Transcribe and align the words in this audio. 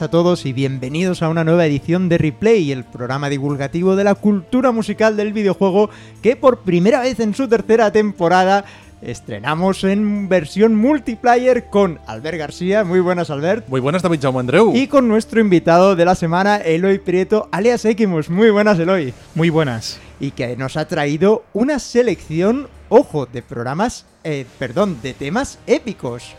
buenas 0.00 0.08
a 0.08 0.10
todos 0.10 0.46
y 0.46 0.54
bienvenidos 0.54 1.22
a 1.22 1.28
una 1.28 1.44
nueva 1.44 1.66
edición 1.66 2.08
de 2.08 2.16
Replay, 2.16 2.72
el 2.72 2.84
programa 2.84 3.28
divulgativo 3.28 3.96
de 3.96 4.04
la 4.04 4.14
cultura 4.14 4.72
musical 4.72 5.14
del 5.14 5.34
videojuego 5.34 5.90
que 6.22 6.36
por 6.36 6.60
primera 6.60 7.00
vez 7.00 7.20
en 7.20 7.34
su 7.34 7.48
tercera 7.48 7.92
temporada 7.92 8.64
estrenamos 9.02 9.84
en 9.84 10.28
versión 10.30 10.74
multiplayer 10.74 11.66
con 11.66 11.98
Albert 12.06 12.38
García. 12.38 12.82
Muy 12.82 13.00
buenas, 13.00 13.28
Albert. 13.28 13.68
Muy 13.68 13.80
buenas, 13.80 14.00
David 14.00 14.20
Jaume 14.22 14.40
Andreu. 14.40 14.72
Y 14.74 14.86
con 14.86 15.06
nuestro 15.06 15.38
invitado 15.38 15.94
de 15.94 16.04
la 16.06 16.14
semana, 16.14 16.56
Eloy 16.56 16.98
Prieto, 16.98 17.48
alias 17.52 17.84
Equimus. 17.84 18.30
Muy 18.30 18.48
buenas, 18.48 18.78
Eloy. 18.78 19.12
Muy 19.34 19.50
buenas. 19.50 20.00
Y 20.18 20.30
que 20.30 20.56
nos 20.56 20.78
ha 20.78 20.88
traído 20.88 21.44
una 21.52 21.78
selección, 21.78 22.68
ojo, 22.88 23.26
de 23.26 23.42
programas, 23.42 24.06
eh, 24.24 24.46
perdón, 24.58 24.98
de 25.02 25.12
temas 25.12 25.58
épicos. 25.66 26.34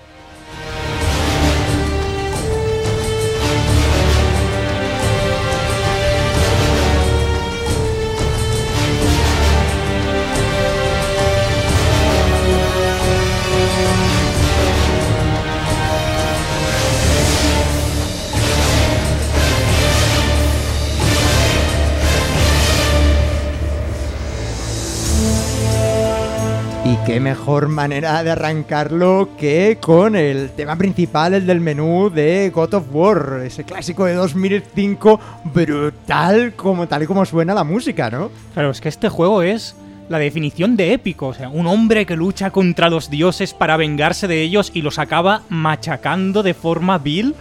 Qué 27.06 27.20
mejor 27.20 27.68
manera 27.68 28.24
de 28.24 28.32
arrancarlo 28.32 29.30
que 29.38 29.78
con 29.82 30.16
el 30.16 30.52
tema 30.52 30.76
principal, 30.76 31.34
el 31.34 31.48
del 31.48 31.60
menú 31.60 32.10
de 32.10 32.52
God 32.54 32.74
of 32.76 32.86
War, 32.92 33.42
ese 33.44 33.64
clásico 33.64 34.06
de 34.06 34.14
2005 34.14 35.20
brutal 35.54 36.54
como 36.56 36.88
tal 36.88 37.04
y 37.04 37.08
como 37.08 37.26
suena 37.26 37.54
la 37.54 37.64
música, 37.64 38.10
¿no? 38.10 38.30
Claro, 38.54 38.72
es 38.72 38.82
que 38.82 38.90
este 38.90 39.10
juego 39.10 39.42
es 39.42 39.76
la 40.10 40.20
definición 40.20 40.76
de 40.76 40.94
épico, 40.94 41.28
o 41.28 41.34
sea, 41.34 41.50
un 41.50 41.66
hombre 41.68 42.06
que 42.06 42.16
lucha 42.16 42.52
contra 42.52 42.90
los 42.90 43.10
dioses 43.10 43.54
para 43.54 43.78
vengarse 43.78 44.28
de 44.28 44.42
ellos 44.42 44.72
y 44.74 44.82
los 44.82 45.00
acaba 45.00 45.42
machacando 45.50 46.44
de 46.44 46.54
forma 46.54 46.98
vil 46.98 47.34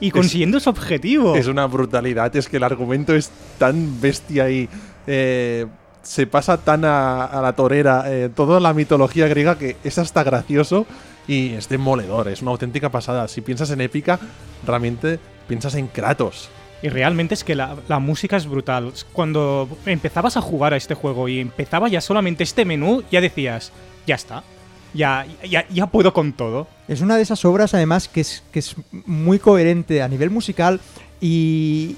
y 0.00 0.10
consiguiendo 0.10 0.58
su 0.58 0.70
objetivo. 0.70 1.36
Es 1.36 1.48
una 1.48 1.66
brutalidad, 1.66 2.34
es 2.34 2.48
que 2.48 2.56
el 2.56 2.64
argumento 2.64 3.14
es 3.14 3.30
tan 3.58 4.00
bestia 4.00 4.50
y 4.50 4.68
eh, 5.06 5.66
se 6.02 6.26
pasa 6.26 6.58
tan 6.58 6.84
a, 6.84 7.24
a 7.24 7.40
la 7.42 7.54
torera 7.54 8.04
eh, 8.06 8.28
toda 8.34 8.60
la 8.60 8.74
mitología 8.74 9.28
griega 9.28 9.58
que 9.58 9.76
es 9.84 9.98
hasta 9.98 10.22
gracioso 10.24 10.86
y 11.26 11.54
es 11.54 11.68
demoledor, 11.68 12.28
es 12.28 12.42
una 12.42 12.50
auténtica 12.50 12.90
pasada. 12.90 13.28
Si 13.28 13.40
piensas 13.40 13.70
en 13.70 13.80
épica, 13.80 14.18
realmente 14.66 15.18
piensas 15.48 15.74
en 15.74 15.88
Kratos. 15.88 16.48
Y 16.82 16.88
realmente 16.88 17.34
es 17.34 17.44
que 17.44 17.54
la, 17.54 17.76
la 17.86 18.00
música 18.00 18.36
es 18.36 18.46
brutal. 18.46 18.92
Cuando 19.12 19.68
empezabas 19.86 20.36
a 20.36 20.40
jugar 20.40 20.74
a 20.74 20.76
este 20.76 20.94
juego 20.94 21.28
y 21.28 21.38
empezaba 21.38 21.88
ya 21.88 22.00
solamente 22.00 22.42
este 22.42 22.64
menú, 22.64 23.04
ya 23.10 23.20
decías, 23.20 23.70
ya 24.04 24.16
está. 24.16 24.42
Ya, 24.92 25.24
ya, 25.48 25.66
ya 25.68 25.86
puedo 25.86 26.12
con 26.12 26.32
todo. 26.32 26.66
Es 26.88 27.00
una 27.00 27.16
de 27.16 27.22
esas 27.22 27.44
obras, 27.44 27.72
además, 27.72 28.08
que 28.08 28.20
es, 28.20 28.42
que 28.52 28.58
es 28.58 28.74
muy 28.90 29.38
coherente 29.38 30.02
a 30.02 30.08
nivel 30.08 30.30
musical 30.30 30.80
y, 31.20 31.96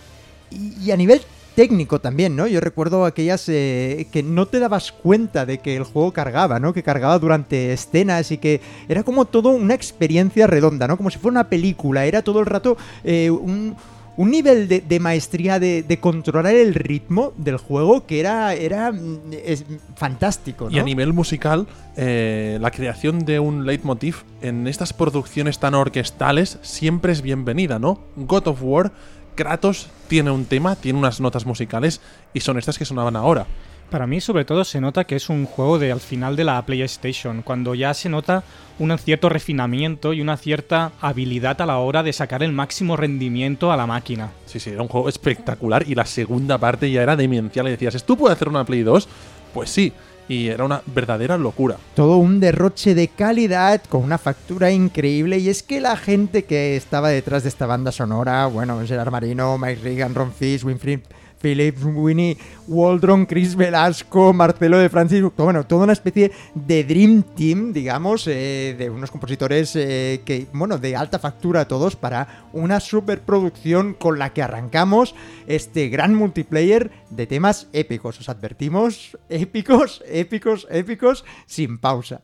y, 0.50 0.84
y 0.84 0.90
a 0.92 0.96
nivel 0.96 1.22
técnico 1.54 2.00
también, 2.00 2.36
¿no? 2.36 2.46
Yo 2.46 2.60
recuerdo 2.60 3.04
aquellas 3.04 3.48
eh, 3.48 4.06
que 4.12 4.22
no 4.22 4.46
te 4.46 4.58
dabas 4.58 4.92
cuenta 4.92 5.46
de 5.46 5.58
que 5.58 5.76
el 5.76 5.84
juego 5.84 6.12
cargaba, 6.12 6.58
¿no? 6.58 6.72
Que 6.72 6.82
cargaba 6.82 7.18
durante 7.18 7.72
escenas 7.72 8.30
y 8.30 8.38
que 8.38 8.60
era 8.88 9.02
como 9.02 9.24
todo 9.24 9.50
una 9.50 9.74
experiencia 9.74 10.46
redonda, 10.46 10.88
¿no? 10.88 10.96
Como 10.96 11.10
si 11.10 11.18
fuera 11.18 11.40
una 11.40 11.48
película, 11.48 12.04
era 12.04 12.22
todo 12.22 12.40
el 12.40 12.46
rato 12.46 12.76
eh, 13.04 13.30
un, 13.30 13.76
un 14.16 14.30
nivel 14.30 14.68
de, 14.68 14.80
de 14.80 15.00
maestría 15.00 15.58
de, 15.58 15.82
de, 15.82 15.98
controlar 15.98 16.54
el 16.54 16.74
ritmo 16.74 17.32
del 17.36 17.56
juego 17.56 18.06
que 18.06 18.20
era, 18.20 18.54
era 18.54 18.92
mm, 18.92 19.20
es, 19.44 19.64
fantástico. 19.96 20.66
¿no? 20.66 20.70
Y 20.70 20.78
a 20.78 20.82
nivel 20.82 21.12
musical, 21.12 21.66
eh, 21.96 22.58
la 22.60 22.70
creación 22.70 23.20
de 23.24 23.40
un 23.40 23.66
leitmotiv 23.66 24.24
en 24.40 24.66
estas 24.66 24.92
producciones 24.92 25.58
tan 25.58 25.74
orquestales 25.74 26.58
siempre 26.62 27.12
es 27.12 27.22
bienvenida, 27.22 27.78
¿no? 27.78 28.00
God 28.16 28.48
of 28.48 28.62
War, 28.62 28.92
Kratos 29.34 29.88
tiene 30.08 30.30
un 30.30 30.44
tema, 30.44 30.76
tiene 30.76 30.98
unas 30.98 31.20
notas 31.20 31.46
musicales 31.46 32.00
y 32.32 32.40
son 32.40 32.58
estas 32.58 32.78
que 32.78 32.84
sonaban 32.84 33.16
ahora. 33.16 33.46
Para 33.90 34.06
mí, 34.06 34.20
sobre 34.20 34.44
todo, 34.44 34.64
se 34.64 34.80
nota 34.80 35.04
que 35.04 35.16
es 35.16 35.28
un 35.28 35.46
juego 35.46 35.78
de 35.78 35.92
al 35.92 36.00
final 36.00 36.36
de 36.36 36.44
la 36.44 36.64
PlayStation, 36.64 37.42
cuando 37.42 37.74
ya 37.74 37.94
se 37.94 38.08
nota 38.08 38.42
un 38.78 38.96
cierto 38.98 39.28
refinamiento 39.28 40.12
y 40.12 40.20
una 40.20 40.36
cierta 40.36 40.92
habilidad 41.00 41.60
a 41.60 41.66
la 41.66 41.78
hora 41.78 42.02
de 42.02 42.12
sacar 42.12 42.42
el 42.42 42.52
máximo 42.52 42.96
rendimiento 42.96 43.70
a 43.70 43.76
la 43.76 43.86
máquina. 43.86 44.32
Sí, 44.46 44.58
sí, 44.58 44.70
era 44.70 44.82
un 44.82 44.88
juego 44.88 45.08
espectacular 45.08 45.84
y 45.86 45.94
la 45.94 46.06
segunda 46.06 46.58
parte 46.58 46.90
ya 46.90 47.02
era 47.02 47.14
demencial. 47.14 47.68
Y 47.68 47.72
decías, 47.72 48.04
¿tú 48.04 48.16
puedes 48.16 48.36
hacer 48.36 48.48
una 48.48 48.64
Play 48.64 48.82
2? 48.82 49.08
Pues 49.52 49.70
sí. 49.70 49.92
Y 50.28 50.48
era 50.48 50.64
una 50.64 50.82
verdadera 50.86 51.36
locura. 51.36 51.76
Todo 51.94 52.16
un 52.16 52.40
derroche 52.40 52.94
de 52.94 53.08
calidad 53.08 53.82
con 53.88 54.02
una 54.02 54.18
factura 54.18 54.70
increíble. 54.70 55.38
Y 55.38 55.48
es 55.48 55.62
que 55.62 55.80
la 55.80 55.96
gente 55.96 56.44
que 56.44 56.76
estaba 56.76 57.10
detrás 57.10 57.42
de 57.42 57.50
esta 57.50 57.66
banda 57.66 57.92
sonora, 57.92 58.46
bueno, 58.46 58.80
Gerard 58.86 59.10
Marino, 59.10 59.58
Mike 59.58 59.80
Regan, 59.82 60.14
Ron 60.14 60.32
Fish, 60.32 60.64
Winfrey 60.64 61.02
Phillips, 61.44 61.84
Winnie 61.84 62.38
Waldron, 62.66 63.26
Chris 63.26 63.54
Velasco, 63.54 64.32
Marcelo 64.32 64.78
de 64.78 64.88
Francis, 64.88 65.22
bueno, 65.36 65.66
toda 65.66 65.84
una 65.84 65.92
especie 65.92 66.32
de 66.54 66.84
Dream 66.84 67.22
Team, 67.36 67.74
digamos, 67.74 68.26
eh, 68.26 68.74
de 68.78 68.88
unos 68.88 69.10
compositores 69.10 69.76
eh, 69.76 70.22
que, 70.24 70.46
bueno, 70.54 70.78
de 70.78 70.96
alta 70.96 71.18
factura 71.18 71.68
todos 71.68 71.96
para 71.96 72.46
una 72.54 72.80
superproducción 72.80 73.92
con 73.92 74.18
la 74.18 74.32
que 74.32 74.42
arrancamos 74.42 75.14
este 75.46 75.90
gran 75.90 76.14
multiplayer 76.14 76.90
de 77.10 77.26
temas 77.26 77.68
épicos. 77.74 78.18
Os 78.18 78.30
advertimos, 78.30 79.18
épicos, 79.28 80.02
épicos, 80.08 80.66
épicos, 80.70 81.26
sin 81.46 81.76
pausa. 81.76 82.22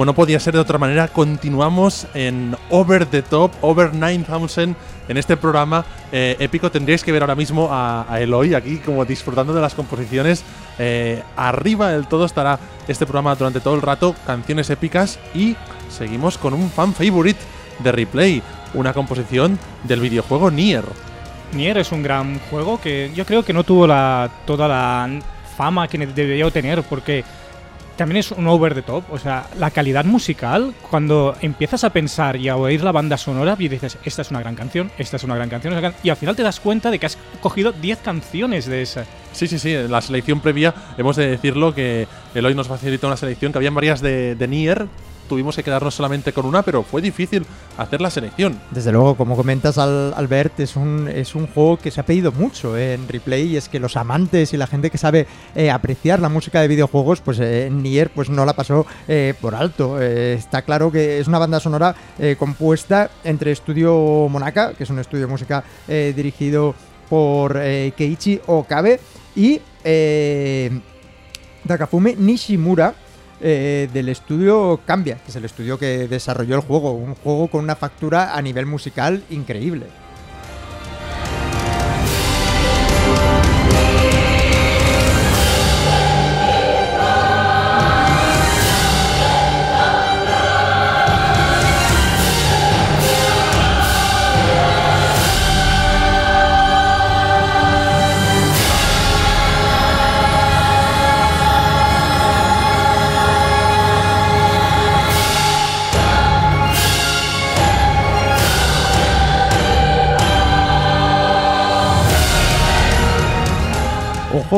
Como 0.00 0.06
no 0.06 0.14
podía 0.14 0.40
ser 0.40 0.54
de 0.54 0.60
otra 0.60 0.78
manera, 0.78 1.08
continuamos 1.08 2.06
en 2.14 2.56
Over 2.70 3.04
the 3.04 3.20
Top, 3.20 3.52
Over 3.60 3.92
9000 3.92 4.74
en 5.08 5.16
este 5.18 5.36
programa 5.36 5.84
eh, 6.10 6.36
épico. 6.38 6.70
Tendríais 6.70 7.04
que 7.04 7.12
ver 7.12 7.22
ahora 7.22 7.34
mismo 7.34 7.68
a, 7.70 8.06
a 8.10 8.18
Eloy 8.18 8.54
aquí 8.54 8.78
como 8.78 9.04
disfrutando 9.04 9.52
de 9.52 9.60
las 9.60 9.74
composiciones. 9.74 10.42
Eh, 10.78 11.22
arriba 11.36 11.90
del 11.90 12.06
todo 12.06 12.24
estará 12.24 12.58
este 12.88 13.04
programa 13.04 13.34
durante 13.34 13.60
todo 13.60 13.74
el 13.74 13.82
rato, 13.82 14.14
canciones 14.26 14.70
épicas 14.70 15.18
y 15.34 15.54
seguimos 15.90 16.38
con 16.38 16.54
un 16.54 16.70
fan 16.70 16.94
favorite 16.94 17.40
de 17.80 17.92
replay, 17.92 18.42
una 18.72 18.94
composición 18.94 19.58
del 19.84 20.00
videojuego 20.00 20.50
Nier. 20.50 20.84
Nier 21.52 21.76
es 21.76 21.92
un 21.92 22.02
gran 22.02 22.38
juego 22.48 22.80
que 22.80 23.12
yo 23.14 23.26
creo 23.26 23.44
que 23.44 23.52
no 23.52 23.64
tuvo 23.64 23.86
la, 23.86 24.30
toda 24.46 24.66
la 24.66 25.10
fama 25.58 25.88
que 25.88 25.98
debería 25.98 26.50
tener 26.50 26.82
porque 26.84 27.22
también 28.00 28.20
es 28.20 28.32
un 28.32 28.46
over 28.46 28.74
the 28.74 28.80
top. 28.80 29.04
O 29.10 29.18
sea, 29.18 29.46
la 29.58 29.70
calidad 29.70 30.06
musical, 30.06 30.72
cuando 30.90 31.36
empiezas 31.42 31.84
a 31.84 31.90
pensar 31.90 32.36
y 32.36 32.48
a 32.48 32.56
oír 32.56 32.82
la 32.82 32.92
banda 32.92 33.18
sonora 33.18 33.56
y 33.58 33.68
dices, 33.68 33.98
esta 34.06 34.22
es 34.22 34.30
una 34.30 34.40
gran 34.40 34.54
canción, 34.54 34.90
esta 34.96 35.18
es 35.18 35.24
una 35.24 35.36
gran 35.36 35.50
canción, 35.50 35.74
una 35.74 35.82
gran-", 35.82 35.94
y 36.02 36.08
al 36.08 36.16
final 36.16 36.34
te 36.34 36.42
das 36.42 36.60
cuenta 36.60 36.90
de 36.90 36.98
que 36.98 37.04
has 37.04 37.18
cogido 37.42 37.72
10 37.72 37.98
canciones 37.98 38.64
de 38.64 38.80
esa. 38.80 39.04
Sí, 39.32 39.46
sí, 39.46 39.58
sí, 39.58 39.74
la 39.86 40.00
selección 40.00 40.40
previa 40.40 40.74
hemos 40.96 41.16
de 41.16 41.28
decirlo 41.28 41.74
que 41.74 42.08
Eloy 42.34 42.54
nos 42.54 42.68
facilitó 42.68 43.06
una 43.06 43.18
selección 43.18 43.52
que 43.52 43.58
habían 43.58 43.74
varias 43.74 44.00
de, 44.00 44.34
de 44.34 44.48
Nier. 44.48 44.86
Tuvimos 45.30 45.54
que 45.54 45.62
quedarnos 45.62 45.94
solamente 45.94 46.32
con 46.32 46.44
una, 46.44 46.62
pero 46.62 46.82
fue 46.82 47.00
difícil 47.00 47.46
hacer 47.78 48.00
la 48.00 48.10
selección. 48.10 48.58
Desde 48.72 48.90
luego, 48.90 49.14
como 49.14 49.36
comentas 49.36 49.78
Al- 49.78 50.12
Albert, 50.16 50.58
es 50.58 50.74
un, 50.74 51.06
es 51.06 51.36
un 51.36 51.46
juego 51.46 51.76
que 51.76 51.92
se 51.92 52.00
ha 52.00 52.04
pedido 52.04 52.32
mucho 52.32 52.76
eh, 52.76 52.94
en 52.94 53.06
replay 53.06 53.44
y 53.44 53.56
es 53.56 53.68
que 53.68 53.78
los 53.78 53.96
amantes 53.96 54.52
y 54.52 54.56
la 54.56 54.66
gente 54.66 54.90
que 54.90 54.98
sabe 54.98 55.28
eh, 55.54 55.70
apreciar 55.70 56.18
la 56.18 56.28
música 56.28 56.60
de 56.60 56.66
videojuegos, 56.66 57.20
pues 57.20 57.38
eh, 57.40 57.70
Nier 57.70 58.10
pues 58.10 58.28
no 58.28 58.44
la 58.44 58.54
pasó 58.54 58.86
eh, 59.06 59.34
por 59.40 59.54
alto. 59.54 60.00
Está 60.00 60.62
claro 60.62 60.90
que 60.90 61.20
es 61.20 61.28
una 61.28 61.38
banda 61.38 61.60
sonora 61.60 61.94
compuesta 62.36 63.08
entre 63.22 63.52
Estudio 63.52 64.26
Monaka, 64.28 64.74
que 64.74 64.82
es 64.82 64.90
un 64.90 64.98
estudio 64.98 65.26
de 65.26 65.30
música 65.30 65.62
dirigido 65.86 66.74
por 67.08 67.54
Keiichi 67.54 68.40
Okabe, 68.46 68.98
y 69.36 69.60
Takafume 71.66 72.16
Nishimura, 72.16 72.94
eh, 73.40 73.88
del 73.92 74.08
estudio 74.08 74.80
Cambia, 74.84 75.16
que 75.16 75.30
es 75.30 75.36
el 75.36 75.44
estudio 75.44 75.78
que 75.78 76.08
desarrolló 76.08 76.56
el 76.56 76.62
juego. 76.62 76.92
Un 76.92 77.14
juego 77.14 77.48
con 77.48 77.64
una 77.64 77.76
factura 77.76 78.36
a 78.36 78.42
nivel 78.42 78.66
musical 78.66 79.22
increíble. 79.30 79.86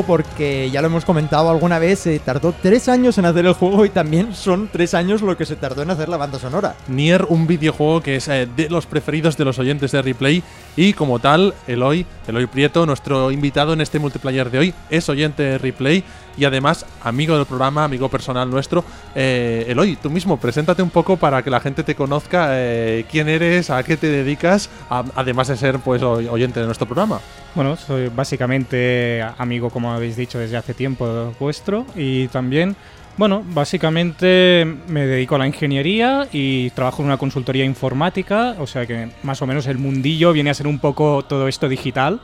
Porque 0.01 0.71
ya 0.71 0.81
lo 0.81 0.87
hemos 0.87 1.05
comentado 1.05 1.51
alguna 1.51 1.79
vez, 1.79 1.99
se 1.99 2.19
tardó 2.19 2.55
tres 2.63 2.89
años 2.89 3.19
en 3.19 3.27
hacer 3.27 3.45
el 3.45 3.53
juego 3.53 3.85
y 3.85 3.91
también 3.91 4.35
son 4.35 4.71
tres 4.73 4.95
años 4.95 5.21
lo 5.21 5.37
que 5.37 5.45
se 5.45 5.55
tardó 5.57 5.83
en 5.83 5.91
hacer 5.91 6.09
la 6.09 6.17
banda 6.17 6.39
sonora. 6.39 6.77
Nier, 6.89 7.27
un 7.29 7.47
videojuego 7.47 8.01
que 8.01 8.17
es 8.17 8.29
eh, 8.29 8.49
de 8.57 8.71
los 8.71 8.87
preferidos 8.87 9.37
de 9.37 9.45
los 9.45 9.59
oyentes 9.59 9.93
de 9.93 10.01
Replay 10.01 10.43
y 10.77 10.95
como 10.95 11.19
tal, 11.19 11.53
Eloy, 11.67 12.07
Eloy 12.27 12.47
Prieto, 12.47 12.87
nuestro 12.87 13.31
invitado 13.31 13.75
en 13.75 13.83
este 13.83 13.99
multiplayer 13.99 14.51
de 14.51 14.59
hoy, 14.59 14.75
es 14.89 15.07
oyente 15.11 15.43
de 15.43 15.59
Replay 15.59 16.03
y 16.39 16.47
además 16.47 16.87
amigo 17.03 17.37
del 17.37 17.45
programa, 17.45 17.85
amigo 17.85 18.09
personal 18.09 18.49
nuestro. 18.49 18.83
Eh, 19.15 19.67
Eloy, 19.69 19.97
tú 19.97 20.09
mismo, 20.09 20.39
preséntate 20.39 20.83
un 20.83 20.89
poco 20.89 21.19
para 21.19 21.43
que 21.43 21.51
la 21.51 21.61
gente 21.61 21.83
te 21.83 21.95
conozca 21.95 22.47
eh, 22.53 23.05
quién 23.11 23.29
eres, 23.29 23.69
a 23.69 23.83
qué 23.83 23.99
te 23.99 24.07
dedicas, 24.07 24.71
además 25.15 25.49
de 25.49 25.57
ser 25.59 25.79
pues 25.81 26.03
oy- 26.03 26.29
oyente 26.29 26.61
de 26.61 26.65
nuestro 26.67 26.87
programa. 26.87 27.21
Bueno, 27.55 27.77
soy 27.77 28.09
básicamente 28.09 29.23
amigo, 29.37 29.69
como 29.69 29.93
habéis 29.93 30.17
dicho, 30.17 30.39
desde 30.39 30.57
hace 30.57 30.73
tiempo 30.73 31.35
vuestro. 31.39 31.85
Y 31.95 32.29
también, 32.29 32.75
bueno, 33.19 33.45
básicamente 33.45 34.67
me 34.89 35.07
dedico 35.07 35.35
a 35.35 35.39
la 35.39 35.47
ingeniería 35.47 36.27
y 36.33 36.71
trabajo 36.71 37.03
en 37.03 37.09
una 37.09 37.19
consultoría 37.19 37.67
informática, 37.67 38.57
o 38.59 38.67
sea 38.67 38.87
que 38.87 39.11
más 39.23 39.43
o 39.43 39.47
menos 39.47 39.67
el 39.67 39.77
mundillo 39.77 40.33
viene 40.33 40.49
a 40.49 40.55
ser 40.55 40.67
un 40.67 40.79
poco 40.79 41.25
todo 41.29 41.47
esto 41.47 41.69
digital. 41.69 42.21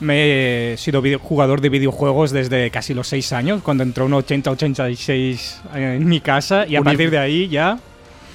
Me 0.00 0.72
he 0.72 0.76
sido 0.76 1.02
jugador 1.18 1.62
de 1.62 1.70
videojuegos 1.70 2.30
desde 2.30 2.70
casi 2.70 2.92
los 2.92 3.08
6 3.08 3.32
años, 3.32 3.62
cuando 3.62 3.82
entró 3.82 4.04
un 4.04 4.12
80-86 4.12 5.74
en 5.74 6.06
mi 6.06 6.20
casa. 6.20 6.66
Y 6.66 6.76
a 6.76 6.82
partir 6.82 7.10
de 7.10 7.18
ahí 7.18 7.48
ya... 7.48 7.78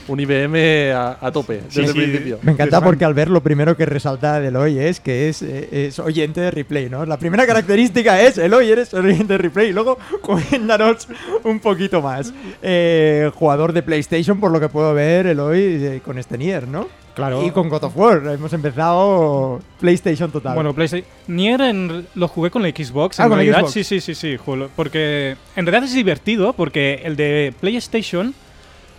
Un 0.07 0.19
IBM 0.19 0.91
a, 0.93 1.17
a 1.19 1.31
tope, 1.31 1.61
Sí, 1.69 1.81
desde 1.81 1.93
sí. 1.93 1.99
el 1.99 2.05
principio. 2.05 2.39
Me 2.43 2.51
encanta 2.51 2.79
porque 2.81 3.05
al 3.05 3.13
ver 3.13 3.29
lo 3.29 3.41
primero 3.41 3.75
que 3.75 3.85
resalta 3.85 4.39
del 4.39 4.55
hoy 4.55 4.77
es 4.77 4.99
que 4.99 5.29
es, 5.29 5.41
eh, 5.41 5.87
es 5.87 5.97
oyente 5.99 6.41
de 6.41 6.51
replay, 6.51 6.89
¿no? 6.89 7.05
La 7.05 7.17
primera 7.17 7.45
característica 7.47 8.21
es 8.21 8.37
el 8.37 8.53
hoy 8.53 8.69
eres 8.69 8.93
oyente 8.93 9.33
de 9.33 9.37
replay. 9.37 9.69
Y 9.69 9.73
luego 9.73 9.97
coméntanos 10.21 11.07
un 11.43 11.59
poquito 11.59 12.01
más. 12.01 12.33
Eh, 12.61 13.31
jugador 13.35 13.73
de 13.73 13.81
PlayStation, 13.81 14.39
por 14.39 14.51
lo 14.51 14.59
que 14.59 14.69
puedo 14.69 14.93
ver, 14.93 15.25
el 15.27 15.39
hoy 15.39 16.01
con 16.05 16.17
este 16.19 16.37
Nier, 16.37 16.67
¿no? 16.67 16.87
Claro. 17.15 17.45
Y 17.45 17.51
con 17.51 17.69
God 17.69 17.85
of 17.85 17.95
War. 17.97 18.21
Hemos 18.27 18.51
empezado 18.51 19.61
PlayStation 19.79 20.31
total. 20.31 20.53
Bueno, 20.53 20.73
PlayStation. 20.73 21.07
Nier 21.27 21.61
en- 21.61 22.05
lo 22.13 22.27
jugué 22.27 22.51
con 22.51 22.61
la 22.61 22.69
Xbox. 22.69 23.19
Ah, 23.19 23.23
en 23.23 23.29
con 23.29 23.37
la 23.39 23.59
Xbox. 23.59 23.71
sí, 23.71 23.83
sí, 23.85 24.01
sí, 24.01 24.13
sí. 24.15 24.37
Porque 24.75 25.37
en 25.55 25.65
realidad 25.65 25.85
es 25.89 25.93
divertido 25.95 26.51
porque 26.53 27.01
el 27.05 27.15
de 27.15 27.53
PlayStation 27.61 28.33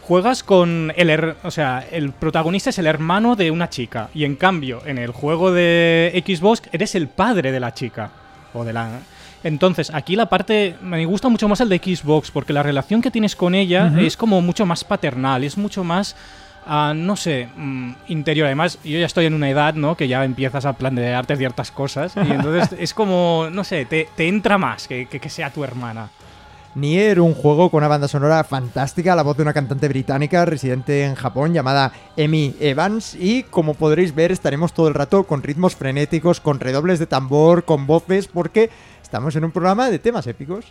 juegas 0.07 0.43
con 0.43 0.93
el 0.97 1.09
her- 1.11 1.35
o 1.43 1.51
sea, 1.51 1.85
el 1.91 2.13
protagonista 2.13 2.71
es 2.71 2.79
el 2.79 2.87
hermano 2.87 3.35
de 3.37 3.51
una 3.51 3.69
chica 3.69 4.09
y 4.15 4.25
en 4.25 4.37
cambio 4.37 4.83
en 4.87 4.99
el 4.99 5.11
juego 5.11 5.53
de 5.53 6.23
Xbox 6.27 6.63
eres 6.73 6.95
el 6.95 7.09
padre 7.09 7.51
de 7.53 7.61
la 7.61 7.75
chica 7.75 8.11
o 8.55 8.65
de 8.65 8.73
la 8.73 8.89
entonces, 9.45 9.93
aquí 9.95 10.17
la 10.17 10.27
parte. 10.29 10.75
Me 10.83 11.05
gusta 11.07 11.29
mucho 11.29 11.47
más 11.47 11.61
el 11.61 11.69
de 11.69 11.79
Xbox, 11.79 12.33
porque 12.33 12.53
la 12.53 12.65
relación 12.65 13.01
que 13.01 13.13
tienes 13.13 13.37
con 13.37 13.55
ella 13.55 13.93
es 14.01 14.17
como 14.17 14.41
mucho 14.43 14.67
más 14.67 14.83
paternal, 14.83 15.45
es 15.45 15.57
mucho 15.57 15.85
más. 15.85 16.17
ah, 16.67 16.93
no 16.97 17.15
sé, 17.15 17.47
mm, 17.55 17.93
interior. 18.09 18.47
Además, 18.47 18.77
yo 18.83 18.99
ya 18.99 19.07
estoy 19.07 19.27
en 19.27 19.35
una 19.35 19.49
edad, 19.49 19.75
¿no? 19.75 19.97
Que 19.97 20.09
ya 20.09 20.25
empiezas 20.25 20.65
a 20.67 20.73
plantearte 20.73 21.37
ciertas 21.37 21.71
cosas. 21.71 22.15
Y 22.17 22.33
entonces 22.33 22.77
es 22.81 22.93
como, 22.93 23.47
no 23.53 23.63
sé, 23.63 23.85
te, 23.85 24.09
te 24.17 24.27
entra 24.27 24.59
más 24.59 24.89
que, 24.89 25.07
que, 25.07 25.21
que 25.21 25.29
sea 25.29 25.51
tu 25.51 25.63
hermana. 25.63 26.09
Nier, 26.77 27.21
un 27.21 27.33
juego 27.33 27.71
con 27.71 27.79
una 27.79 27.89
banda 27.89 28.07
sonora 28.07 28.45
fantástica, 28.45 29.17
la 29.17 29.23
voz 29.23 29.39
de 29.39 29.43
una 29.43 29.55
cantante 29.55 29.89
británica 29.89 30.45
residente 30.45 31.05
en 31.05 31.15
Japón 31.15 31.55
llamada 31.55 31.91
Emi 32.19 32.55
Evans 32.61 33.17
y 33.19 33.45
como 33.45 33.73
podréis 33.73 34.15
ver 34.15 34.31
estaremos 34.31 34.75
todo 34.75 34.87
el 34.87 34.93
rato 34.93 35.25
con 35.25 35.43
ritmos 35.43 35.75
frenéticos, 35.75 36.39
con 36.39 36.61
redobles 36.61 36.99
de 36.99 37.07
tambor, 37.07 37.65
con 37.65 37.87
voces 37.87 38.29
porque 38.29 38.69
estamos 39.03 39.35
en 39.37 39.47
un 39.47 39.53
programa 39.53 39.89
de 39.89 39.99
temas 39.99 40.27
épicos. 40.27 40.67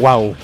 Wow. 0.00 0.34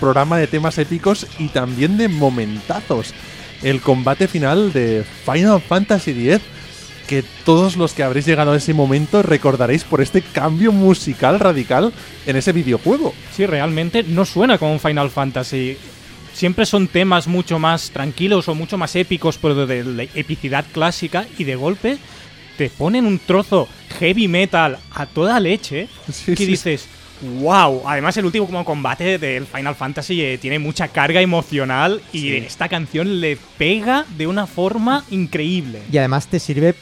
Programa 0.00 0.36
de 0.36 0.48
temas 0.48 0.78
épicos 0.78 1.26
y 1.38 1.48
también 1.48 1.96
de 1.96 2.08
momentazos. 2.08 3.14
El 3.62 3.80
combate 3.80 4.26
final 4.26 4.72
de 4.72 5.04
Final 5.24 5.60
Fantasy 5.60 6.30
X, 6.30 6.42
que 7.06 7.22
todos 7.44 7.76
los 7.76 7.92
que 7.92 8.02
habréis 8.02 8.26
llegado 8.26 8.52
a 8.52 8.56
ese 8.56 8.74
momento 8.74 9.22
recordaréis 9.22 9.84
por 9.84 10.00
este 10.00 10.22
cambio 10.22 10.72
musical 10.72 11.38
radical 11.38 11.92
en 12.26 12.36
ese 12.36 12.52
videojuego. 12.52 13.14
Sí, 13.32 13.46
realmente 13.46 14.02
no 14.02 14.24
suena 14.24 14.58
como 14.58 14.72
un 14.72 14.80
Final 14.80 15.10
Fantasy. 15.10 15.76
Siempre 16.34 16.66
son 16.66 16.88
temas 16.88 17.28
mucho 17.28 17.60
más 17.60 17.90
tranquilos 17.90 18.48
o 18.48 18.56
mucho 18.56 18.76
más 18.76 18.96
épicos, 18.96 19.38
pero 19.40 19.66
de 19.66 19.84
la 19.84 20.02
epicidad 20.02 20.64
clásica 20.72 21.26
y 21.38 21.44
de 21.44 21.54
golpe 21.54 21.98
te 22.58 22.70
ponen 22.70 23.06
un 23.06 23.20
trozo 23.20 23.68
heavy 23.98 24.28
metal 24.28 24.78
a 24.92 25.06
toda 25.06 25.40
leche 25.40 25.88
Sí, 26.12 26.34
que 26.34 26.44
sí, 26.44 26.46
dices, 26.46 26.88
wow. 27.40 27.82
Además 27.86 28.16
el 28.16 28.24
último 28.26 28.46
como 28.46 28.64
combate 28.64 29.18
del 29.18 29.46
Final 29.46 29.74
Fantasy 29.74 30.22
eh, 30.22 30.38
tiene 30.38 30.58
mucha 30.58 30.88
carga 30.88 31.20
emocional 31.20 32.00
y 32.12 32.20
Sí. 32.20 32.36
esta 32.36 32.68
canción 32.68 33.20
le 33.20 33.36
pega 33.58 34.06
de 34.16 34.26
una 34.26 34.46
forma 34.46 35.04
increíble. 35.10 35.80
Y 35.90 35.98
además 35.98 36.26
te 36.28 36.38
sirve, 36.38 36.74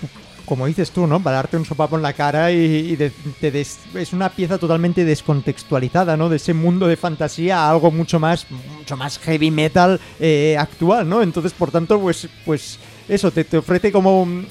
como 0.45 0.67
dices 0.67 0.91
tú, 0.91 1.07
¿no? 1.07 1.21
Para 1.23 1.37
darte 1.37 1.57
un 1.57 1.65
sopapo 1.65 1.97
en 1.97 2.03
la 2.03 2.13
cara 2.13 2.51
y, 2.53 2.57
y 2.57 2.97
de- 2.97 3.13
te 3.41 3.51
des- 3.51 3.79
es 3.95 4.13
una 4.13 4.29
pieza 4.29 4.59
totalmente 4.59 5.05
descontextualizada, 5.05 6.17
¿no? 6.17 6.29
De 6.29 6.37
ese 6.37 6.55
mundo 6.55 6.87
de 6.89 6.97
fantasía 6.97 7.59
a 7.61 7.71
algo 7.71 7.91
mucho 7.91 8.19
más, 8.21 8.47
mucho 8.79 8.97
más 8.97 9.19
heavy 9.19 9.51
metal 9.51 10.01
eh, 10.21 10.57
actual, 10.59 11.09
¿no? 11.09 11.23
Entonces, 11.23 11.53
por 11.53 11.71
tanto, 11.71 11.99
pues, 12.01 12.29
pues 12.45 12.79
eso, 13.15 13.31
te, 13.31 13.45
te 13.45 13.59
ofrece 13.59 13.93
como 13.93 14.23
un, 14.23 14.47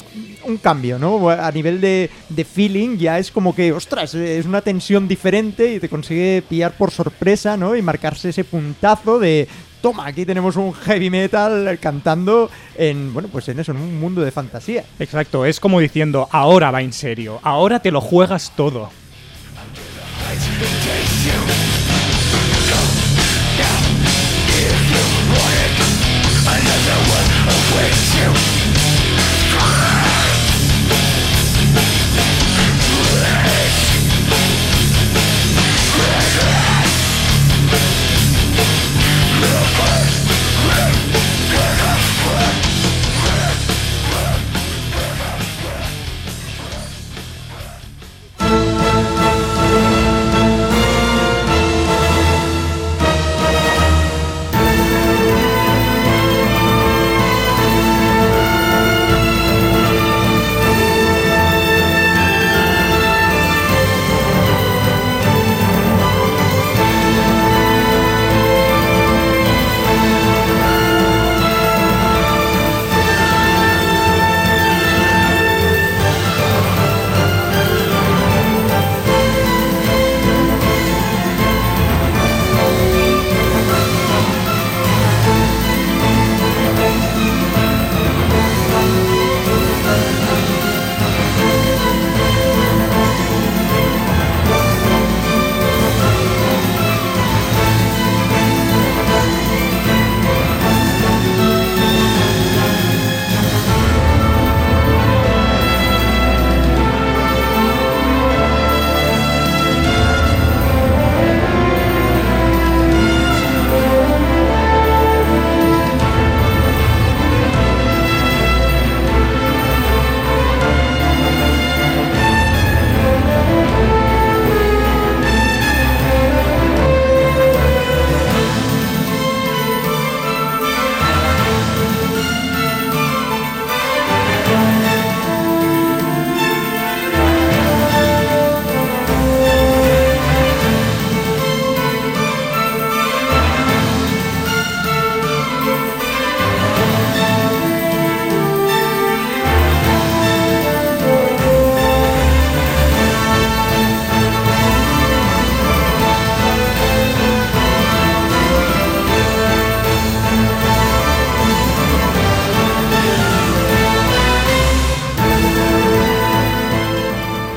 cambio, 0.62 1.00
¿no? 1.00 1.30
A 1.30 1.52
nivel 1.52 1.80
de, 1.80 2.10
de 2.30 2.44
feeling 2.44 2.98
ya 2.98 3.18
es 3.18 3.32
como 3.32 3.56
que, 3.56 3.72
ostras, 3.72 4.14
es 4.16 4.46
una 4.46 4.62
tensión 4.62 5.08
diferente 5.08 5.74
y 5.74 5.80
te 5.80 5.88
consigue 5.88 6.44
pillar 6.48 6.74
por 6.74 6.92
sorpresa, 6.92 7.56
¿no? 7.58 7.76
Y 7.76 7.82
marcarse 7.82 8.30
ese 8.30 8.44
puntazo 8.44 9.18
de, 9.20 9.48
toma, 9.82 10.08
aquí 10.08 10.26
tenemos 10.26 10.56
un 10.56 10.74
heavy 10.74 11.10
metal 11.10 11.80
cantando 11.82 12.50
en, 12.76 13.14
bueno, 13.14 13.30
pues 13.32 13.50
en 13.50 13.60
eso, 13.60 13.72
en 13.72 13.78
un 13.78 14.00
mundo 14.00 14.22
de 14.22 14.32
fantasía. 14.32 14.84
Exacto, 15.00 15.46
es 15.46 15.60
como 15.60 15.80
diciendo, 15.80 16.28
ahora 16.32 16.72
va 16.72 16.82
en 16.82 16.94
serio, 16.94 17.40
ahora 17.44 17.80
te 17.80 17.92
lo 17.92 18.02
juegas 18.02 18.54
todo. 18.56 18.90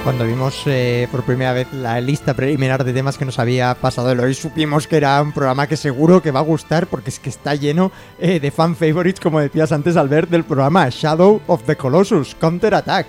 Cuando 0.05 0.27
vimos 0.27 0.63
eh, 0.67 1.09
por 1.11 1.23
primera 1.25 1.55
vez 1.55 1.67
la 1.73 1.99
lista 1.99 2.35
preliminar 2.35 2.85
de 2.85 2.93
temas 2.93 3.17
que 3.17 3.25
nos 3.25 3.39
había 3.39 3.75
pasado 3.75 4.13
el 4.13 4.21
hoy, 4.21 4.35
supimos 4.35 4.87
que 4.87 4.99
era 4.99 5.21
un 5.23 5.33
programa 5.33 5.67
que 5.67 5.79
seguro 5.79 6.21
que 6.21 6.31
va 6.31 6.41
a 6.41 6.43
gustar 6.43 6.87
porque 6.89 7.09
es 7.09 7.19
que 7.19 7.31
está 7.31 7.55
lleno 7.55 7.91
eh, 8.19 8.39
de 8.39 8.51
fan 8.51 8.77
favorites, 8.77 9.19
como 9.19 9.41
decías 9.41 9.73
antes, 9.73 9.97
Albert, 9.97 10.29
del 10.29 10.45
programa 10.45 10.87
Shadow 10.91 11.41
of 11.47 11.63
the 11.65 11.75
Colossus, 11.77 12.35
Counter 12.39 12.75
Attack. 12.75 13.07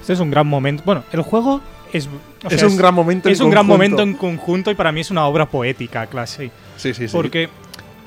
Este 0.00 0.14
es 0.14 0.20
un 0.20 0.30
gran 0.30 0.46
momento. 0.46 0.82
Bueno, 0.86 1.04
el 1.12 1.20
juego 1.20 1.60
es... 1.92 2.06
o 2.06 2.48
Es 2.48 2.58
sea, 2.58 2.68
un 2.68 2.76
gran 2.78 2.94
momento 2.94 3.28
en 3.28 3.34
Es 3.34 3.40
un 3.40 3.50
gran 3.50 3.66
conjunto. 3.66 3.96
momento 3.96 4.02
en 4.02 4.14
conjunto 4.14 4.70
y 4.70 4.74
para 4.74 4.92
mí 4.92 5.02
es 5.02 5.10
una 5.10 5.26
obra 5.26 5.46
poética, 5.46 6.06
clase. 6.06 6.50
Sí, 6.78 6.94
sí, 6.94 7.06
sí. 7.06 7.12
Porque 7.12 7.50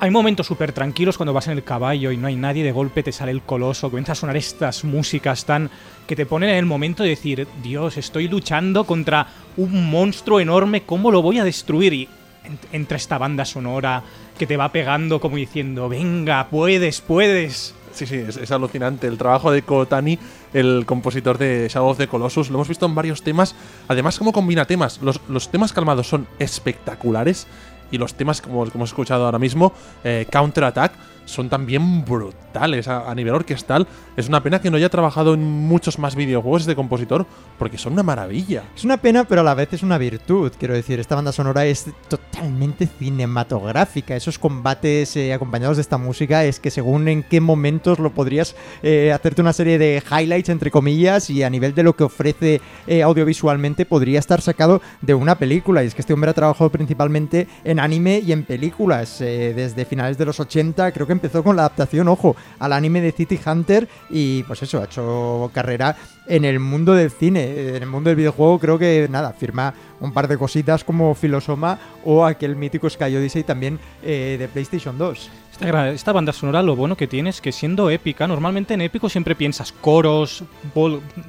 hay 0.00 0.10
momentos 0.10 0.46
súper 0.46 0.72
tranquilos 0.72 1.16
cuando 1.16 1.32
vas 1.32 1.46
en 1.46 1.52
el 1.54 1.64
caballo 1.64 2.10
y 2.12 2.16
no 2.16 2.26
hay 2.26 2.36
nadie, 2.36 2.64
de 2.64 2.72
golpe 2.72 3.02
te 3.02 3.12
sale 3.12 3.30
el 3.32 3.42
coloso, 3.42 3.90
comienza 3.90 4.12
a 4.12 4.16
sonar 4.16 4.36
estas 4.36 4.84
músicas 4.84 5.44
tan 5.44 5.70
que 6.06 6.16
te 6.16 6.26
ponen 6.26 6.50
en 6.50 6.56
el 6.56 6.66
momento 6.66 7.02
de 7.02 7.10
decir, 7.10 7.46
Dios, 7.62 7.96
estoy 7.96 8.28
luchando 8.28 8.84
contra 8.84 9.26
un 9.56 9.90
monstruo 9.90 10.40
enorme, 10.40 10.82
¿cómo 10.82 11.10
lo 11.10 11.22
voy 11.22 11.38
a 11.38 11.44
destruir? 11.44 11.92
Y 11.92 12.08
en- 12.44 12.58
entra 12.72 12.96
esta 12.96 13.18
banda 13.18 13.44
sonora 13.44 14.02
que 14.38 14.46
te 14.46 14.56
va 14.56 14.70
pegando 14.72 15.20
como 15.20 15.36
diciendo, 15.36 15.88
venga, 15.88 16.48
puedes, 16.50 17.00
puedes. 17.00 17.74
Sí, 17.92 18.06
sí, 18.06 18.16
es, 18.16 18.36
es 18.36 18.50
alucinante. 18.50 19.06
El 19.06 19.16
trabajo 19.16 19.52
de 19.52 19.62
Kotani, 19.62 20.18
el 20.52 20.82
compositor 20.84 21.38
de 21.38 21.68
Shadow 21.72 21.90
of 21.90 21.98
the 21.98 22.08
Colossus, 22.08 22.50
lo 22.50 22.56
hemos 22.56 22.66
visto 22.66 22.86
en 22.86 22.94
varios 22.96 23.22
temas. 23.22 23.54
Además, 23.86 24.18
cómo 24.18 24.32
combina 24.32 24.64
temas. 24.64 25.00
Los, 25.00 25.20
los 25.28 25.48
temas 25.48 25.72
calmados 25.72 26.08
son 26.08 26.26
espectaculares 26.40 27.46
y 27.90 27.98
los 27.98 28.14
temas, 28.14 28.40
como, 28.40 28.60
como 28.60 28.70
hemos 28.74 28.90
escuchado 28.90 29.24
ahora 29.24 29.38
mismo, 29.38 29.72
eh, 30.02 30.26
Counter 30.30 30.64
Attack, 30.64 30.92
son 31.24 31.48
también 31.48 32.04
brutales 32.04 32.88
a, 32.88 33.14
nivel 33.14 33.34
orquestal. 33.34 33.86
Es 34.16 34.28
una 34.28 34.42
pena 34.42 34.60
que 34.60 34.70
no 34.70 34.76
haya 34.76 34.88
trabajado 34.88 35.34
en 35.34 35.42
muchos 35.42 35.98
más 35.98 36.14
videojuegos 36.14 36.66
de 36.66 36.76
compositor, 36.76 37.26
porque 37.58 37.78
son 37.78 37.94
una 37.94 38.02
maravilla. 38.02 38.64
Es 38.76 38.84
una 38.84 38.96
pena, 38.96 39.24
pero 39.24 39.40
a 39.40 39.44
la 39.44 39.54
vez 39.54 39.72
es 39.72 39.82
una 39.82 39.98
virtud. 39.98 40.52
Quiero 40.58 40.74
decir, 40.74 41.00
esta 41.00 41.16
banda 41.16 41.32
sonora 41.32 41.64
es 41.66 41.86
totalmente 42.08 42.86
cinematográfica. 42.86 44.14
Esos 44.14 44.38
combates 44.38 45.16
eh, 45.16 45.32
acompañados 45.32 45.76
de 45.76 45.82
esta 45.82 45.98
música 45.98 46.44
es 46.44 46.60
que 46.60 46.70
según 46.70 47.08
en 47.08 47.22
qué 47.22 47.40
momentos 47.40 47.98
lo 47.98 48.12
podrías 48.12 48.54
eh, 48.82 49.12
hacerte 49.12 49.40
una 49.40 49.52
serie 49.52 49.78
de 49.78 50.02
highlights, 50.08 50.48
entre 50.48 50.70
comillas, 50.70 51.30
y 51.30 51.42
a 51.42 51.50
nivel 51.50 51.74
de 51.74 51.82
lo 51.82 51.96
que 51.96 52.04
ofrece 52.04 52.60
eh, 52.86 53.02
audiovisualmente 53.02 53.86
podría 53.86 54.18
estar 54.18 54.40
sacado 54.40 54.80
de 55.00 55.14
una 55.14 55.36
película. 55.36 55.82
Y 55.82 55.88
es 55.88 55.94
que 55.94 56.02
este 56.02 56.12
hombre 56.12 56.30
ha 56.30 56.34
trabajado 56.34 56.70
principalmente 56.70 57.48
en 57.64 57.80
anime 57.80 58.22
y 58.24 58.32
en 58.32 58.44
películas. 58.44 59.18
Desde 59.18 59.84
finales 59.84 60.18
de 60.18 60.26
los 60.26 60.38
80, 60.38 60.92
creo 60.92 61.06
que 61.06 61.13
empezó 61.14 61.42
con 61.42 61.56
la 61.56 61.62
adaptación, 61.62 62.08
ojo, 62.08 62.36
al 62.58 62.72
anime 62.72 63.00
de 63.00 63.12
City 63.12 63.40
Hunter 63.44 63.88
y 64.10 64.42
pues 64.44 64.62
eso, 64.62 64.80
ha 64.80 64.84
hecho 64.84 65.50
carrera 65.54 65.96
en 66.26 66.44
el 66.44 66.60
mundo 66.60 66.94
del 66.94 67.10
cine, 67.10 67.76
en 67.76 67.82
el 67.82 67.88
mundo 67.88 68.10
del 68.10 68.16
videojuego 68.16 68.58
creo 68.58 68.78
que 68.78 69.08
nada, 69.10 69.32
firma 69.32 69.74
un 70.00 70.12
par 70.12 70.28
de 70.28 70.38
cositas 70.38 70.84
como 70.84 71.14
Filosoma 71.14 71.78
o 72.04 72.24
aquel 72.24 72.56
mítico 72.56 72.88
Sky 72.88 73.16
Odyssey 73.16 73.42
también 73.42 73.78
eh, 74.02 74.36
de 74.38 74.48
PlayStation 74.48 74.96
2. 74.98 75.30
Esta, 75.52 75.90
esta, 75.90 76.12
banda 76.12 76.32
sonora 76.32 76.62
lo 76.62 76.74
bueno 76.74 76.96
que 76.96 77.06
tiene 77.06 77.30
es 77.30 77.40
que 77.40 77.52
siendo 77.52 77.88
épica, 77.88 78.26
normalmente 78.26 78.74
en 78.74 78.80
épico 78.80 79.08
siempre 79.08 79.36
piensas 79.36 79.70
coros, 79.70 80.42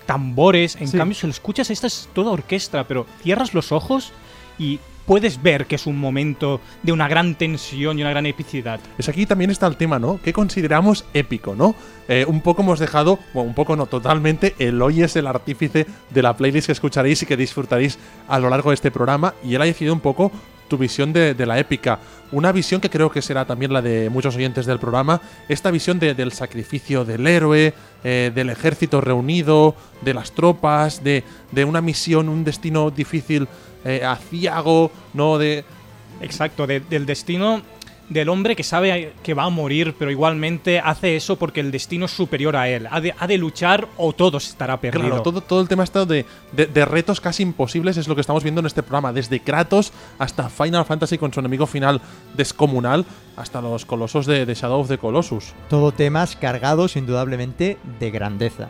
tambores, 0.05 0.75
en 0.77 0.87
sí. 0.87 0.97
cambio 0.97 1.15
si 1.15 1.27
lo 1.27 1.31
escuchas 1.31 1.69
esta 1.69 1.87
es 1.87 2.09
toda 2.13 2.31
orquesta, 2.31 2.85
pero 2.85 3.05
cierras 3.21 3.53
los 3.53 3.71
ojos 3.71 4.13
y 4.57 4.79
puedes 5.05 5.41
ver 5.41 5.65
que 5.65 5.75
es 5.75 5.85
un 5.85 5.97
momento 5.97 6.61
de 6.83 6.91
una 6.91 7.07
gran 7.07 7.35
tensión 7.35 7.97
y 7.97 8.01
una 8.01 8.11
gran 8.11 8.25
epicidad. 8.25 8.79
Es 8.97 9.09
aquí 9.09 9.25
también 9.25 9.51
está 9.51 9.67
el 9.67 9.77
tema, 9.77 9.99
¿no? 9.99 10.19
¿Qué 10.23 10.33
consideramos 10.33 11.05
épico, 11.13 11.55
no? 11.55 11.75
Eh, 12.07 12.25
un 12.27 12.41
poco 12.41 12.61
hemos 12.61 12.79
dejado, 12.79 13.19
bueno, 13.33 13.49
un 13.49 13.55
poco 13.55 13.75
no, 13.75 13.85
totalmente, 13.85 14.55
el 14.59 14.81
hoy 14.81 15.03
es 15.03 15.15
el 15.15 15.27
artífice 15.27 15.85
de 16.09 16.21
la 16.21 16.35
playlist 16.35 16.67
que 16.67 16.71
escucharéis 16.71 17.21
y 17.23 17.25
que 17.25 17.37
disfrutaréis 17.37 17.97
a 18.27 18.39
lo 18.39 18.49
largo 18.49 18.69
de 18.69 18.75
este 18.75 18.91
programa 18.91 19.33
y 19.43 19.55
él 19.55 19.61
ha 19.61 19.65
decidido 19.65 19.93
un 19.93 20.01
poco 20.01 20.31
tu 20.67 20.77
visión 20.77 21.13
de, 21.13 21.35
la 21.45 21.59
épica. 21.59 21.99
Una 22.31 22.51
visión 22.51 22.81
que 22.81 22.89
creo 22.89 23.11
que 23.11 23.21
será 23.21 23.45
también 23.45 23.71
la 23.71 23.83
de 23.83 24.09
muchos 24.09 24.35
oyentes 24.35 24.65
del 24.65 24.79
programa. 24.79 25.21
Esta 25.47 25.69
visión 25.69 25.99
de, 25.99 26.15
del 26.15 26.31
sacrificio 26.31 27.05
del 27.05 27.27
héroe, 27.27 27.73
eh, 28.03 28.31
del 28.33 28.49
ejército 28.49 28.99
reunido, 28.99 29.75
de 30.01 30.15
las 30.15 30.31
tropas, 30.31 31.03
de 31.03 31.23
una 31.65 31.81
misión, 31.81 32.29
un 32.29 32.43
destino 32.43 32.89
difícil 32.89 33.47
eh, 33.85 34.03
aciago, 34.03 34.91
¿no? 35.13 35.37
De. 35.37 35.63
Exacto, 36.21 36.65
de, 36.65 36.79
del 36.79 37.05
destino 37.05 37.61
del 38.09 38.29
hombre 38.29 38.55
que 38.55 38.63
sabe 38.63 39.13
que 39.23 39.33
va 39.33 39.45
a 39.45 39.49
morir, 39.49 39.95
pero 39.97 40.11
igualmente 40.11 40.79
hace 40.79 41.15
eso 41.15 41.37
porque 41.37 41.59
el 41.59 41.71
destino 41.71 42.05
es 42.05 42.11
superior 42.11 42.55
a 42.55 42.69
él. 42.69 42.87
Ha 42.89 43.01
de, 43.01 43.13
ha 43.17 43.27
de 43.27 43.37
luchar 43.37 43.87
o 43.97 44.13
todo 44.13 44.37
estará 44.37 44.79
perdido. 44.79 45.07
Claro, 45.07 45.23
todo, 45.23 45.41
todo 45.41 45.61
el 45.61 45.67
tema 45.67 45.83
está 45.83 46.05
de, 46.05 46.25
de, 46.51 46.67
de, 46.67 46.85
retos 46.85 47.19
casi 47.19 47.43
imposibles 47.43 47.97
es 47.97 48.07
lo 48.07 48.15
que 48.15 48.21
estamos 48.21 48.43
viendo 48.43 48.59
en 48.59 48.67
este 48.67 48.83
programa. 48.83 49.13
Desde 49.13 49.39
Kratos 49.39 49.91
hasta 50.19 50.49
Final 50.49 50.85
Fantasy 50.85 51.17
con 51.17 51.33
su 51.33 51.39
enemigo 51.39 51.65
final 51.65 52.01
descomunal, 52.35 53.05
hasta 53.35 53.61
los 53.61 53.85
colosos 53.85 54.25
de, 54.25 54.45
de 54.45 54.53
Shadow 54.53 54.81
of 54.81 54.87
the 54.87 54.97
Colossus. 54.97 55.53
Todo 55.69 55.91
temas 55.91 56.35
cargados 56.35 56.95
indudablemente 56.95 57.77
de 57.99 58.11
grandeza. 58.11 58.69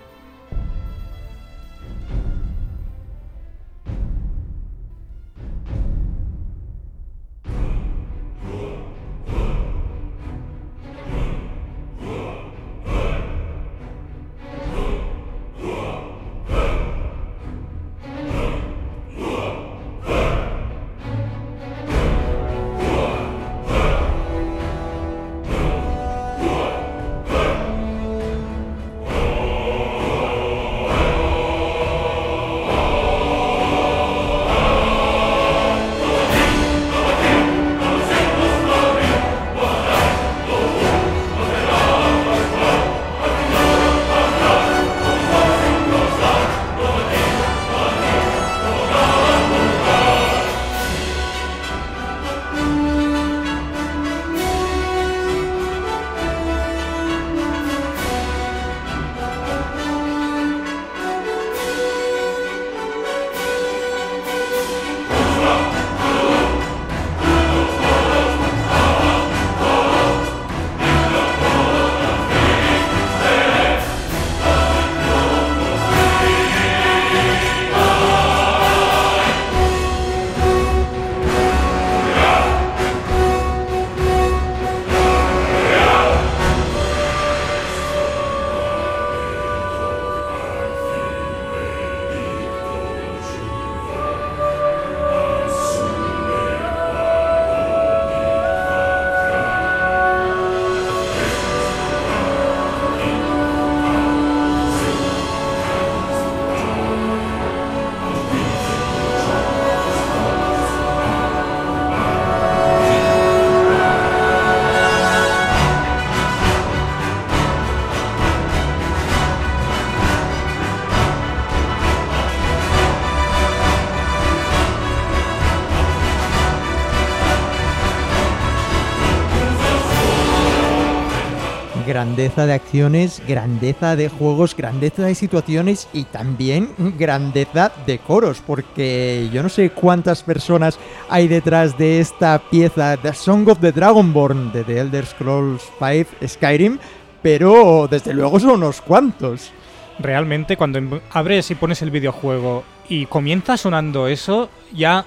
Grandeza 131.96 132.46
de 132.46 132.52
acciones, 132.52 133.24
grandeza 133.26 133.96
de 133.96 134.10
juegos, 134.10 134.54
grandeza 134.54 135.04
de 135.04 135.16
situaciones 135.16 135.88
y 135.94 136.04
también 136.04 136.68
grandeza 136.98 137.72
de 137.88 138.00
coros, 138.00 138.44
porque 138.46 139.30
yo 139.32 139.42
no 139.42 139.48
sé 139.48 139.70
cuántas 139.70 140.22
personas 140.22 140.78
hay 141.08 141.30
detrás 141.30 141.78
de 141.78 142.02
esta 142.02 142.42
pieza, 142.50 142.98
The 142.98 143.14
Song 143.14 143.48
of 143.48 143.62
the 143.62 143.72
Dragonborn 143.72 144.52
de 144.52 144.66
The 144.66 144.80
Elder 144.82 145.06
Scrolls 145.06 145.64
V 145.80 146.06
Skyrim, 146.28 146.80
pero 147.22 147.88
desde 147.90 148.14
luego 148.14 148.42
son 148.42 148.50
unos 148.50 148.82
cuantos. 148.82 149.52
Realmente 149.98 150.58
cuando 150.58 151.00
abres 151.12 151.50
y 151.50 151.56
pones 151.56 151.82
el 151.82 151.92
videojuego 151.92 152.66
y 152.90 153.06
comienza 153.06 153.56
sonando 153.56 154.10
eso, 154.10 154.50
ya 154.74 155.06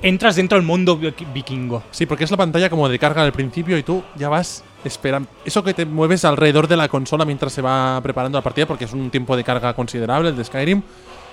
entras 0.00 0.36
dentro 0.36 0.56
del 0.56 0.66
mundo 0.66 0.98
vikingo. 1.34 1.82
Sí, 1.90 2.06
porque 2.06 2.24
es 2.24 2.30
la 2.30 2.38
pantalla 2.38 2.70
como 2.70 2.88
de 2.88 2.98
carga 2.98 3.22
al 3.22 3.32
principio 3.34 3.76
y 3.76 3.82
tú 3.82 4.02
ya 4.16 4.30
vas 4.30 4.64
esperando. 4.88 5.28
Eso 5.44 5.62
que 5.62 5.74
te 5.74 5.86
mueves 5.86 6.24
alrededor 6.24 6.68
de 6.68 6.76
la 6.76 6.88
consola 6.88 7.24
mientras 7.24 7.52
se 7.52 7.62
va 7.62 8.00
preparando 8.02 8.38
la 8.38 8.42
partida, 8.42 8.66
porque 8.66 8.84
es 8.84 8.92
un 8.92 9.10
tiempo 9.10 9.36
de 9.36 9.44
carga 9.44 9.74
considerable 9.74 10.30
el 10.30 10.36
de 10.36 10.44
Skyrim, 10.44 10.82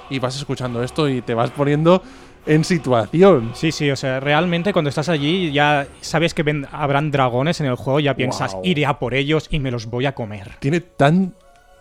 y 0.09 0.19
vas 0.19 0.35
escuchando 0.35 0.83
esto 0.83 1.07
y 1.07 1.21
te 1.21 1.33
vas 1.33 1.51
poniendo 1.51 2.01
en 2.45 2.63
situación. 2.63 3.51
Sí, 3.53 3.71
sí, 3.71 3.89
o 3.91 3.95
sea, 3.95 4.19
realmente 4.19 4.73
cuando 4.73 4.89
estás 4.89 5.09
allí 5.09 5.51
ya 5.51 5.87
sabes 6.01 6.33
que 6.33 6.43
ven, 6.43 6.67
habrán 6.71 7.11
dragones 7.11 7.59
en 7.61 7.67
el 7.67 7.75
juego, 7.75 7.99
ya 7.99 8.15
piensas, 8.15 8.53
wow. 8.53 8.61
iré 8.65 8.85
a 8.85 8.99
por 8.99 9.13
ellos 9.13 9.47
y 9.49 9.59
me 9.59 9.71
los 9.71 9.85
voy 9.85 10.05
a 10.05 10.13
comer. 10.13 10.51
Tiene 10.59 10.81
tan 10.81 11.33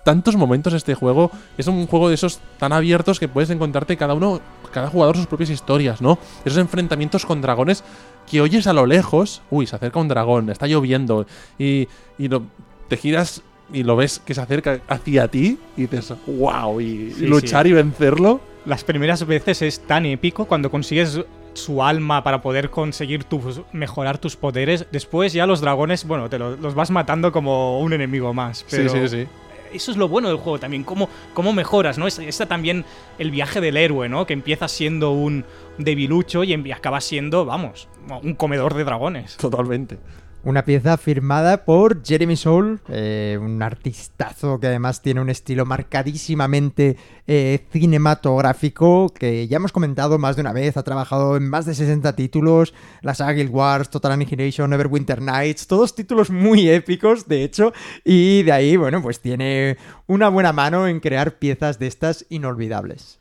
tantos 0.04 0.36
momentos 0.36 0.72
este 0.72 0.94
juego. 0.94 1.30
Es 1.58 1.66
un 1.66 1.86
juego 1.86 2.08
de 2.08 2.14
esos 2.14 2.40
tan 2.58 2.72
abiertos 2.72 3.18
que 3.20 3.28
puedes 3.28 3.50
encontrarte 3.50 3.96
cada 3.96 4.14
uno, 4.14 4.40
cada 4.72 4.88
jugador 4.88 5.16
sus 5.16 5.26
propias 5.26 5.50
historias, 5.50 6.00
¿no? 6.00 6.18
Esos 6.44 6.58
enfrentamientos 6.58 7.26
con 7.26 7.40
dragones 7.40 7.84
que 8.30 8.40
oyes 8.40 8.66
a 8.66 8.72
lo 8.72 8.86
lejos. 8.86 9.42
Uy, 9.50 9.66
se 9.66 9.76
acerca 9.76 9.98
un 10.00 10.08
dragón, 10.08 10.50
está 10.50 10.66
lloviendo. 10.66 11.26
Y, 11.58 11.88
y 12.18 12.28
lo, 12.28 12.42
te 12.88 12.96
giras 12.96 13.42
y 13.72 13.82
lo 13.84 13.94
ves 13.96 14.18
que 14.24 14.34
se 14.34 14.40
acerca 14.40 14.80
hacia 14.88 15.28
ti 15.28 15.58
y 15.76 15.82
dices, 15.82 16.12
wow, 16.26 16.80
y, 16.80 17.12
Sí, 17.12 17.26
luchar 17.26 17.66
y 17.66 17.72
vencerlo. 17.72 18.40
Las 18.66 18.84
primeras 18.84 19.26
veces 19.26 19.62
es 19.62 19.80
tan 19.80 20.06
épico 20.06 20.44
cuando 20.46 20.70
consigues 20.70 21.20
su 21.54 21.82
alma 21.82 22.22
para 22.22 22.42
poder 22.42 22.70
conseguir 22.70 23.24
tus, 23.24 23.62
mejorar 23.72 24.18
tus 24.18 24.36
poderes. 24.36 24.86
Después 24.92 25.32
ya 25.32 25.46
los 25.46 25.60
dragones, 25.60 26.04
bueno, 26.04 26.28
te 26.28 26.38
lo- 26.38 26.56
los 26.56 26.74
vas 26.74 26.90
matando 26.90 27.32
como 27.32 27.80
un 27.80 27.92
enemigo 27.92 28.32
más. 28.34 28.64
Pero 28.70 28.88
sí, 28.90 28.98
sí, 29.08 29.08
sí. 29.08 29.28
Eso 29.72 29.90
es 29.90 29.96
lo 29.96 30.09
bueno 30.09 30.28
del 30.28 30.37
juego 30.37 30.59
también, 30.59 30.85
cómo, 30.85 31.09
cómo 31.35 31.52
mejoras, 31.52 31.98
¿no? 31.98 32.06
Es- 32.06 32.18
Está 32.18 32.46
también 32.46 32.85
el 33.18 33.30
viaje 33.30 33.61
del 33.61 33.76
héroe, 33.76 34.09
¿no? 34.09 34.26
Que 34.26 34.33
empieza 34.33 34.68
siendo 34.68 35.11
un 35.12 35.44
debilucho 35.78 36.44
y 36.44 36.52
acaba 36.72 37.00
siendo, 37.00 37.44
vamos, 37.44 37.88
un 38.22 38.35
comedor 38.35 38.74
de 38.74 38.85
dragones. 38.85 39.37
Totalmente. 39.37 39.98
Una 40.42 40.64
pieza 40.64 40.96
firmada 40.96 41.66
por 41.66 42.03
Jeremy 42.03 42.35
Soule, 42.35 42.79
eh, 42.88 43.38
un 43.38 43.62
artistazo 43.62 44.59
que 44.59 44.68
además 44.68 45.03
tiene 45.03 45.20
un 45.20 45.29
estilo 45.29 45.66
marcadísimamente 45.66 46.96
eh, 47.26 47.66
cinematográfico 47.70 49.11
que 49.11 49.46
ya 49.48 49.59
hemos 49.59 49.70
comentado 49.70 50.18
más 50.18 50.37
de 50.37 50.40
una 50.40 50.55
vez, 50.55 50.79
ha 50.79 50.83
trabajado 50.83 51.37
en 51.37 51.46
más 51.46 51.66
de 51.66 51.74
60 51.74 52.16
títulos, 52.16 52.72
la 53.03 53.14
saga 53.14 53.44
Wars, 53.50 53.90
Total 53.90 54.12
Annihilation, 54.12 54.70
Neverwinter 54.70 55.20
Nights, 55.20 55.66
todos 55.66 55.94
títulos 55.94 56.31
muy 56.31 56.70
épicos 56.70 57.29
de 57.29 57.44
hecho, 57.44 57.74
y 58.03 58.42
de 58.42 58.53
ahí, 58.53 58.76
bueno, 58.79 59.03
pues 59.03 59.20
tiene 59.20 59.76
una 60.07 60.31
buena 60.31 60.55
mano 60.55 60.88
en 60.88 61.00
crear 61.00 61.38
piezas 61.38 61.79
de 61.79 61.87
estas 61.87 62.24
inolvidables. 62.31 63.19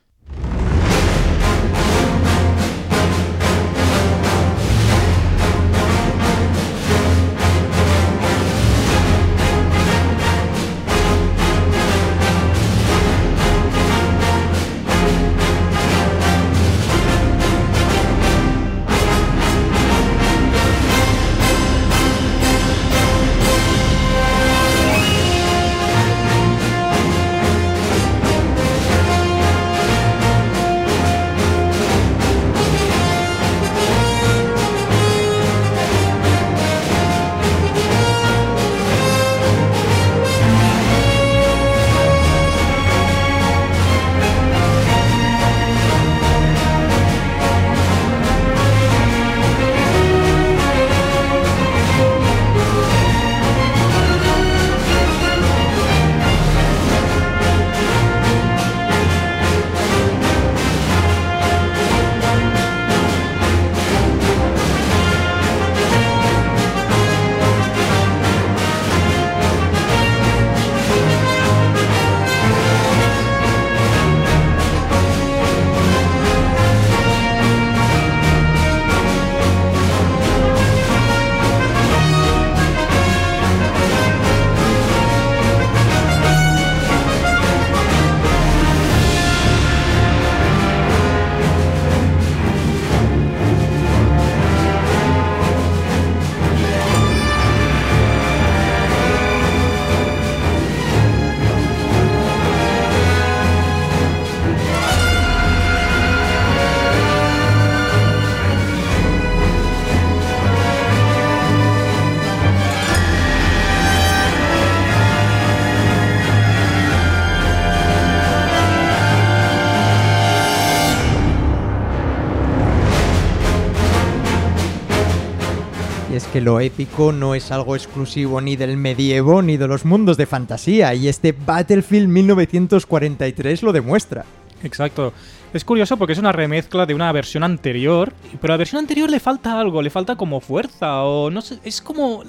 Lo 126.42 126.60
épico 126.60 127.12
no 127.12 127.36
es 127.36 127.52
algo 127.52 127.76
exclusivo 127.76 128.42
ni 128.42 128.56
del 128.56 128.78
medievo 128.78 129.42
ni 129.42 129.58
de 129.58 129.68
los 129.68 129.86
mundos 129.86 130.18
de 130.18 130.26
fantasía, 130.26 130.94
y 130.94 131.08
este 131.08 131.32
Battlefield 131.32 132.08
1943 132.08 133.64
lo 133.64 133.74
demuestra. 133.74 134.26
Exacto. 134.64 135.14
Es 135.52 135.66
curioso 135.66 135.98
porque 135.98 136.14
es 136.14 136.20
una 136.20 136.32
remezcla 136.32 136.86
de 136.86 136.94
una 136.94 137.12
versión 137.12 137.44
anterior, 137.44 138.14
pero 138.40 138.54
a 138.54 138.56
la 138.56 138.58
versión 138.60 138.80
anterior 138.80 139.10
le 139.10 139.20
falta 139.20 139.60
algo, 139.60 139.82
le 139.82 139.90
falta 139.90 140.16
como 140.16 140.40
fuerza 140.42 141.04
o 141.04 141.32
no 141.32 141.42
sé, 141.42 141.58
es 141.64 141.82
como 141.82 142.24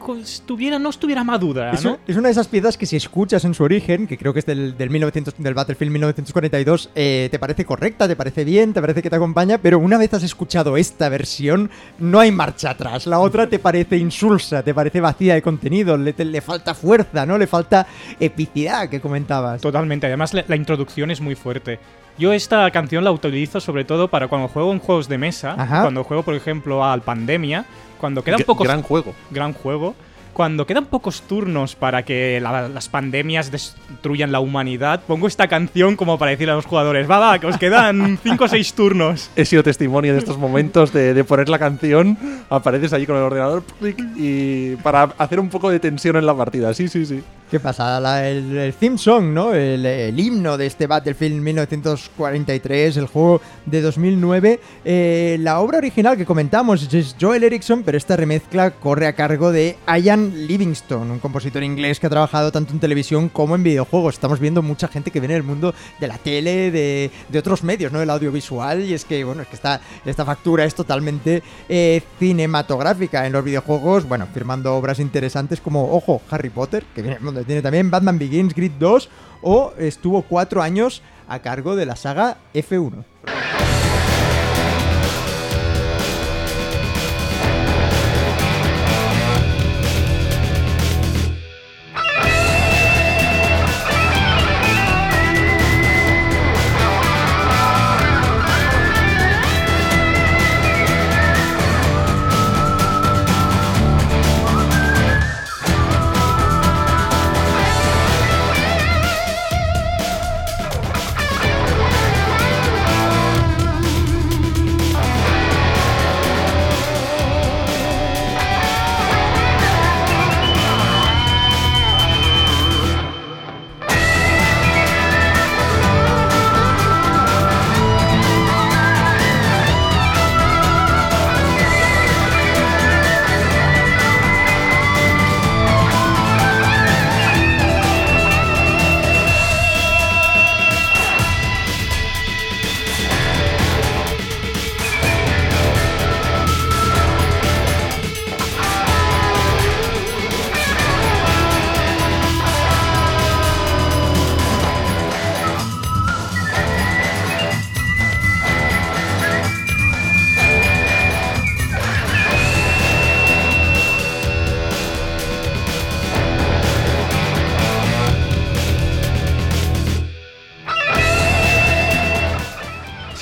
co- 0.00 0.16
estuviera 0.16 0.78
no 0.80 0.90
estuviera 0.90 1.22
madura, 1.22 1.70
Es, 1.72 1.84
¿no? 1.84 1.98
es 2.06 2.16
una 2.16 2.28
de 2.28 2.32
esas 2.32 2.48
piezas 2.48 2.76
que 2.76 2.86
si 2.86 2.96
escuchas 2.96 3.44
en 3.44 3.54
su 3.54 3.62
origen, 3.62 4.08
que 4.08 4.18
creo 4.18 4.32
que 4.32 4.40
es 4.40 4.46
del, 4.46 4.76
del, 4.76 4.90
1900 4.90 5.34
del 5.38 5.54
Battlefield 5.54 5.92
1942, 5.92 6.90
eh, 6.96 7.28
te 7.30 7.38
parece 7.38 7.64
correcta, 7.64 8.08
te 8.08 8.16
parece 8.16 8.44
bien, 8.44 8.72
te 8.72 8.80
parece 8.80 9.02
que 9.02 9.10
te 9.10 9.16
acompaña, 9.16 9.58
pero 9.58 9.78
una 9.78 9.96
vez 9.96 10.12
has 10.14 10.24
escuchado 10.24 10.76
esta 10.76 11.08
versión, 11.08 11.70
no 12.00 12.18
hay 12.18 12.32
marcha 12.32 12.70
atrás. 12.70 13.06
La 13.06 13.20
otra 13.20 13.48
te 13.48 13.60
parece 13.60 13.98
insulsa, 13.98 14.64
te 14.64 14.74
parece 14.74 15.00
vacía 15.00 15.34
de 15.34 15.42
contenido, 15.42 15.96
le, 15.96 16.12
te- 16.12 16.24
le 16.24 16.40
falta 16.40 16.74
fuerza, 16.74 17.24
¿no? 17.24 17.38
Le 17.38 17.46
falta 17.46 17.86
epicidad 18.18 18.88
que 18.88 19.00
comentabas. 19.00 19.60
Totalmente, 19.60 20.06
además 20.08 20.34
la, 20.34 20.44
la 20.48 20.56
introducción 20.56 21.12
es 21.12 21.20
muy 21.20 21.36
fuerte. 21.36 21.78
Yo 22.18 22.32
esta 22.32 22.70
canción 22.70 23.02
la 23.04 23.10
utilizo 23.12 23.60
sobre 23.60 23.84
todo 23.84 24.08
para 24.08 24.28
cuando 24.28 24.48
juego 24.48 24.72
en 24.72 24.78
juegos 24.78 25.08
de 25.08 25.18
mesa, 25.18 25.54
Ajá. 25.58 25.82
cuando 25.82 26.04
juego 26.04 26.22
por 26.22 26.34
ejemplo 26.34 26.84
al 26.84 27.02
Pandemia, 27.02 27.64
cuando 28.00 28.22
quedan 28.22 28.40
pocos 28.46 28.66
Gran 28.66 28.82
juego. 28.82 29.14
gran 29.30 29.52
juego. 29.52 29.94
Cuando 30.32 30.66
quedan 30.66 30.86
pocos 30.86 31.22
turnos 31.22 31.76
para 31.76 32.02
que 32.04 32.40
la- 32.40 32.68
las 32.68 32.88
pandemias 32.88 33.52
destruyan 33.52 34.32
la 34.32 34.40
humanidad, 34.40 35.00
pongo 35.06 35.28
esta 35.28 35.46
canción 35.46 35.94
como 35.94 36.18
para 36.18 36.32
decirle 36.32 36.50
a 36.50 36.56
los 36.56 36.66
jugadores, 36.66 37.08
va, 37.08 37.20
va, 37.20 37.38
que 37.38 37.46
os 37.46 37.56
quedan 37.56 38.18
5 38.22 38.44
o 38.44 38.48
6 38.48 38.74
turnos. 38.74 39.30
He 39.36 39.44
sido 39.44 39.62
testimonio 39.62 40.12
de 40.12 40.18
estos 40.18 40.36
momentos 40.36 40.92
de, 40.92 41.14
de 41.14 41.22
poner 41.22 41.48
la 41.48 41.60
canción, 41.60 42.18
apareces 42.50 42.92
allí 42.92 43.06
con 43.06 43.14
el 43.16 43.22
ordenador 43.22 43.62
clic, 43.78 43.96
y 44.16 44.74
para 44.76 45.04
hacer 45.18 45.38
un 45.38 45.50
poco 45.50 45.70
de 45.70 45.78
tensión 45.78 46.16
en 46.16 46.26
la 46.26 46.34
partida. 46.34 46.74
Sí, 46.74 46.88
sí, 46.88 47.06
sí. 47.06 47.22
¿Qué 47.54 47.60
pasa? 47.60 48.00
La- 48.00 48.28
el, 48.28 48.56
el 48.56 48.74
theme 48.74 48.98
song, 48.98 49.26
¿no? 49.26 49.54
El, 49.54 49.86
el 49.86 50.18
himno 50.18 50.58
de 50.58 50.66
este 50.66 50.88
Battlefield 50.88 51.40
1943, 51.40 52.96
el 52.96 53.06
juego 53.06 53.40
de 53.64 53.80
2009. 53.80 54.58
Eh, 54.84 55.36
la 55.38 55.60
obra 55.60 55.78
original 55.78 56.16
que 56.16 56.26
comentamos 56.26 56.92
es 56.92 57.14
Joel 57.20 57.44
Erickson, 57.44 57.84
pero 57.84 57.96
esta 57.96 58.16
remezcla 58.16 58.72
corre 58.72 59.06
a 59.06 59.12
cargo 59.12 59.52
de 59.52 59.76
Ian 59.86 60.48
Livingstone, 60.48 61.12
un 61.12 61.20
compositor 61.20 61.62
inglés 61.62 62.00
que 62.00 62.08
ha 62.08 62.10
trabajado 62.10 62.50
tanto 62.50 62.72
en 62.72 62.80
televisión 62.80 63.28
como 63.28 63.54
en 63.54 63.62
videojuegos. 63.62 64.14
Estamos 64.14 64.40
viendo 64.40 64.60
mucha 64.60 64.88
gente 64.88 65.12
que 65.12 65.20
viene 65.20 65.34
del 65.34 65.44
mundo 65.44 65.76
de 66.00 66.08
la 66.08 66.18
tele, 66.18 66.72
de, 66.72 67.12
de 67.28 67.38
otros 67.38 67.62
medios, 67.62 67.92
¿no? 67.92 68.00
Del 68.00 68.10
audiovisual, 68.10 68.82
y 68.82 68.94
es 68.94 69.04
que, 69.04 69.22
bueno, 69.22 69.42
es 69.42 69.48
que 69.48 69.54
esta, 69.54 70.24
factura 70.24 70.64
es 70.64 70.74
totalmente 70.74 71.44
eh, 71.68 72.02
cinematográfica 72.18 73.24
en 73.28 73.32
los 73.32 73.44
videojuegos, 73.44 74.08
bueno, 74.08 74.26
firmando 74.34 74.74
obras 74.74 74.98
interesantes 74.98 75.60
como, 75.60 75.94
ojo, 75.94 76.20
Harry 76.30 76.50
Potter, 76.50 76.84
que 76.92 77.02
viene, 77.02 77.18
donde 77.20 77.43
tiene 77.44 77.62
también 77.62 77.90
Batman 77.90 78.18
Begins, 78.18 78.54
Grid 78.54 78.72
2, 78.78 79.08
o 79.42 79.72
estuvo 79.78 80.22
cuatro 80.22 80.62
años 80.62 81.02
a 81.28 81.40
cargo 81.40 81.76
de 81.76 81.86
la 81.86 81.96
saga 81.96 82.38
F1. 82.54 83.04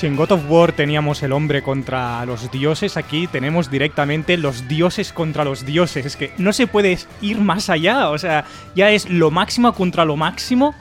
En 0.03 0.17
God 0.17 0.33
of 0.33 0.49
War 0.49 0.73
teníamos 0.73 1.23
el 1.23 1.31
hombre 1.31 1.61
contra 1.61 2.25
los 2.25 2.51
dioses, 2.51 2.97
aquí 2.97 3.25
tenemos 3.27 3.71
directamente 3.71 4.35
los 4.35 4.67
dioses 4.67 5.13
contra 5.13 5.45
los 5.45 5.65
dioses. 5.65 6.05
Es 6.05 6.17
que 6.17 6.33
no 6.37 6.51
se 6.51 6.67
puede 6.67 6.97
ir 7.21 7.39
más 7.39 7.69
allá. 7.69 8.09
O 8.09 8.17
sea, 8.17 8.43
ya 8.75 8.91
es 8.91 9.09
lo 9.09 9.31
máximo 9.31 9.73
contra 9.73 10.03
lo 10.03 10.17
máximo. 10.17 10.75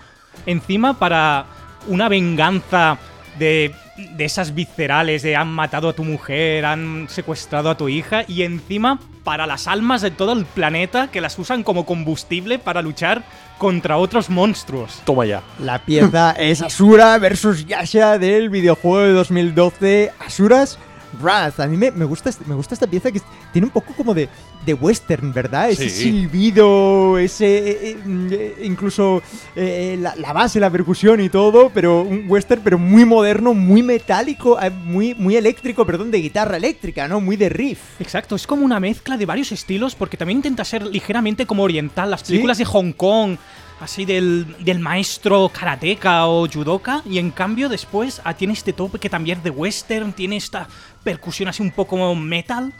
Encima 0.44 0.98
para 0.98 1.46
una 1.86 2.08
venganza 2.08 2.98
de, 3.38 3.72
de 3.96 4.24
esas 4.24 4.54
viscerales 4.54 5.22
de 5.22 5.36
han 5.36 5.52
matado 5.52 5.90
a 5.90 5.92
tu 5.92 6.02
mujer, 6.02 6.64
han 6.64 7.06
secuestrado 7.08 7.70
a 7.70 7.76
tu 7.76 7.88
hija 7.88 8.24
y 8.26 8.42
encima 8.42 8.98
para 9.24 9.46
las 9.46 9.68
almas 9.68 10.02
de 10.02 10.10
todo 10.10 10.32
el 10.32 10.44
planeta 10.44 11.08
que 11.08 11.20
las 11.20 11.38
usan 11.38 11.62
como 11.62 11.86
combustible 11.86 12.58
para 12.58 12.82
luchar 12.82 13.22
contra 13.58 13.98
otros 13.98 14.30
monstruos. 14.30 15.00
Toma 15.04 15.26
ya. 15.26 15.42
La 15.58 15.78
pieza 15.78 16.32
es 16.32 16.62
Asura 16.62 17.18
versus 17.18 17.66
Yasha 17.66 18.18
del 18.18 18.50
videojuego 18.50 19.06
de 19.06 19.12
2012 19.12 20.12
Asuras 20.18 20.78
Wrath. 21.20 21.60
A 21.60 21.66
mí 21.66 21.76
me, 21.76 21.90
me 21.90 22.04
gusta, 22.04 22.30
este- 22.30 22.44
me 22.46 22.54
gusta 22.54 22.74
esta 22.74 22.86
pieza 22.86 23.10
que 23.10 23.20
tiene 23.52 23.66
un 23.66 23.72
poco 23.72 23.92
como 23.94 24.14
de, 24.14 24.28
de 24.64 24.74
western, 24.74 25.32
¿verdad? 25.32 25.70
Ese 25.70 25.88
Sí. 25.90 26.04
silbido, 26.10 27.18
ese. 27.18 27.46
eh, 27.58 27.78
eh, 27.90 27.96
mm, 28.04 28.28
eh, 28.32 28.54
incluso 28.64 29.22
eh, 29.56 29.96
la, 30.00 30.14
la 30.16 30.32
base, 30.32 30.58
la 30.60 30.70
percusión 30.70 31.20
y 31.20 31.28
todo, 31.28 31.70
pero 31.70 32.02
un 32.02 32.24
western, 32.28 32.62
pero 32.62 32.78
muy 32.78 33.04
moderno, 33.04 33.54
muy 33.54 33.82
metálico, 33.82 34.60
eh, 34.60 34.70
muy, 34.70 35.14
muy 35.14 35.36
eléctrico, 35.36 35.84
perdón, 35.86 36.10
de 36.10 36.18
guitarra 36.18 36.56
eléctrica, 36.56 37.08
¿no? 37.08 37.20
Muy 37.20 37.36
de 37.36 37.48
riff. 37.48 37.78
Exacto, 38.00 38.34
es 38.36 38.46
como 38.46 38.64
una 38.64 38.80
mezcla 38.80 39.16
de 39.16 39.26
varios 39.26 39.52
estilos 39.52 39.94
porque 39.94 40.16
también 40.16 40.38
intenta 40.38 40.64
ser 40.64 40.86
ligeramente 40.86 41.46
como 41.46 41.62
oriental. 41.62 42.10
Las 42.10 42.20
¿Sí? 42.20 42.28
películas 42.32 42.58
de 42.58 42.64
Hong 42.64 42.92
Kong, 42.92 43.36
así 43.80 44.04
del, 44.04 44.46
del 44.60 44.78
maestro 44.78 45.48
karateka 45.52 46.26
o 46.28 46.46
judoka, 46.48 47.02
y 47.04 47.18
en 47.18 47.30
cambio 47.30 47.68
después 47.68 48.20
ah, 48.24 48.34
tiene 48.34 48.52
este 48.52 48.72
tope 48.72 48.98
que 48.98 49.08
también 49.10 49.38
es 49.38 49.44
de 49.44 49.50
western, 49.50 50.12
tiene 50.12 50.36
esta 50.36 50.68
percusión 51.02 51.48
así 51.48 51.62
un 51.62 51.70
poco 51.70 52.14
metal. 52.14 52.72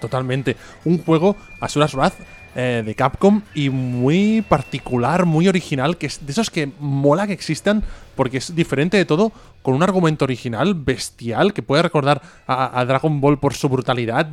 Totalmente. 0.00 0.56
Un 0.84 0.98
juego, 0.98 1.36
Asuras 1.60 1.94
Wrath, 1.94 2.14
eh, 2.54 2.82
de 2.84 2.94
Capcom 2.94 3.42
y 3.54 3.70
muy 3.70 4.42
particular, 4.42 5.26
muy 5.26 5.48
original, 5.48 5.96
que 5.96 6.06
es 6.06 6.24
de 6.24 6.32
esos 6.32 6.50
que 6.50 6.70
mola 6.80 7.26
que 7.26 7.32
existan 7.32 7.84
porque 8.20 8.36
es 8.36 8.54
diferente 8.54 8.98
de 8.98 9.06
todo, 9.06 9.32
con 9.62 9.74
un 9.74 9.82
argumento 9.82 10.26
original, 10.26 10.74
bestial, 10.74 11.54
que 11.54 11.62
puede 11.62 11.82
recordar 11.82 12.20
a, 12.46 12.84
Dragon 12.84 13.18
Ball 13.18 13.38
por 13.38 13.54
su 13.54 13.68
brutalidad, 13.70 14.28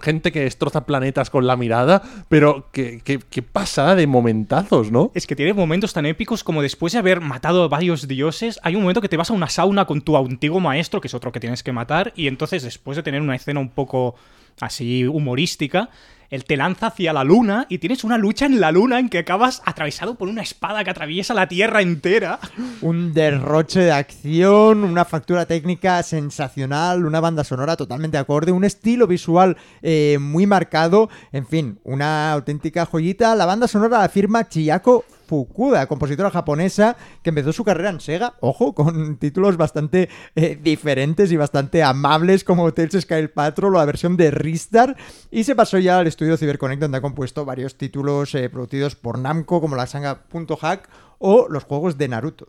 gente 0.00 0.32
que 0.32 0.40
destroza 0.40 0.86
planetas 0.86 1.28
con 1.28 1.46
la 1.46 1.54
mirada, 1.54 2.02
pero 2.30 2.68
que, 2.72 3.00
que, 3.00 3.42
pasada 3.42 3.94
de 3.94 4.06
momentazos, 4.06 4.90
¿no? 4.90 5.10
Es 5.14 5.26
que 5.26 5.36
tiene 5.36 5.52
momentos 5.52 5.92
tan 5.92 6.06
épicos 6.06 6.44
como 6.44 6.62
después 6.62 6.94
de 6.94 6.98
haber 6.98 7.20
matado 7.20 7.64
a 7.64 7.68
varios 7.68 8.08
dioses, 8.08 8.58
hay 8.62 8.74
un 8.74 8.82
momento 8.82 9.02
que 9.02 9.08
te 9.10 9.18
vas 9.18 9.28
a 9.28 9.34
una 9.34 9.50
sauna 9.50 9.84
con 9.84 10.00
tu 10.00 10.16
antiguo 10.16 10.58
maestro, 10.58 11.02
que 11.02 11.08
es 11.08 11.14
otro 11.14 11.30
que 11.30 11.40
tienes 11.40 11.62
que 11.62 11.72
matar, 11.72 12.14
y 12.16 12.28
entonces 12.28 12.62
después 12.62 12.96
de 12.96 13.02
tener 13.02 13.20
una 13.20 13.36
escena 13.36 13.60
un 13.60 13.68
poco 13.68 14.14
así 14.60 15.04
humorística, 15.04 15.90
él 16.30 16.44
te 16.44 16.56
lanza 16.56 16.88
hacia 16.88 17.12
la 17.12 17.24
luna 17.24 17.66
y 17.68 17.78
tienes 17.78 18.04
una 18.04 18.18
lucha 18.18 18.46
en 18.46 18.60
la 18.60 18.72
luna 18.72 18.98
en 18.98 19.08
que 19.08 19.18
acabas 19.18 19.62
atravesado 19.64 20.16
por 20.16 20.28
una 20.28 20.42
espada 20.42 20.84
que 20.84 20.90
atraviesa 20.90 21.34
la 21.34 21.48
tierra 21.48 21.82
entera. 21.82 22.38
Un 22.80 23.12
derroche 23.12 23.80
de 23.80 23.92
acción, 23.92 24.84
una 24.84 25.04
factura 25.04 25.46
técnica 25.46 26.02
sensacional, 26.02 27.04
una 27.04 27.20
banda 27.20 27.44
sonora 27.44 27.76
totalmente 27.76 28.18
acorde, 28.18 28.52
un 28.52 28.64
estilo 28.64 29.06
visual 29.06 29.56
eh, 29.82 30.18
muy 30.20 30.46
marcado, 30.46 31.08
en 31.32 31.46
fin, 31.46 31.78
una 31.84 32.32
auténtica 32.32 32.86
joyita. 32.86 33.34
La 33.34 33.46
banda 33.46 33.68
sonora 33.68 33.98
la 34.00 34.08
firma 34.08 34.48
Chiyako 34.48 35.04
Fukuda, 35.26 35.86
compositora 35.86 36.30
japonesa 36.30 36.96
que 37.22 37.30
empezó 37.30 37.52
su 37.52 37.64
carrera 37.64 37.90
en 37.90 38.00
Sega, 38.00 38.34
ojo, 38.40 38.74
con 38.74 39.16
títulos 39.18 39.56
bastante 39.56 40.08
eh, 40.34 40.58
diferentes 40.60 41.32
y 41.32 41.36
bastante 41.36 41.82
amables 41.82 42.44
como 42.44 42.72
Tales 42.72 43.02
Sky 43.02 43.28
Patrol 43.28 43.74
o 43.74 43.78
la 43.78 43.84
versión 43.84 44.16
de 44.16 44.30
Ristar 44.30 44.96
y 45.30 45.44
se 45.44 45.54
pasó 45.54 45.78
ya 45.78 45.98
al 45.98 46.06
estudio 46.06 46.36
CyberConnect 46.36 46.80
donde 46.80 46.98
ha 46.98 47.02
compuesto 47.02 47.44
varios 47.44 47.76
títulos 47.76 48.34
eh, 48.34 48.48
producidos 48.48 48.94
por 48.94 49.18
Namco 49.18 49.60
como 49.60 49.76
la 49.76 49.86
saga 49.86 50.22
Hack 50.60 50.88
o 51.18 51.48
los 51.48 51.64
juegos 51.64 51.98
de 51.98 52.08
Naruto. 52.08 52.48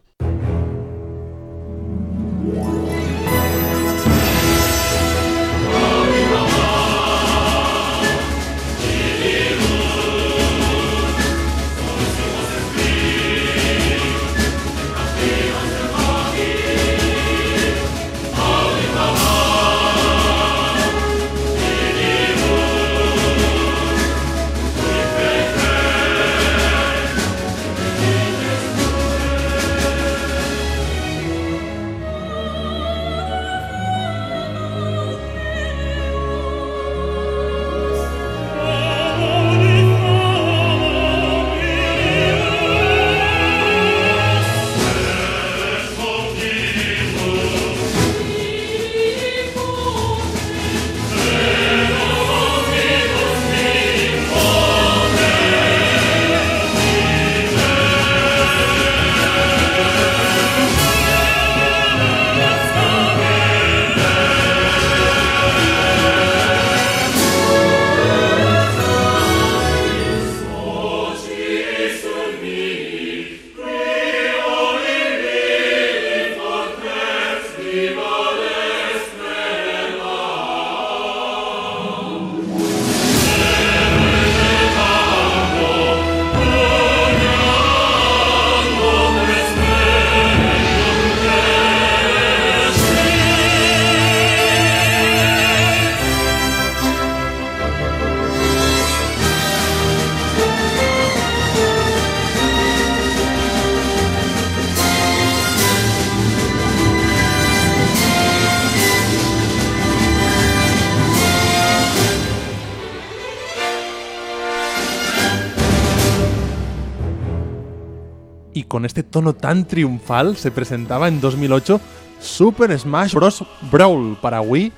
Tono 119.17 119.33
tan 119.33 119.65
triunfal 119.65 120.37
se 120.37 120.51
presentaba 120.51 121.07
en 121.07 121.19
2008 121.19 121.81
Super 122.19 122.77
Smash 122.77 123.15
Bros. 123.15 123.43
Brawl 123.71 124.15
para 124.21 124.41
Wii. 124.41 124.71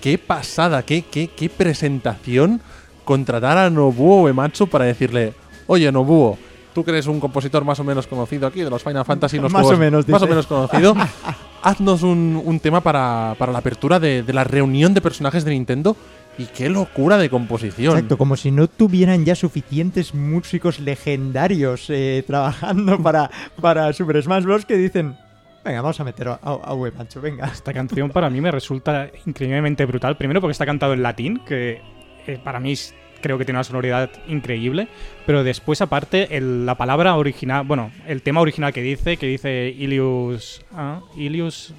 Qué 0.00 0.18
pasada, 0.18 0.82
qué, 0.82 1.02
qué, 1.02 1.28
qué 1.28 1.48
presentación 1.48 2.60
contratar 3.04 3.56
a 3.58 3.70
Nobuo 3.70 4.22
Uematsu 4.22 4.66
para 4.66 4.86
decirle, 4.86 5.34
oye 5.68 5.92
Nobuo, 5.92 6.36
tú 6.74 6.82
que 6.82 6.90
eres 6.90 7.06
un 7.06 7.20
compositor 7.20 7.64
más 7.64 7.78
o 7.78 7.84
menos 7.84 8.08
conocido 8.08 8.48
aquí 8.48 8.62
de 8.62 8.70
los 8.70 8.82
Final 8.82 9.04
Fantasy, 9.04 9.38
los 9.38 9.52
Más 9.52 9.62
juegos 9.62 9.78
o 9.78 9.80
menos, 9.80 10.08
más 10.08 10.22
o 10.22 10.26
menos 10.26 10.46
conocido, 10.48 10.96
haznos 11.62 12.02
un, 12.02 12.42
un 12.44 12.58
tema 12.58 12.80
para, 12.80 13.36
para 13.38 13.52
la 13.52 13.58
apertura 13.58 14.00
de, 14.00 14.24
de 14.24 14.32
la 14.32 14.42
reunión 14.42 14.94
de 14.94 15.00
personajes 15.00 15.44
de 15.44 15.52
Nintendo. 15.52 15.96
Y 16.38 16.44
qué 16.46 16.68
locura 16.68 17.16
de 17.16 17.30
composición. 17.30 17.94
Exacto, 17.94 18.18
como 18.18 18.36
si 18.36 18.50
no 18.50 18.68
tuvieran 18.68 19.24
ya 19.24 19.34
suficientes 19.34 20.14
músicos 20.14 20.80
legendarios 20.80 21.88
eh, 21.88 22.22
trabajando 22.26 22.98
para, 23.02 23.30
para 23.60 23.92
Super 23.94 24.22
Smash 24.22 24.44
Bros. 24.44 24.66
que 24.66 24.76
dicen, 24.76 25.16
venga, 25.64 25.80
vamos 25.80 25.98
a 25.98 26.04
meter 26.04 26.28
a, 26.28 26.38
a, 26.42 26.74
venga. 27.20 27.46
Esta 27.52 27.72
canción 27.72 28.10
para 28.10 28.28
mí 28.28 28.40
me 28.42 28.50
resulta 28.50 29.10
increíblemente 29.24 29.86
brutal. 29.86 30.16
Primero 30.18 30.40
porque 30.42 30.52
está 30.52 30.66
cantado 30.66 30.92
en 30.92 31.02
latín, 31.02 31.40
que 31.46 31.80
eh, 32.26 32.38
para 32.44 32.60
mí 32.60 32.72
es- 32.72 32.94
creo 33.22 33.38
que 33.38 33.46
tiene 33.46 33.56
una 33.58 33.64
sonoridad 33.64 34.10
increíble. 34.28 34.88
Pero 35.24 35.42
después, 35.42 35.80
aparte, 35.80 36.36
el- 36.36 36.66
la 36.66 36.74
palabra 36.74 37.16
original, 37.16 37.64
bueno, 37.66 37.90
el 38.06 38.20
tema 38.20 38.42
original 38.42 38.74
que 38.74 38.82
dice, 38.82 39.16
que 39.16 39.26
dice 39.26 39.74
Ilius. 39.76 40.60
ah, 40.72 41.00
Ilius. 41.16 41.72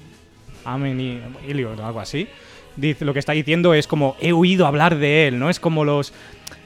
Amen 0.64 1.22
o 1.80 1.86
algo 1.86 2.00
así, 2.00 2.28
dice, 2.78 3.04
lo 3.04 3.12
que 3.12 3.18
está 3.18 3.32
diciendo 3.32 3.74
es 3.74 3.86
como 3.86 4.16
he 4.20 4.32
oído 4.32 4.66
hablar 4.66 4.98
de 4.98 5.28
él, 5.28 5.38
¿no? 5.38 5.50
Es 5.50 5.60
como 5.60 5.84
los 5.84 6.12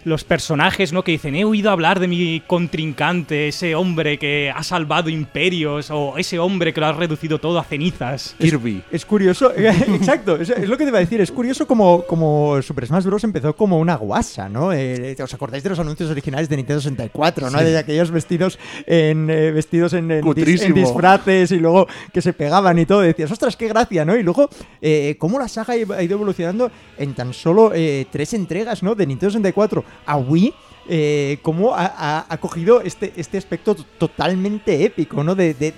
los 0.04 0.24
personajes, 0.24 0.92
¿no? 0.92 1.04
Que 1.04 1.12
dicen, 1.12 1.34
he 1.34 1.44
oído 1.44 1.70
hablar 1.70 2.00
de 2.00 2.08
mi 2.08 2.42
contrincante, 2.46 3.48
ese 3.48 3.74
hombre 3.74 4.18
que 4.18 4.50
ha 4.54 4.62
salvado 4.62 5.08
imperios, 5.10 5.90
o 5.90 6.16
ese 6.18 6.38
hombre 6.38 6.72
que 6.72 6.80
lo 6.80 6.86
ha 6.86 6.92
reducido 6.92 7.38
todo 7.38 7.58
a 7.58 7.64
cenizas. 7.64 8.34
Kirby. 8.38 8.82
Es 8.90 9.04
curioso, 9.06 9.52
exacto, 9.56 10.36
es, 10.40 10.50
es 10.50 10.68
lo 10.68 10.76
que 10.76 10.84
te 10.84 10.88
iba 10.90 10.98
a 10.98 11.02
decir, 11.02 11.20
es 11.20 11.30
curioso 11.30 11.66
como, 11.66 12.02
como 12.06 12.60
Super 12.62 12.86
Smash 12.86 13.04
Bros. 13.04 13.24
empezó 13.24 13.54
como 13.54 13.78
una 13.78 13.96
guasa, 13.96 14.48
¿no? 14.48 14.72
Eh, 14.72 15.14
¿Os 15.22 15.34
acordáis 15.34 15.62
de 15.62 15.70
los 15.70 15.78
anuncios 15.78 16.10
originales 16.10 16.48
de 16.48 16.56
Nintendo 16.56 16.80
64, 16.80 17.50
¿no? 17.50 17.58
Sí. 17.58 17.64
De 17.64 17.78
aquellos 17.78 18.10
vestidos 18.10 18.58
en 18.86 19.28
eh, 19.30 19.50
vestidos 19.52 19.92
en, 19.92 20.10
en 20.10 20.10
dis- 20.10 20.18
en 20.18 20.22
Cutrísimo. 20.22 20.74
disfraces 20.74 21.52
y 21.52 21.58
luego 21.58 21.86
que 22.12 22.22
se 22.22 22.32
pegaban 22.32 22.78
y 22.78 22.86
todo, 22.86 23.00
decías, 23.02 23.30
ostras, 23.30 23.56
qué 23.56 23.68
gracia, 23.68 24.04
¿no? 24.04 24.16
Y 24.16 24.22
luego, 24.22 24.48
eh, 24.80 25.16
cómo 25.18 25.38
la 25.38 25.48
saga 25.48 25.74
ha 25.74 26.02
ido 26.02 26.14
evolucionando 26.16 26.70
en 26.98 27.14
tan 27.14 27.32
solo 27.32 27.72
eh, 27.74 28.06
tres 28.10 28.34
entregas, 28.34 28.82
¿no? 28.82 28.94
De 28.94 29.06
Nintendo 29.06 29.30
64 29.32 29.84
a 30.06 30.16
Wii. 30.16 30.54
Eh, 30.88 31.38
cómo 31.42 31.74
ha, 31.76 32.26
cogido 32.40 32.80
este, 32.80 33.12
este 33.16 33.38
aspecto 33.38 33.76
to- 33.76 33.84
totalmente 33.98 34.84
épico, 34.84 35.22
¿no? 35.22 35.36
De- 35.36 35.54
de- 35.54 35.72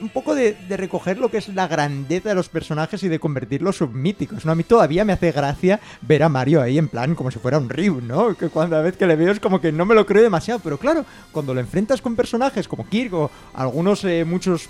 un 0.00 0.08
poco 0.08 0.34
de, 0.34 0.56
de 0.68 0.76
recoger 0.76 1.18
lo 1.18 1.30
que 1.30 1.38
es 1.38 1.48
la 1.48 1.68
grandeza 1.68 2.30
de 2.30 2.34
los 2.34 2.48
personajes 2.48 3.02
y 3.02 3.08
de 3.08 3.18
convertirlos 3.18 3.76
submíticos, 3.76 4.44
¿no? 4.44 4.52
A 4.52 4.54
mí 4.54 4.64
todavía 4.64 5.04
me 5.04 5.12
hace 5.12 5.32
gracia 5.32 5.80
ver 6.02 6.22
a 6.22 6.28
Mario 6.28 6.62
ahí 6.62 6.78
en 6.78 6.88
plan 6.88 7.14
como 7.14 7.30
si 7.30 7.38
fuera 7.38 7.58
un 7.58 7.68
Ryu, 7.68 8.00
¿no? 8.00 8.34
Que 8.34 8.48
cuando 8.48 8.82
vez 8.82 8.96
que 8.96 9.06
le 9.06 9.16
veo 9.16 9.32
es 9.32 9.40
como 9.40 9.60
que 9.60 9.72
no 9.72 9.84
me 9.84 9.94
lo 9.94 10.06
creo 10.06 10.22
demasiado, 10.22 10.60
pero 10.60 10.78
claro, 10.78 11.04
cuando 11.32 11.54
lo 11.54 11.60
enfrentas 11.60 12.00
con 12.00 12.16
personajes 12.16 12.68
como 12.68 12.88
Kirk 12.88 13.12
o 13.14 13.30
algunos 13.54 14.04
eh, 14.04 14.24
muchos 14.24 14.68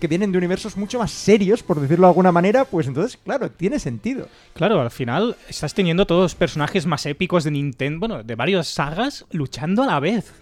que 0.00 0.08
vienen 0.08 0.32
de 0.32 0.38
universos 0.38 0.76
mucho 0.76 0.98
más 0.98 1.10
serios, 1.10 1.62
por 1.62 1.80
decirlo 1.80 2.06
de 2.06 2.10
alguna 2.10 2.32
manera, 2.32 2.64
pues 2.64 2.86
entonces, 2.86 3.18
claro, 3.22 3.50
tiene 3.50 3.78
sentido. 3.78 4.28
Claro, 4.54 4.80
al 4.80 4.90
final 4.90 5.36
estás 5.48 5.74
teniendo 5.74 6.06
todos 6.06 6.22
los 6.22 6.34
personajes 6.34 6.86
más 6.86 7.06
épicos 7.06 7.44
de 7.44 7.50
Nintendo, 7.50 8.00
bueno, 8.00 8.22
de 8.22 8.34
varias 8.34 8.68
sagas, 8.68 9.24
luchando 9.30 9.82
a 9.82 9.86
la 9.86 10.00
vez. 10.00 10.32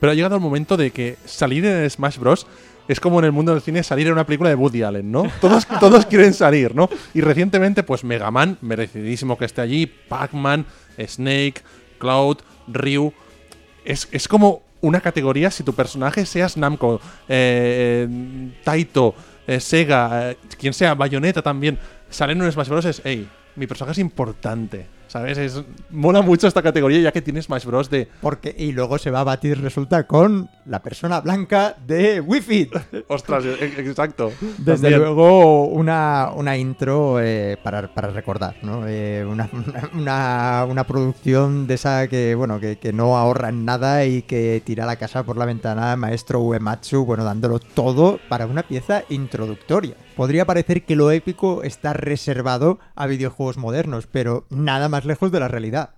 Pero 0.00 0.12
ha 0.12 0.14
llegado 0.14 0.36
el 0.36 0.42
momento 0.42 0.76
de 0.76 0.90
que 0.90 1.16
salir 1.24 1.64
en 1.64 1.88
Smash 1.88 2.18
Bros. 2.18 2.46
Es 2.88 3.00
como 3.00 3.18
en 3.18 3.26
el 3.26 3.32
mundo 3.32 3.52
del 3.52 3.62
cine 3.62 3.82
salir 3.82 4.06
en 4.06 4.12
una 4.12 4.26
película 4.26 4.50
de 4.50 4.56
Woody 4.56 4.82
Allen, 4.82 5.10
¿no? 5.10 5.30
Todos, 5.40 5.66
todos 5.80 6.06
quieren 6.06 6.34
salir, 6.34 6.74
¿no? 6.74 6.88
Y 7.14 7.20
recientemente, 7.20 7.82
pues 7.82 8.04
Mega 8.04 8.30
Man, 8.30 8.58
merecidísimo 8.60 9.38
que 9.38 9.44
esté 9.44 9.60
allí, 9.60 9.86
Pac-Man, 9.86 10.66
Snake, 10.98 11.62
Cloud, 11.98 12.38
Ryu. 12.68 13.12
Es, 13.84 14.08
es 14.12 14.28
como 14.28 14.62
una 14.80 15.00
categoría 15.00 15.50
si 15.50 15.62
tu 15.62 15.74
personaje 15.74 16.26
seas 16.26 16.56
Namco, 16.56 17.00
eh, 17.28 18.06
eh, 18.06 18.52
Taito, 18.62 19.14
eh, 19.46 19.60
Sega, 19.60 20.30
eh, 20.30 20.36
quien 20.58 20.74
sea, 20.74 20.94
Bayonetta 20.94 21.42
también, 21.42 21.78
salen 22.10 22.38
en 22.38 22.44
un 22.44 22.52
Smash 22.52 22.68
Bros. 22.68 23.02
hey, 23.04 23.28
mi 23.56 23.66
personaje 23.66 23.92
es 23.92 23.98
importante, 23.98 24.86
¿sabes? 25.14 25.38
Es, 25.38 25.62
mola 25.90 26.22
mucho 26.22 26.48
esta 26.48 26.60
categoría 26.60 26.98
ya 27.00 27.12
que 27.12 27.22
tiene 27.22 27.40
Smash 27.40 27.64
Bros. 27.66 27.88
de, 27.88 28.08
Porque, 28.20 28.52
y 28.58 28.72
luego 28.72 28.98
se 28.98 29.12
va 29.12 29.20
a 29.20 29.24
batir, 29.24 29.60
resulta, 29.60 30.08
con 30.08 30.50
la 30.66 30.82
persona 30.82 31.20
blanca 31.20 31.76
de 31.86 32.20
Wi-Fi. 32.20 32.70
Ostras, 33.08 33.44
e- 33.44 33.64
exacto. 33.64 34.32
Desde 34.58 34.90
También. 34.90 34.98
luego, 34.98 35.66
una, 35.66 36.30
una 36.34 36.56
intro 36.56 37.20
eh, 37.20 37.56
para, 37.62 37.94
para 37.94 38.08
recordar, 38.08 38.56
¿no? 38.62 38.88
Eh, 38.88 39.24
una, 39.24 39.48
una, 39.94 40.66
una 40.68 40.82
producción 40.84 41.68
de 41.68 41.74
esa 41.74 42.08
que, 42.08 42.34
bueno, 42.34 42.58
que, 42.58 42.76
que 42.78 42.92
no 42.92 43.16
ahorra 43.16 43.50
en 43.50 43.64
nada 43.64 44.04
y 44.06 44.22
que 44.22 44.60
tira 44.64 44.84
la 44.84 44.96
casa 44.96 45.22
por 45.22 45.36
la 45.36 45.44
ventana 45.46 45.94
maestro 45.94 46.40
Uematsu, 46.40 47.04
bueno, 47.04 47.22
dándolo 47.22 47.60
todo 47.60 48.18
para 48.28 48.46
una 48.46 48.64
pieza 48.64 49.04
introductoria. 49.10 49.94
Podría 50.16 50.44
parecer 50.44 50.84
que 50.84 50.94
lo 50.96 51.10
épico 51.10 51.62
está 51.64 51.92
reservado 51.92 52.78
a 52.94 53.06
videojuegos 53.06 53.58
modernos, 53.58 54.06
pero 54.06 54.44
nada 54.48 54.88
más 54.88 55.03
lejos 55.06 55.32
de 55.32 55.40
la 55.40 55.48
realidad. 55.48 55.94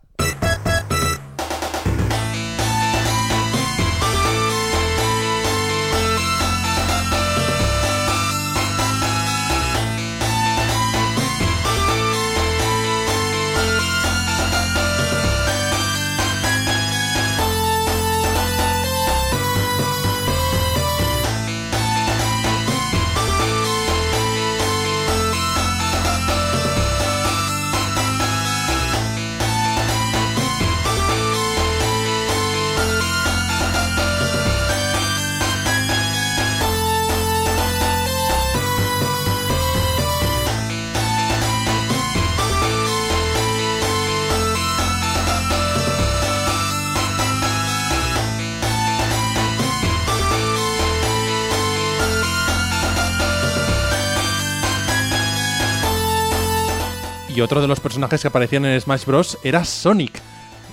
Y 57.37 57.43
otro 57.43 57.61
de 57.61 57.69
los 57.69 57.81
personajes 57.81 58.23
que 58.23 58.29
aparecían 58.29 58.65
en 58.65 58.81
Smash 58.81 59.05
Bros. 59.05 59.37
era 59.45 59.63
Sonic. 59.67 60.23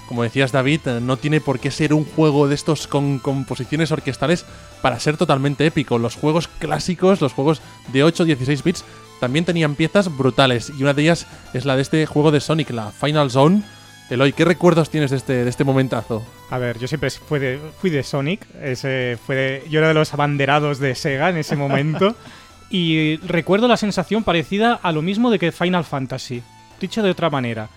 Como 0.08 0.24
decías 0.24 0.54
David, 0.54 0.80
eh, 0.86 1.00
no 1.02 1.18
tiene 1.18 1.42
por 1.42 1.60
qué 1.60 1.72
ser 1.72 1.94
un 1.94 2.06
juego 2.06 2.48
de 2.48 2.56
estos 2.56 2.88
con 2.88 3.20
composiciones 3.20 3.92
orquestales 3.92 4.46
para 4.82 4.98
ser 5.00 5.18
totalmente 5.18 5.66
épico. 5.66 5.98
Los 6.00 6.16
juegos 6.16 6.48
clásicos, 6.48 7.20
los 7.20 7.34
juegos 7.34 7.62
de 7.92 8.04
8 8.06 8.24
16 8.24 8.64
bits, 8.64 8.86
también 9.20 9.44
tenían 9.44 9.76
piezas 9.76 10.16
brutales. 10.16 10.72
Y 10.78 10.84
una 10.84 10.94
de 10.94 11.02
ellas 11.02 11.28
es 11.54 11.66
la 11.66 11.76
de 11.76 11.82
este 11.82 12.06
juego 12.06 12.32
de 12.32 12.40
Sonic, 12.40 12.70
la 12.70 12.92
Final 12.92 13.30
Zone. 13.30 13.62
Eloy, 14.10 14.32
¿qué 14.32 14.46
recuerdos 14.46 14.90
tienes 14.90 15.12
de 15.12 15.18
este, 15.18 15.44
de 15.44 15.50
este 15.50 15.66
momentazo? 15.66 16.24
A 16.50 16.60
ver, 16.60 16.80
yo 16.80 16.88
siempre 16.88 17.10
fui 17.10 17.40
de, 17.40 17.60
fui 17.82 17.90
de 17.90 18.04
Sonic. 18.04 18.46
Ese 18.62 19.18
fue 19.26 19.36
de- 19.36 19.64
yo 19.70 19.80
era 19.80 19.90
de 19.90 19.94
los 19.96 20.14
abanderados 20.14 20.80
de 20.80 20.96
Sega 20.96 21.30
en 21.30 21.38
ese 21.38 21.58
momento. 21.58 22.16
y 22.70 23.18
recuerdo 23.18 23.68
la 23.68 23.78
sensación 23.78 24.24
parecida 24.24 24.80
a 24.82 24.92
lo 24.94 25.02
mismo 25.02 25.30
de 25.30 25.40
que 25.40 25.52
Final 25.52 25.84
Fantasy. 25.84 26.42
Dicho 26.84 27.02
de 27.02 27.12
otra 27.12 27.30
manera. 27.30 27.70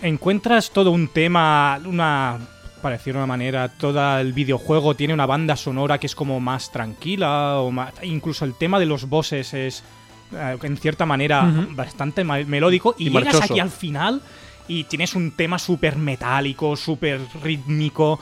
Encuentras 0.00 0.70
todo 0.70 0.90
un 0.90 1.08
tema, 1.08 1.78
una. 1.84 2.38
Para 2.80 2.96
decirlo 2.96 3.18
de 3.20 3.24
una 3.24 3.26
manera, 3.26 3.68
todo 3.68 4.18
el 4.18 4.32
videojuego 4.32 4.94
tiene 4.94 5.12
una 5.12 5.26
banda 5.26 5.54
sonora 5.54 5.98
que 5.98 6.06
es 6.06 6.14
como 6.14 6.40
más 6.40 6.72
tranquila, 6.72 7.58
o 7.60 7.70
más, 7.70 7.92
incluso 8.02 8.46
el 8.46 8.54
tema 8.54 8.78
de 8.78 8.86
los 8.86 9.06
bosses 9.06 9.52
es, 9.52 9.84
eh, 10.32 10.56
en 10.62 10.78
cierta 10.78 11.04
manera, 11.04 11.44
bastante 11.72 12.24
melódico. 12.24 12.94
Y, 12.96 13.08
Y 13.08 13.10
llegas 13.10 13.34
marchoso. 13.34 13.52
aquí 13.52 13.60
al 13.60 13.70
final 13.70 14.22
y 14.66 14.84
tienes 14.84 15.14
un 15.14 15.32
tema 15.32 15.58
súper 15.58 15.96
metálico, 15.96 16.74
súper 16.74 17.20
rítmico. 17.42 18.18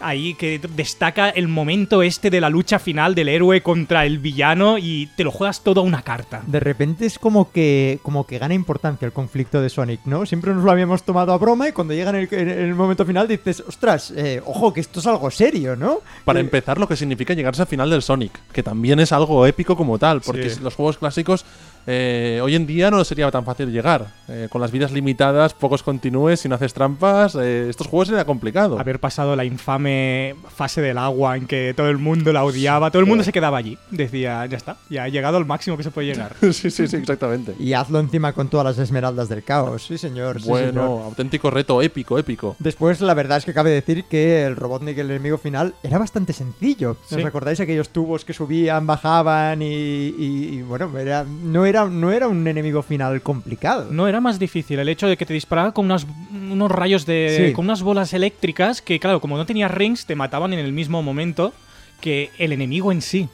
Ahí 0.00 0.34
que 0.34 0.60
destaca 0.76 1.28
el 1.30 1.48
momento 1.48 2.02
este 2.02 2.30
de 2.30 2.40
la 2.40 2.48
lucha 2.50 2.78
final 2.78 3.14
del 3.14 3.28
héroe 3.28 3.62
contra 3.62 4.04
el 4.06 4.18
villano 4.18 4.78
y 4.78 5.08
te 5.16 5.24
lo 5.24 5.30
juegas 5.30 5.62
todo 5.62 5.80
a 5.80 5.84
una 5.84 6.02
carta. 6.02 6.42
De 6.46 6.60
repente 6.60 7.06
es 7.06 7.18
como 7.18 7.50
que, 7.50 7.98
como 8.02 8.26
que 8.26 8.38
gana 8.38 8.54
importancia 8.54 9.06
el 9.06 9.12
conflicto 9.12 9.60
de 9.60 9.68
Sonic, 9.70 10.00
¿no? 10.04 10.24
Siempre 10.26 10.54
nos 10.54 10.64
lo 10.64 10.70
habíamos 10.70 11.02
tomado 11.02 11.32
a 11.32 11.38
broma 11.38 11.68
y 11.68 11.72
cuando 11.72 11.94
llega 11.94 12.10
en 12.10 12.16
el, 12.16 12.28
en 12.32 12.48
el 12.48 12.74
momento 12.74 13.04
final 13.04 13.26
dices, 13.28 13.62
ostras, 13.66 14.12
eh, 14.16 14.40
ojo, 14.44 14.72
que 14.72 14.80
esto 14.80 15.00
es 15.00 15.06
algo 15.06 15.30
serio, 15.30 15.76
¿no? 15.76 15.98
Para 16.24 16.38
Eh, 16.38 16.42
empezar, 16.42 16.78
lo 16.78 16.86
que 16.88 16.96
significa 16.96 17.34
llegarse 17.34 17.62
al 17.62 17.68
final 17.68 17.90
del 17.90 18.02
Sonic, 18.02 18.32
que 18.52 18.62
también 18.62 19.00
es 19.00 19.12
algo 19.12 19.46
épico 19.46 19.76
como 19.76 19.98
tal, 19.98 20.20
porque 20.20 20.50
Sí. 20.50 20.60
los 20.62 20.74
juegos 20.74 20.98
clásicos 20.98 21.44
eh, 21.90 22.38
hoy 22.42 22.54
en 22.54 22.66
día 22.66 22.90
no 22.90 23.02
sería 23.02 23.30
tan 23.30 23.46
fácil 23.46 23.72
llegar. 23.72 24.08
Eh, 24.28 24.48
con 24.50 24.60
las 24.60 24.70
vidas 24.70 24.92
limitadas, 24.92 25.54
pocos 25.54 25.82
continúes, 25.82 26.40
si 26.40 26.48
no 26.50 26.56
haces 26.56 26.74
trampas, 26.74 27.34
eh, 27.34 27.68
estos 27.70 27.86
juegos 27.86 28.10
era 28.10 28.26
complicado. 28.26 28.78
Haber 28.78 29.00
pasado 29.00 29.34
la 29.36 29.46
infame 29.46 30.34
fase 30.54 30.82
del 30.82 30.98
agua 30.98 31.36
en 31.38 31.46
que 31.46 31.72
todo 31.74 31.88
el 31.88 31.96
mundo 31.96 32.30
la 32.32 32.44
odiaba, 32.44 32.90
todo 32.90 33.00
el 33.00 33.06
mundo 33.08 33.24
se 33.24 33.32
quedaba 33.32 33.56
allí. 33.56 33.78
Decía, 33.90 34.44
ya 34.44 34.56
está, 34.58 34.76
ya 34.90 35.06
he 35.06 35.10
llegado 35.10 35.38
al 35.38 35.46
máximo 35.46 35.78
que 35.78 35.82
se 35.82 35.90
puede 35.90 36.08
llegar. 36.08 36.34
sí, 36.52 36.70
sí, 36.70 36.86
sí, 36.86 36.96
exactamente. 36.96 37.54
Y 37.58 37.72
hazlo 37.72 38.00
encima 38.00 38.34
con 38.34 38.48
todas 38.48 38.66
las 38.66 38.78
esmeraldas 38.78 39.30
del 39.30 39.42
caos, 39.42 39.86
sí 39.86 39.96
señor. 39.96 40.42
sí, 40.42 40.48
bueno, 40.48 40.82
señor. 40.82 41.02
auténtico 41.06 41.50
reto, 41.50 41.80
épico, 41.80 42.18
épico. 42.18 42.54
Después, 42.58 43.00
la 43.00 43.14
verdad 43.14 43.38
es 43.38 43.46
que 43.46 43.54
cabe 43.54 43.70
decir 43.70 44.04
que 44.04 44.44
el 44.44 44.56
Robotnik, 44.56 44.98
el 44.98 45.10
enemigo 45.10 45.38
final, 45.38 45.74
era 45.82 45.96
bastante 45.96 46.34
sencillo. 46.34 46.90
¿Os 47.02 47.08
Sí. 47.08 47.16
recordáis 47.16 47.60
aquellos 47.60 47.88
tubos 47.88 48.26
que 48.26 48.34
subían, 48.34 48.86
bajaban 48.86 49.62
y, 49.62 49.66
y- 49.66 50.48
y, 50.58 50.62
bueno, 50.62 50.96
era, 50.98 51.24
no, 51.24 51.64
era, 51.64 51.77
no 51.86 52.12
era 52.12 52.28
un 52.28 52.46
enemigo 52.46 52.82
final 52.82 53.22
complicado. 53.22 53.88
No 53.90 54.08
era 54.08 54.20
más 54.20 54.38
difícil 54.38 54.78
el 54.78 54.88
hecho 54.88 55.06
de 55.06 55.16
que 55.16 55.26
te 55.26 55.34
disparaba 55.34 55.72
con 55.72 55.84
unas, 55.84 56.06
unos 56.30 56.70
rayos 56.70 57.06
de. 57.06 57.46
Sí. 57.48 57.52
con 57.52 57.66
unas 57.66 57.82
bolas 57.82 58.12
eléctricas 58.12 58.82
que, 58.82 58.98
claro, 58.98 59.20
como 59.20 59.36
no 59.36 59.46
tenías 59.46 59.70
rings, 59.70 60.06
te 60.06 60.14
mataban 60.14 60.52
en 60.52 60.58
el 60.58 60.72
mismo 60.72 61.02
momento 61.02 61.52
que 62.00 62.30
el 62.38 62.52
enemigo 62.52 62.92
en 62.92 63.02
sí. 63.02 63.28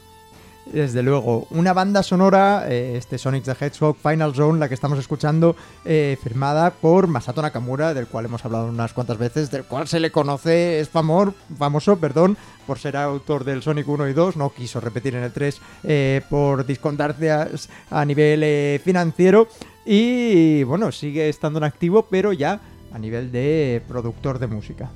Desde 0.66 1.02
luego. 1.02 1.46
Una 1.50 1.72
banda 1.72 2.02
sonora, 2.02 2.66
eh, 2.68 2.96
este 2.96 3.18
Sonic 3.18 3.44
the 3.44 3.52
Hedgehog 3.52 3.96
Final 3.96 4.34
Zone, 4.34 4.58
la 4.58 4.68
que 4.68 4.74
estamos 4.74 4.98
escuchando, 4.98 5.56
eh, 5.84 6.18
firmada 6.22 6.70
por 6.70 7.06
Masato 7.06 7.42
Nakamura, 7.42 7.94
del 7.94 8.06
cual 8.06 8.26
hemos 8.26 8.44
hablado 8.44 8.68
unas 8.68 8.92
cuantas 8.92 9.18
veces, 9.18 9.50
del 9.50 9.64
cual 9.64 9.88
se 9.88 10.00
le 10.00 10.10
conoce, 10.10 10.80
es 10.80 10.88
famor, 10.88 11.34
famoso, 11.56 11.96
perdón, 11.96 12.36
por 12.66 12.78
ser 12.78 12.96
autor 12.96 13.44
del 13.44 13.62
Sonic 13.62 13.88
1 13.88 14.08
y 14.08 14.12
2, 14.12 14.36
no 14.36 14.50
quiso 14.50 14.80
repetir 14.80 15.14
en 15.14 15.22
el 15.22 15.32
3 15.32 15.60
eh, 15.84 16.22
por 16.28 16.66
discondancias 16.66 17.68
a 17.90 18.04
nivel 18.04 18.42
eh, 18.42 18.80
financiero 18.82 19.48
y 19.84 20.62
bueno, 20.64 20.92
sigue 20.92 21.28
estando 21.28 21.58
en 21.58 21.64
activo, 21.64 22.06
pero 22.10 22.32
ya 22.32 22.60
a 22.92 22.98
nivel 22.98 23.32
de 23.32 23.82
productor 23.86 24.38
de 24.38 24.46
música. 24.46 24.90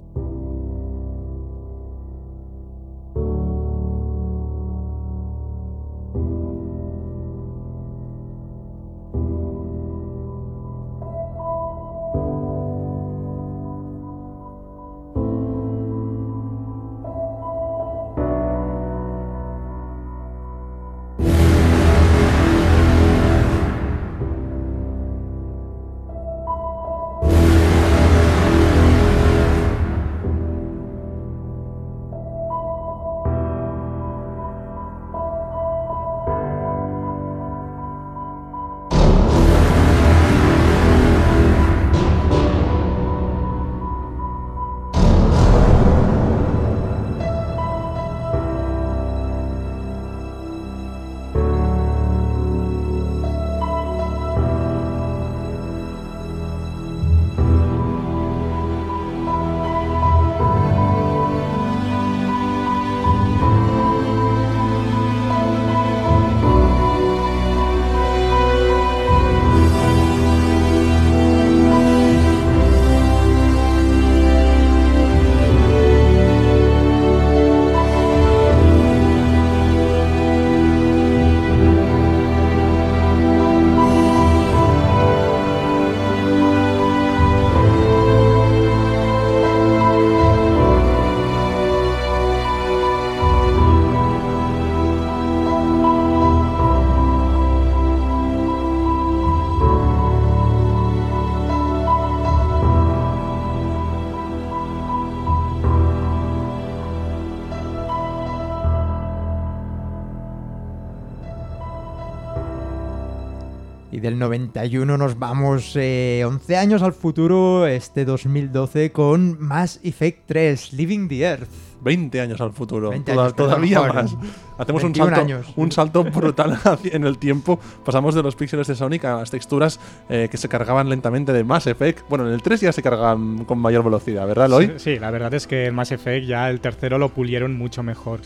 Del 114.08 114.18
91 114.18 114.96
nos 114.96 115.18
vamos 115.18 115.72
eh, 115.76 116.22
11 116.26 116.56
años 116.56 116.82
al 116.82 116.94
futuro, 116.94 117.66
este 117.66 118.06
2012, 118.06 118.90
con 118.90 119.36
Mass 119.38 119.80
Effect 119.82 120.22
3, 120.26 120.72
Living 120.72 121.08
the 121.08 121.20
Earth. 121.20 121.48
20 121.82 122.20
años 122.22 122.40
al 122.40 122.52
futuro. 122.54 122.88
20 122.88 123.12
Toda- 123.12 123.24
años, 123.26 123.34
perdón, 123.34 123.50
todavía 123.50 123.82
más. 123.82 124.16
Hacemos 124.56 124.82
un 124.82 124.92
21 124.92 125.06
salto, 125.10 125.20
años. 125.20 125.52
un 125.56 125.70
salto 125.72 126.04
brutal 126.04 126.58
en 126.84 127.04
el 127.04 127.18
tiempo. 127.18 127.60
Pasamos 127.84 128.14
de 128.14 128.22
los 128.22 128.34
píxeles 128.34 128.66
de 128.66 128.74
Sonic 128.74 129.04
a 129.04 129.16
las 129.18 129.30
texturas 129.30 129.78
eh, 130.08 130.28
que 130.30 130.38
se 130.38 130.48
cargaban 130.48 130.88
lentamente 130.88 131.32
de 131.34 131.44
Mass 131.44 131.66
Effect. 131.66 132.08
Bueno, 132.08 132.26
en 132.26 132.32
el 132.32 132.40
3 132.42 132.62
ya 132.62 132.72
se 132.72 132.82
cargaban 132.82 133.44
con 133.44 133.58
mayor 133.58 133.84
velocidad, 133.84 134.26
¿verdad, 134.26 134.48
Loy? 134.48 134.68
Sí, 134.78 134.94
sí, 134.94 134.98
la 134.98 135.10
verdad 135.10 135.32
es 135.34 135.46
que 135.46 135.66
el 135.66 135.72
Mass 135.74 135.92
Effect 135.92 136.26
ya 136.26 136.48
el 136.48 136.60
tercero 136.60 136.96
lo 136.98 137.10
pulieron 137.10 137.56
mucho 137.58 137.82
mejor. 137.82 138.20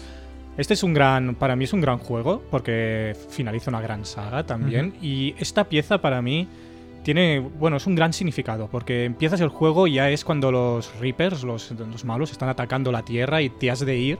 Este 0.57 0.75
es 0.75 0.83
un 0.83 0.93
gran, 0.93 1.35
para 1.35 1.57
mí 1.57 1.65
es 1.65 1.73
un 1.73 1.81
gran 1.81 1.99
juego 1.99 2.43
porque 2.51 3.17
finaliza 3.31 3.71
una 3.71 3.81
gran 3.81 4.05
saga 4.05 4.45
también. 4.45 4.95
Y 5.01 5.35
esta 5.39 5.65
pieza 5.65 5.99
para 5.99 6.21
mí 6.21 6.47
tiene, 7.03 7.41
bueno, 7.41 7.79
es 7.79 7.87
un 7.87 7.95
gran 7.95 8.13
significado 8.13 8.69
porque 8.69 9.05
empiezas 9.05 9.41
el 9.41 9.49
juego 9.49 9.87
y 9.87 9.95
ya 9.95 10.11
es 10.11 10.25
cuando 10.25 10.53
los 10.53 10.95
Reapers, 11.01 11.43
los, 11.43 11.71
los 11.71 12.05
malos, 12.05 12.33
están 12.33 12.51
atacando 12.51 12.93
la 12.93 13.03
Tierra 13.03 13.41
y 13.41 13.49
te 13.49 13.71
has 13.71 13.81
de 13.81 13.97
ir 13.97 14.19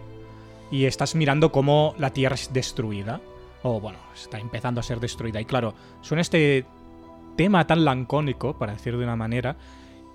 y 0.71 0.87
estás 0.87 1.15
mirando 1.15 1.53
cómo 1.53 1.95
la 1.99 2.11
Tierra 2.11 2.35
es 2.35 2.53
destruida. 2.53 3.21
O 3.63 3.79
bueno, 3.79 3.99
está 4.15 4.41
empezando 4.41 4.81
a 4.81 4.83
ser 4.83 5.01
destruida. 5.01 5.41
Y 5.41 5.45
claro, 5.45 5.75
suena 6.01 6.23
este 6.23 6.65
tema 7.37 7.67
tan 7.67 7.85
lancónico, 7.85 8.55
para 8.59 8.73
decir 8.73 8.97
de 8.97 9.05
una 9.05 9.17
manera, 9.17 9.57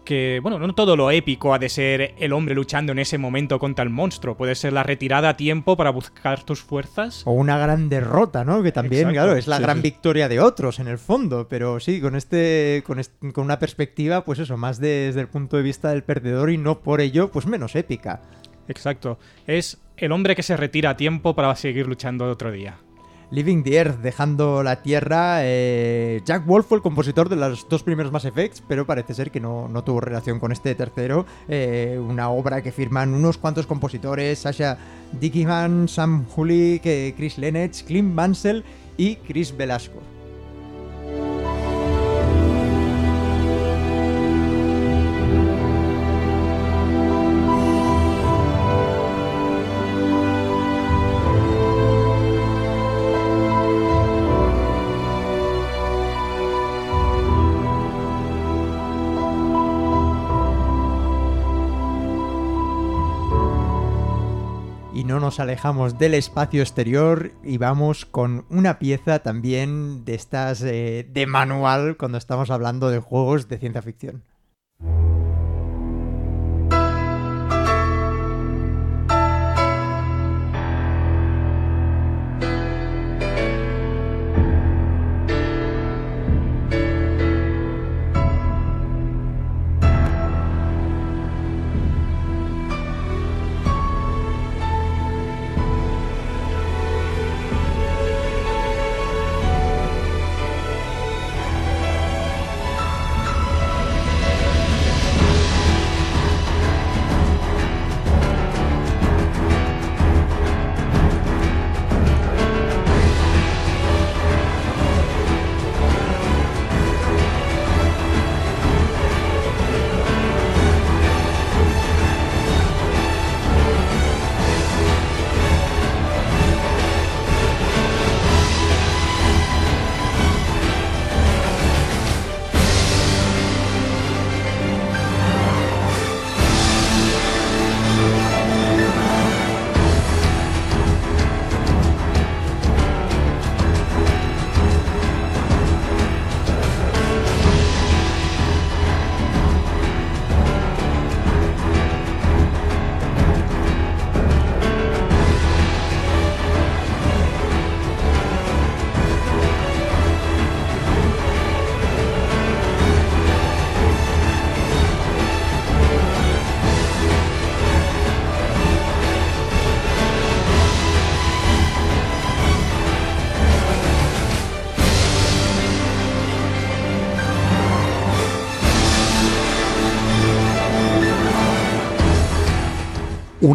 que, 0.07 0.39
bueno, 0.41 0.57
no 0.57 0.73
todo 0.73 0.95
lo 0.95 1.11
épico 1.11 1.53
ha 1.53 1.59
de 1.59 1.67
ser 1.67 2.15
el 2.17 2.31
hombre 2.31 2.55
luchando 2.55 2.93
en 2.93 2.99
ese 2.99 3.17
momento 3.17 3.59
contra 3.59 3.83
el 3.83 3.89
monstruo. 3.89 4.37
Puede 4.37 4.55
ser 4.55 4.71
la 4.71 4.81
retirada 4.83 5.27
a 5.27 5.35
tiempo 5.35 5.75
para 5.75 5.89
buscar 5.89 6.43
tus 6.43 6.61
fuerzas. 6.61 7.23
O 7.25 7.31
una 7.33 7.57
gran 7.57 7.89
derrota, 7.89 8.45
¿no? 8.45 8.63
Que 8.63 8.71
también, 8.71 9.09
Exacto. 9.09 9.13
claro, 9.21 9.37
es 9.37 9.47
la 9.47 9.57
Sí, 9.57 9.63
gran 9.63 9.77
sí. 9.77 9.83
victoria 9.83 10.29
de 10.29 10.39
otros 10.39 10.79
en 10.79 10.87
el 10.87 10.97
fondo. 10.97 11.47
Pero 11.49 11.81
sí, 11.81 11.99
con 11.99 12.15
este, 12.15 12.83
con 12.87 12.99
est- 12.99 13.11
con 13.33 13.43
una 13.43 13.59
perspectiva, 13.59 14.23
pues 14.23 14.39
eso, 14.39 14.55
más 14.55 14.79
desde 14.79 15.19
el 15.19 15.27
punto 15.27 15.57
de 15.57 15.63
vista 15.63 15.89
del 15.89 16.03
perdedor 16.03 16.51
y 16.51 16.57
no 16.57 16.79
por 16.79 17.01
ello, 17.01 17.29
pues 17.29 17.45
menos 17.45 17.75
épica. 17.75 18.21
Exacto. 18.69 19.19
Es 19.45 19.77
el 19.97 20.13
hombre 20.13 20.37
que 20.37 20.43
se 20.43 20.55
retira 20.55 20.91
a 20.91 20.97
tiempo 20.97 21.35
para 21.35 21.53
seguir 21.57 21.85
luchando 21.85 22.29
otro 22.31 22.51
día. 22.53 22.77
Living 23.29 23.63
the 23.63 23.75
Earth, 23.77 23.99
dejando 23.99 24.63
la 24.63 24.81
Tierra. 24.81 25.39
eh, 25.41 26.21
Jack 26.25 26.45
Wolf 26.45 26.67
fue 26.67 26.77
el 26.77 26.81
compositor 26.81 27.29
de 27.29 27.35
los 27.35 27.67
dos 27.67 27.83
primeros 27.83 28.11
Mass 28.11 28.25
Effects, 28.25 28.63
pero 28.67 28.85
parece 28.85 29.13
ser 29.13 29.31
que 29.31 29.39
no, 29.39 29.67
no 29.67 29.83
tuvo 29.83 30.01
relación 30.01 30.39
con 30.39 30.51
este 30.51 30.75
tercero. 30.75 31.25
eh, 31.47 31.99
una 32.01 32.29
obra 32.29 32.61
que 32.61 32.71
firman 32.71 33.13
unos 33.13 33.37
cuantos 33.37 33.67
compositores: 33.67 34.39
Sasha 34.39 34.77
Dickingham, 35.19 35.87
Sam 35.87 36.25
Hulick, 36.35 36.83
Chris 37.15 37.37
Lenech, 37.37 37.85
Clint 37.85 38.13
Mansell 38.13 38.63
y 38.97 39.15
Chris 39.17 39.55
Velasco. 39.55 39.99
Nos 65.27 65.41
alejamos 65.41 65.97
del 65.97 66.13
espacio 66.13 66.61
exterior 66.61 67.33
y 67.43 67.57
vamos 67.57 68.05
con 68.05 68.45
una 68.49 68.79
pieza 68.79 69.19
también 69.19 70.05
de 70.05 70.15
estas 70.15 70.61
eh, 70.61 71.05
de 71.11 71.25
manual 71.25 71.97
cuando 71.97 72.17
estamos 72.17 72.49
hablando 72.49 72.89
de 72.89 72.99
juegos 72.99 73.49
de 73.49 73.57
ciencia 73.57 73.81
ficción. 73.81 74.23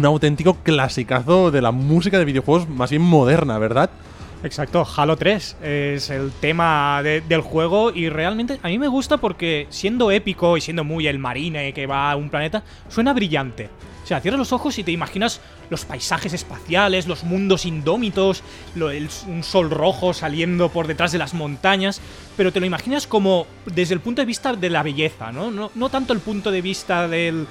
Un 0.03 0.07
auténtico 0.07 0.55
clasicazo 0.63 1.49
de 1.49 1.61
la 1.61 1.71
música 1.71 2.19
de 2.19 2.25
videojuegos 2.25 2.67
más 2.67 2.89
bien 2.89 3.01
moderna, 3.01 3.57
¿verdad? 3.57 3.89
Exacto, 4.43 4.85
Halo 4.97 5.15
3 5.15 5.55
es 5.63 6.09
el 6.09 6.29
tema 6.41 6.99
de- 7.01 7.21
del 7.21 7.39
juego 7.39 7.91
y 7.93 8.09
realmente 8.09 8.59
a 8.61 8.67
mí 8.67 8.77
me 8.77 8.89
gusta 8.89 9.15
porque 9.15 9.67
siendo 9.69 10.11
épico 10.11 10.57
y 10.57 10.61
siendo 10.61 10.83
muy 10.83 11.07
el 11.07 11.19
marine 11.19 11.71
que 11.73 11.87
va 11.87 12.11
a 12.11 12.17
un 12.17 12.29
planeta, 12.29 12.63
suena 12.89 13.13
brillante. 13.13 13.69
O 14.03 14.05
sea, 14.05 14.19
cierras 14.19 14.37
los 14.39 14.51
ojos 14.51 14.77
y 14.77 14.83
te 14.83 14.91
imaginas 14.91 15.39
los 15.69 15.85
paisajes 15.85 16.33
espaciales, 16.33 17.07
los 17.07 17.23
mundos 17.23 17.65
indómitos, 17.65 18.43
un 18.75 19.43
sol 19.43 19.69
rojo 19.69 20.13
saliendo 20.13 20.67
por 20.67 20.87
detrás 20.87 21.13
de 21.13 21.19
las 21.19 21.33
montañas, 21.33 22.01
pero 22.35 22.51
te 22.51 22.59
lo 22.59 22.65
imaginas 22.65 23.07
como 23.07 23.47
desde 23.65 23.93
el 23.93 24.01
punto 24.01 24.21
de 24.21 24.25
vista 24.25 24.51
de 24.51 24.69
la 24.69 24.83
belleza, 24.83 25.31
¿no? 25.31 25.49
No, 25.51 25.71
no 25.73 25.87
tanto 25.87 26.11
el 26.11 26.19
punto 26.19 26.51
de 26.51 26.61
vista 26.61 27.07
del, 27.07 27.47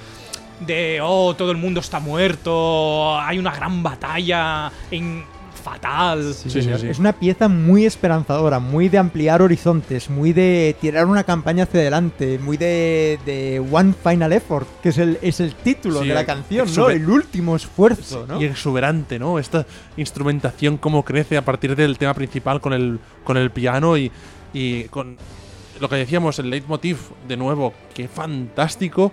de, 0.59 0.99
oh, 1.01 1.35
todo 1.35 1.51
el 1.51 1.57
mundo 1.57 1.79
está 1.79 1.99
muerto, 1.99 3.19
hay 3.19 3.39
una 3.39 3.53
gran 3.53 3.83
batalla 3.83 4.71
en 4.91 5.23
fatal. 5.63 6.33
Sí, 6.33 6.49
Sí, 6.49 6.61
sí, 6.61 6.69
sí. 6.77 6.87
Es 6.89 6.99
una 6.99 7.13
pieza 7.13 7.47
muy 7.47 7.85
esperanzadora, 7.85 8.59
muy 8.59 8.89
de 8.89 8.97
ampliar 8.97 9.41
horizontes, 9.41 10.09
muy 10.09 10.33
de 10.33 10.75
tirar 10.81 11.05
una 11.05 11.23
campaña 11.23 11.63
hacia 11.63 11.79
adelante, 11.79 12.37
muy 12.37 12.57
de, 12.57 13.17
de 13.25 13.59
One 13.71 13.93
Final 14.03 14.33
Effort, 14.33 14.67
que 14.81 14.89
es 14.89 14.97
el, 14.97 15.17
es 15.21 15.39
el 15.39 15.55
título 15.55 16.01
Sí, 16.01 16.09
de 16.09 16.13
la 16.13 16.25
canción, 16.25 16.67
¿no? 16.75 16.89
El 16.89 17.09
último 17.09 17.55
esfuerzo, 17.55 18.25
¿no? 18.27 18.41
Y 18.41 18.45
exuberante, 18.45 19.17
¿no? 19.19 19.39
Esta 19.39 19.65
instrumentación, 19.95 20.77
cómo 20.77 21.03
crece 21.05 21.37
a 21.37 21.45
partir 21.45 21.75
del 21.75 21.97
tema 21.97 22.13
principal 22.13 22.59
con 22.59 22.73
el, 22.73 22.99
con 23.23 23.37
el 23.37 23.49
piano 23.49 23.97
y, 23.97 24.11
y 24.53 24.83
con 24.85 25.17
lo 25.79 25.89
que 25.89 25.95
decíamos, 25.95 26.39
el 26.39 26.49
leitmotiv, 26.49 26.97
de 27.27 27.37
nuevo, 27.37 27.73
qué 27.93 28.07
fantástico. 28.07 29.11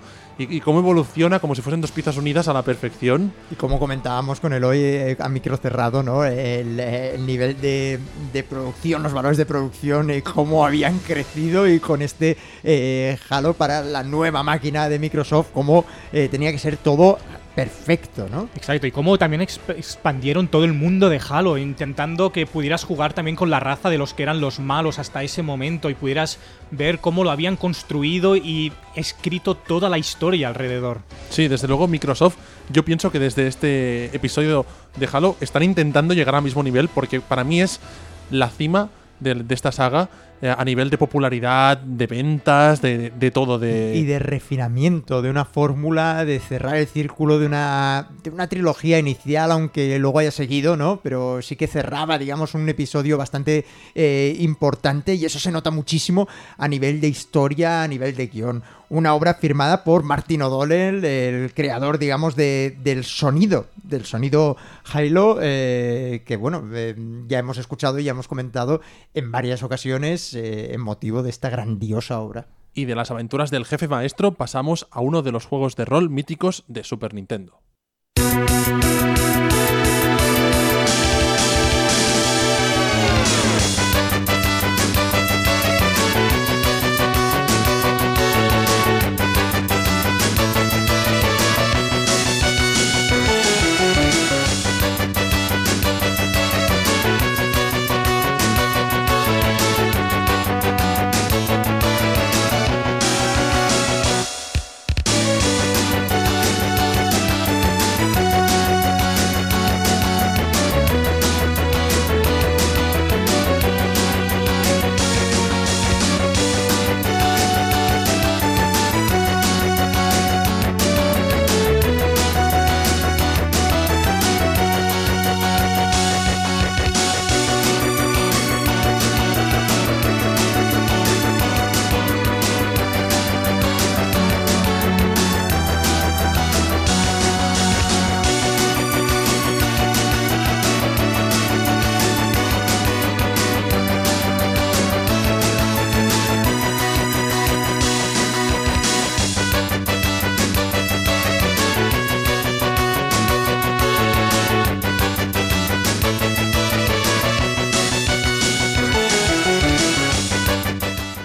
Y, 0.49 0.61
cómo 0.61 0.79
evoluciona 0.79 1.39
como 1.39 1.55
si 1.55 1.61
fuesen 1.61 1.83
dos 1.83 1.93
piezas 1.93 2.17
unidas 2.17 2.49
a 2.49 2.55
la 2.55 2.63
perfección. 2.63 3.31
Y 3.51 3.57
como 3.57 3.79
comentábamos 3.79 4.41
con 4.41 4.55
el 4.55 4.65
hoy 4.65 4.79
eh, 4.79 5.17
a 5.21 5.29
micro 5.29 5.55
cerrado, 5.59 6.03
¿no? 6.03 6.25
El, 6.25 6.81
eh, 6.81 7.15
el 7.15 7.27
nivel 7.27 7.61
de, 7.61 7.99
de 8.33 8.43
producción, 8.43 9.03
los 9.03 9.13
valores 9.13 9.37
de 9.37 9.45
producción, 9.45 10.11
eh, 10.11 10.23
cómo 10.23 10.65
habían 10.65 10.99
crecido 11.01 11.69
y 11.69 11.79
con 11.79 12.01
este 12.01 12.39
eh, 12.65 13.19
Halo 13.29 13.53
para 13.53 13.83
la 13.83 14.03
nueva 14.03 14.43
máquina 14.43 14.89
de 14.89 14.99
Microsoft, 14.99 15.49
cómo 15.53 15.85
eh, 16.11 16.29
tenía 16.31 16.53
que 16.53 16.59
ser 16.59 16.79
todo 16.79 17.19
perfecto, 17.65 18.27
¿no? 18.31 18.49
Exacto, 18.55 18.87
y 18.87 18.91
cómo 18.91 19.19
también 19.19 19.43
exp- 19.43 19.77
expandieron 19.77 20.49
todo 20.49 20.65
el 20.65 20.73
mundo 20.73 21.09
de 21.09 21.21
Halo, 21.29 21.59
intentando 21.59 22.33
que 22.33 22.47
pudieras 22.47 22.85
jugar 22.85 23.13
también 23.13 23.37
con 23.37 23.51
la 23.51 23.61
raza 23.61 23.91
de 23.91 23.99
los 23.99 24.15
que 24.15 24.23
eran 24.23 24.41
los 24.41 24.61
malos 24.61 24.99
hasta 24.99 25.23
ese 25.23 25.43
momento 25.43 25.91
y 25.91 25.95
pudieras 25.95 26.39
ver 26.71 27.01
cómo 27.01 27.23
lo 27.23 27.31
habían 27.31 27.57
construido 27.57 28.37
y 28.37 28.73
escrito 28.95 29.55
toda 29.55 29.89
la 29.89 29.99
historia 29.99 30.49
alrededor. 30.49 31.01
Sí, 31.29 31.49
desde 31.49 31.69
luego 31.69 31.87
Microsoft, 31.87 32.37
yo 32.71 32.85
pienso 32.85 33.13
que 33.13 33.19
desde 33.19 33.47
este 33.47 34.07
episodio 34.17 34.65
de 34.97 35.09
Halo 35.13 35.37
están 35.41 35.63
intentando 35.63 36.15
llegar 36.15 36.35
al 36.35 36.43
mismo 36.43 36.63
nivel 36.63 36.89
porque 36.89 37.21
para 37.21 37.45
mí 37.45 37.61
es 37.61 37.79
la 38.31 38.49
cima 38.49 38.89
de, 39.19 39.35
de 39.35 39.55
esta 39.55 39.71
saga 39.71 40.09
a 40.43 40.65
nivel 40.65 40.91
de 40.91 40.99
popularidad, 40.99 41.79
de 41.79 42.07
ventas, 42.07 42.81
de, 42.81 43.11
de 43.11 43.31
todo. 43.31 43.59
De... 43.59 43.95
y 43.95 44.05
de 44.05 44.19
refinamiento 44.19 45.23
de 45.23 45.31
una 45.31 45.45
fórmula, 45.45 46.25
de 46.25 46.39
cerrar 46.39 46.77
el 46.77 46.87
círculo 46.87 47.39
de 47.39 47.47
una, 47.47 48.09
de 48.23 48.31
una 48.31 48.49
trilogía 48.49 48.99
inicial, 48.99 49.53
aunque 49.53 49.99
luego 49.99 50.19
haya 50.19 50.31
seguido, 50.31 50.77
¿no? 50.77 51.01
Pero 51.03 51.43
sí 51.43 51.57
que 51.57 51.67
cerraba, 51.67 52.19
digamos, 52.19 52.55
un 52.55 52.69
episodio 52.69 53.19
bastante 53.19 53.65
eh, 53.95 54.37
importante 54.41 55.15
y 55.15 55.25
eso 55.25 55.39
se 55.39 55.53
nota 55.53 55.71
muchísimo 55.71 56.29
a 56.57 56.69
nivel 56.69 57.01
de 57.01 57.09
historia, 57.09 57.83
a 57.83 57.89
nivel 57.89 58.17
de 58.17 58.27
guion. 58.27 58.63
Una 58.91 59.15
obra 59.15 59.35
firmada 59.35 59.85
por 59.85 60.03
Martin 60.03 60.43
O'Donnell, 60.43 61.05
el 61.05 61.55
creador, 61.55 61.99
digamos, 61.99 62.35
de- 62.35 62.77
del 62.83 63.05
sonido, 63.05 63.67
del 63.85 64.05
sonido 64.05 64.57
Halo, 64.93 65.39
eh, 65.41 66.25
que 66.27 66.35
bueno, 66.37 66.69
eh, 66.75 66.97
ya 67.29 67.39
hemos 67.39 67.57
escuchado 67.59 68.01
y 68.01 68.05
ya 68.05 68.11
hemos 68.11 68.27
comentado 68.27 68.81
en 69.15 69.31
varias 69.31 69.63
ocasiones 69.63 70.35
eh, 70.35 70.75
en 70.75 70.81
motivo 70.81 71.23
de 71.23 71.31
esta 71.31 71.51
grandiosa 71.51 72.19
obra. 72.19 72.49
Y 72.75 72.87
de 72.87 72.97
las 72.97 73.13
aventuras 73.13 73.53
del 73.53 73.65
jefe 73.65 73.87
maestro 73.87 74.33
pasamos 74.35 74.89
a 74.91 75.01
uno 75.01 75.23
de 75.23 75.31
los 75.31 75.47
juegos 75.47 75.77
de 75.77 75.85
rol 75.85 76.11
míticos 76.11 76.65
de 76.67 76.83
Super 76.83 77.15
Nintendo. 77.15 77.61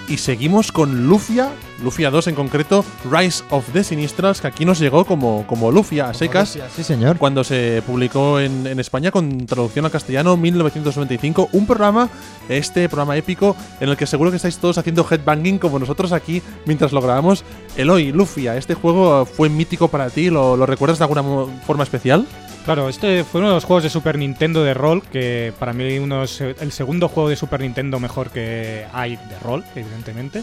Y 0.08 0.18
seguimos 0.18 0.70
con 0.70 1.08
Lufia, 1.08 1.50
Lufia 1.82 2.10
2 2.10 2.28
en 2.28 2.36
concreto, 2.36 2.84
Rise 3.10 3.42
of 3.50 3.68
the 3.72 3.82
Sinistrals, 3.82 4.40
que 4.40 4.46
aquí 4.46 4.64
nos 4.64 4.78
llegó 4.78 5.04
como, 5.04 5.44
como 5.48 5.72
Lufia 5.72 6.08
a 6.08 6.14
secas. 6.14 6.56
Sí, 6.76 6.84
señor. 6.84 7.18
Cuando 7.18 7.42
se 7.42 7.82
publicó 7.84 8.38
en, 8.38 8.68
en 8.68 8.78
España 8.78 9.10
con 9.10 9.46
traducción 9.46 9.84
al 9.84 9.90
castellano 9.90 10.36
1995, 10.36 11.48
un 11.52 11.66
programa, 11.66 12.08
este 12.48 12.88
programa 12.88 13.16
épico, 13.16 13.56
en 13.80 13.88
el 13.88 13.96
que 13.96 14.06
seguro 14.06 14.30
que 14.30 14.36
estáis 14.36 14.58
todos 14.58 14.78
haciendo 14.78 15.04
headbanging 15.10 15.58
como 15.58 15.80
nosotros 15.80 16.12
aquí 16.12 16.40
mientras 16.66 16.92
lo 16.92 17.00
grabamos. 17.00 17.42
Eloy, 17.76 18.12
Lufia, 18.12 18.56
¿este 18.56 18.74
juego 18.74 19.26
fue 19.26 19.48
mítico 19.48 19.88
para 19.88 20.08
ti? 20.08 20.30
¿Lo, 20.30 20.56
lo 20.56 20.66
recuerdas 20.66 20.98
de 20.98 21.04
alguna 21.04 21.24
forma 21.66 21.82
especial? 21.82 22.26
Claro, 22.66 22.88
este 22.88 23.22
fue 23.22 23.38
uno 23.40 23.50
de 23.50 23.54
los 23.54 23.64
juegos 23.64 23.84
de 23.84 23.90
Super 23.90 24.18
Nintendo 24.18 24.64
de 24.64 24.74
rol, 24.74 25.00
que 25.00 25.52
para 25.56 25.72
mí 25.72 26.00
uno 26.00 26.24
es 26.24 26.40
el 26.40 26.72
segundo 26.72 27.08
juego 27.08 27.28
de 27.28 27.36
Super 27.36 27.60
Nintendo 27.60 28.00
mejor 28.00 28.30
que 28.30 28.84
hay 28.92 29.14
de 29.14 29.38
rol, 29.40 29.64
evidentemente. 29.76 30.42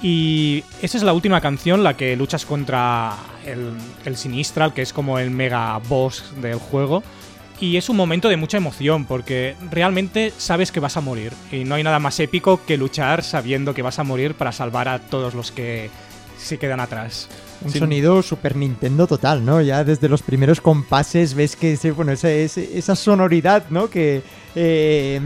Y 0.00 0.62
esa 0.80 0.96
es 0.96 1.02
la 1.02 1.12
última 1.12 1.40
canción, 1.40 1.82
la 1.82 1.96
que 1.96 2.14
luchas 2.14 2.46
contra 2.46 3.16
el, 3.44 3.72
el 4.04 4.16
Sinistral, 4.16 4.74
que 4.74 4.82
es 4.82 4.92
como 4.92 5.18
el 5.18 5.32
mega 5.32 5.76
boss 5.88 6.34
del 6.40 6.54
juego. 6.54 7.02
Y 7.60 7.76
es 7.76 7.88
un 7.88 7.96
momento 7.96 8.28
de 8.28 8.36
mucha 8.36 8.58
emoción, 8.58 9.04
porque 9.04 9.56
realmente 9.68 10.32
sabes 10.38 10.70
que 10.70 10.78
vas 10.78 10.96
a 10.96 11.00
morir. 11.00 11.32
Y 11.50 11.64
no 11.64 11.74
hay 11.74 11.82
nada 11.82 11.98
más 11.98 12.20
épico 12.20 12.64
que 12.64 12.76
luchar 12.76 13.24
sabiendo 13.24 13.74
que 13.74 13.82
vas 13.82 13.98
a 13.98 14.04
morir 14.04 14.34
para 14.34 14.52
salvar 14.52 14.86
a 14.86 15.00
todos 15.00 15.34
los 15.34 15.50
que 15.50 15.90
se 16.38 16.58
quedan 16.58 16.78
atrás. 16.78 17.28
Un 17.62 17.70
sonido 17.80 18.22
Super 18.22 18.56
Nintendo 18.56 19.06
total, 19.06 19.44
¿no? 19.44 19.60
Ya 19.62 19.82
desde 19.84 20.08
los 20.08 20.22
primeros 20.22 20.60
compases 20.60 21.34
ves 21.34 21.56
que 21.56 21.72
ese, 21.72 21.90
bueno, 21.90 22.12
esa, 22.12 22.96
sonoridad, 22.96 23.64
¿no? 23.70 23.88
Que 23.90 24.22
eh, 24.54 25.20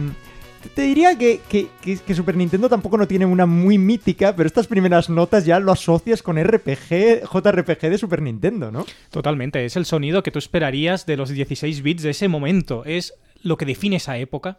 te 0.74 0.82
diría 0.82 1.16
que- 1.16 1.40
que- 1.48 1.68
que 1.82 2.14
Super 2.14 2.36
Nintendo 2.36 2.68
tampoco 2.68 2.98
no 2.98 3.08
tiene 3.08 3.24
una 3.26 3.46
muy 3.46 3.78
mítica, 3.78 4.34
pero 4.36 4.46
estas 4.46 4.66
primeras 4.66 5.08
notas 5.08 5.44
ya 5.44 5.58
lo 5.58 5.72
asocias 5.72 6.22
con 6.22 6.36
RPG, 6.38 7.22
JRPG 7.30 7.88
de 7.90 7.98
Super 7.98 8.20
Nintendo, 8.22 8.70
¿no? 8.70 8.84
Totalmente, 9.10 9.64
es 9.64 9.76
el 9.76 9.86
sonido 9.86 10.22
que 10.22 10.30
tú 10.30 10.38
esperarías 10.38 11.06
de 11.06 11.16
los 11.16 11.30
16 11.30 11.82
bits 11.82 12.02
de 12.02 12.10
ese 12.10 12.28
momento, 12.28 12.84
es 12.84 13.14
lo 13.42 13.56
que 13.56 13.64
define 13.66 13.96
esa 13.96 14.18
época. 14.18 14.58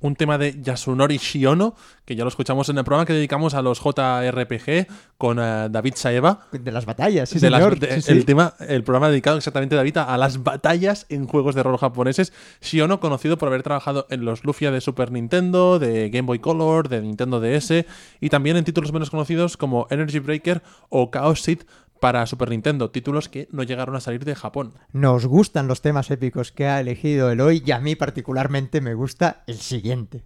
Un 0.00 0.16
tema 0.16 0.38
de 0.38 0.60
Yasunori 0.62 1.18
Shiono, 1.18 1.74
que 2.04 2.16
ya 2.16 2.24
lo 2.24 2.28
escuchamos 2.28 2.68
en 2.68 2.78
el 2.78 2.84
programa 2.84 3.04
que 3.06 3.12
dedicamos 3.12 3.54
a 3.54 3.62
los 3.62 3.80
JRPG 3.80 4.86
con 5.18 5.38
eh, 5.38 5.68
David 5.70 5.94
Saeva. 5.96 6.46
De 6.52 6.72
las 6.72 6.86
batallas, 6.86 7.28
sí, 7.28 7.38
De 7.38 7.50
las- 7.50 7.60
señor. 7.60 7.78
de- 7.78 7.90
Sí, 7.96 8.02
sí. 8.02 8.12
El 8.12 8.24
tema, 8.24 8.54
el 8.60 8.82
programa 8.82 9.08
dedicado 9.10 9.36
exactamente, 9.36 9.76
David, 9.76 9.98
a, 9.98 10.04
a 10.14 10.18
las 10.18 10.42
batallas 10.42 11.06
en 11.08 11.26
juegos 11.26 11.54
de 11.54 11.62
rol 11.62 11.76
japoneses. 11.78 12.32
Shiono, 12.62 13.00
conocido 13.00 13.36
por 13.38 13.48
haber 13.48 13.62
trabajado 13.62 14.06
en 14.10 14.24
los 14.24 14.44
Lufia 14.44 14.70
de 14.70 14.80
Super 14.80 15.12
Nintendo, 15.12 15.78
de 15.78 16.08
Game 16.10 16.26
Boy 16.26 16.38
Color, 16.38 16.88
de 16.88 17.02
Nintendo 17.02 17.40
DS, 17.40 17.84
y 18.20 18.28
también 18.30 18.56
en 18.56 18.64
títulos 18.64 18.92
menos 18.92 19.10
conocidos 19.10 19.56
como 19.56 19.86
Energy 19.90 20.18
Breaker 20.18 20.62
o 20.88 21.10
Chaos 21.12 21.42
Seed 21.42 21.60
para 22.00 22.26
Super 22.26 22.50
Nintendo, 22.50 22.90
títulos 22.90 23.28
que 23.28 23.48
no 23.52 23.62
llegaron 23.62 23.94
a 23.94 24.00
salir 24.00 24.24
de 24.24 24.34
Japón. 24.34 24.74
Nos 24.92 25.26
gustan 25.26 25.68
los 25.68 25.82
temas 25.82 26.10
épicos 26.10 26.52
que 26.52 26.66
ha 26.66 26.80
elegido 26.80 27.30
Eloy 27.30 27.62
y 27.64 27.70
a 27.72 27.80
mí 27.80 27.94
particularmente 27.94 28.80
me 28.80 28.94
gusta 28.94 29.44
el 29.46 29.58
siguiente. 29.58 30.24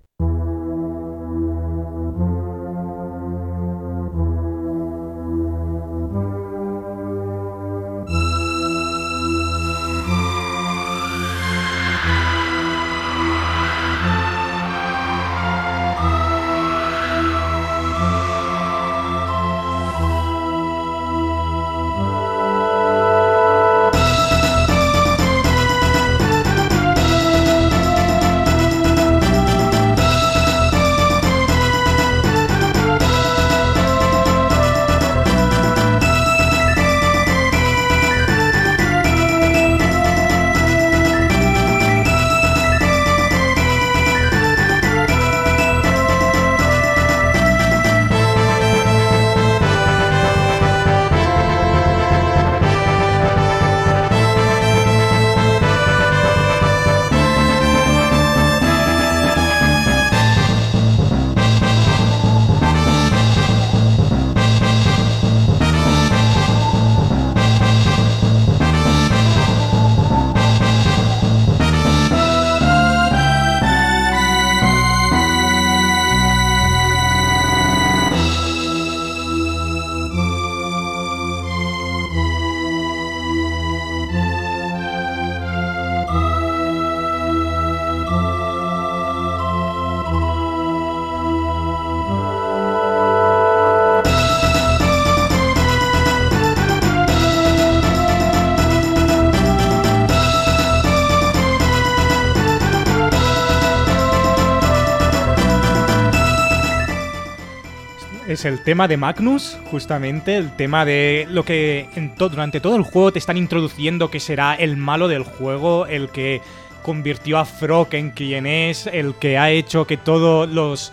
El 108.44 108.60
tema 108.62 108.88
de 108.88 108.98
Magnus, 108.98 109.56
justamente, 109.70 110.36
el 110.36 110.54
tema 110.54 110.84
de 110.84 111.26
lo 111.30 111.44
que 111.44 111.88
durante 112.18 112.60
todo 112.60 112.76
el 112.76 112.82
juego 112.82 113.10
te 113.10 113.18
están 113.18 113.38
introduciendo 113.38 114.10
que 114.10 114.20
será 114.20 114.54
el 114.54 114.76
malo 114.76 115.08
del 115.08 115.22
juego, 115.22 115.86
el 115.86 116.10
que 116.10 116.42
convirtió 116.82 117.38
a 117.38 117.46
Frog 117.46 117.94
en 117.94 118.10
quien 118.10 118.46
es, 118.46 118.86
el 118.86 119.14
que 119.14 119.38
ha 119.38 119.50
hecho 119.50 119.86
que 119.86 119.96
todos 119.96 120.46
los, 120.48 120.92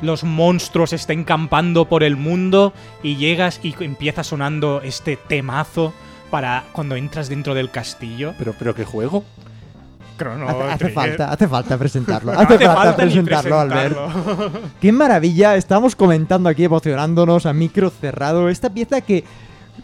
los 0.00 0.24
monstruos 0.24 0.94
estén 0.94 1.24
campando 1.24 1.84
por 1.84 2.02
el 2.02 2.16
mundo 2.16 2.72
y 3.02 3.16
llegas 3.16 3.60
y 3.62 3.74
empieza 3.80 4.24
sonando 4.24 4.80
este 4.80 5.16
temazo 5.16 5.92
para 6.30 6.64
cuando 6.72 6.96
entras 6.96 7.28
dentro 7.28 7.54
del 7.54 7.70
castillo. 7.70 8.32
Pero, 8.38 8.54
pero 8.58 8.74
¿qué 8.74 8.84
juego? 8.84 9.22
Chrono 10.16 10.48
Hace, 10.48 10.62
hace 10.62 10.88
falta, 10.90 11.32
hace 11.32 11.48
falta 11.48 11.78
presentarlo. 11.78 12.32
No 12.32 12.40
hace, 12.40 12.58
falta, 12.58 13.04
ni 13.04 13.10
presentarlo, 13.10 13.60
Albert. 13.60 13.94
presentarlo. 13.94 14.60
Qué 14.80 14.92
maravilla, 14.92 15.56
estamos 15.56 15.94
comentando 15.96 16.48
aquí, 16.48 16.64
emocionándonos 16.64 17.46
a 17.46 17.52
micro 17.52 17.90
cerrado. 17.90 18.48
Esta 18.48 18.70
pieza 18.70 19.00
que. 19.00 19.24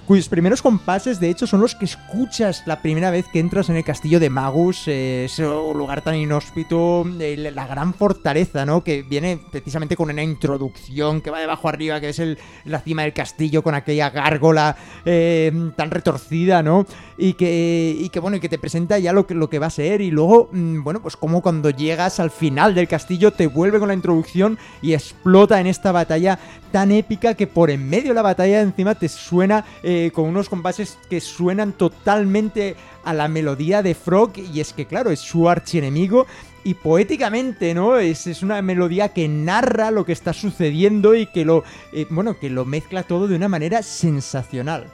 cuyos 0.07 0.29
primeros 0.29 0.63
compases, 0.63 1.21
de 1.21 1.31
hecho, 1.31 1.47
son 1.47 1.61
los 1.61 1.75
que 1.75 1.85
escuchas 1.85 2.63
la 2.67 2.81
primera 2.83 3.11
vez 3.11 3.27
que 3.33 3.39
entras 3.39 3.69
en 3.69 3.77
el 3.77 3.85
castillo 3.85 4.19
de 4.19 4.31
Magus, 4.31 4.89
eh, 4.89 5.27
ese 5.27 5.43
lugar 5.43 6.01
tan 6.03 6.17
inhóspito, 6.17 7.05
eh, 7.21 7.51
la 7.55 7.67
gran 7.67 7.95
fortaleza, 7.95 8.65
¿no? 8.67 8.83
Que 8.83 9.03
viene 9.03 9.39
precisamente 9.51 9.97
con 9.97 10.11
una 10.11 10.23
introducción 10.23 11.21
que 11.21 11.31
va 11.31 11.39
de 11.39 11.45
abajo 11.45 11.69
arriba, 11.69 12.01
que 12.01 12.09
es 12.09 12.19
el, 12.19 12.39
la 12.65 12.81
cima 12.81 13.03
del 13.03 13.13
castillo 13.13 13.63
con 13.63 13.75
aquella 13.75 14.11
gárgola 14.11 14.77
eh, 15.05 15.53
tan 15.77 15.91
retorcida, 15.91 16.63
¿no? 16.63 16.87
Y 17.25 17.35
que, 17.35 17.97
y 17.97 18.09
que, 18.09 18.19
bueno, 18.19 18.39
y 18.39 18.41
que 18.41 18.49
te 18.49 18.59
presenta 18.59 18.99
ya 18.99 19.13
lo 19.13 19.29
que, 19.29 19.35
lo 19.35 19.49
que 19.49 19.61
va 19.61 19.67
a 19.67 19.71
ser. 19.71 20.01
Y 20.01 20.11
luego, 20.11 20.49
mm, 20.51 20.83
bueno, 20.83 21.01
pues 21.01 21.17
como 21.17 21.41
cuando 21.41 21.71
llegas 21.71 22.19
al 22.19 22.33
final 22.33 22.75
del 22.75 22.89
castillo, 22.89 23.31
te 23.31 23.47
vuelve 23.47 23.79
con 23.79 23.87
la 23.87 23.95
introducción 23.95 24.59
y 24.83 24.93
explota 24.93 25.61
en 25.61 25.69
esta 25.69 25.93
batalla 25.93 26.41
tan 26.73 26.91
épica 26.91 27.35
que 27.35 27.47
por 27.47 27.71
en 27.71 27.89
medio 27.89 28.09
de 28.09 28.17
la 28.17 28.23
batalla 28.23 28.61
encima 28.61 28.97
te 28.97 29.09
suena 29.09 29.65
eh, 29.85 30.11
con 30.13 30.25
unos 30.25 30.49
compases 30.49 30.99
que 31.09 31.21
suenan 31.21 31.75
totalmente 31.75 32.75
a 33.05 33.15
la 33.15 33.29
melodía 33.29 33.85
de 33.85 33.95
Frog. 33.95 34.33
Y 34.39 34.59
es 34.59 34.73
que, 34.73 34.87
claro, 34.87 35.13
es 35.13 35.21
su 35.21 35.49
archienemigo. 35.49 36.27
Y 36.65 36.75
poéticamente, 36.75 37.73
¿no? 37.73 37.99
Es, 37.99 38.27
es 38.27 38.43
una 38.43 38.61
melodía 38.63 39.11
que 39.11 39.29
narra 39.29 39.93
lo 39.93 40.05
que 40.05 40.13
está 40.13 40.33
sucediendo 40.33 41.15
y 41.15 41.27
que 41.27 41.45
lo, 41.45 41.63
eh, 41.93 42.05
bueno, 42.11 42.37
que 42.41 42.51
lo 42.51 42.65
mezcla 42.65 43.05
todo 43.05 43.29
de 43.29 43.37
una 43.37 43.49
manera 43.49 43.85
sensacional. 43.85 44.89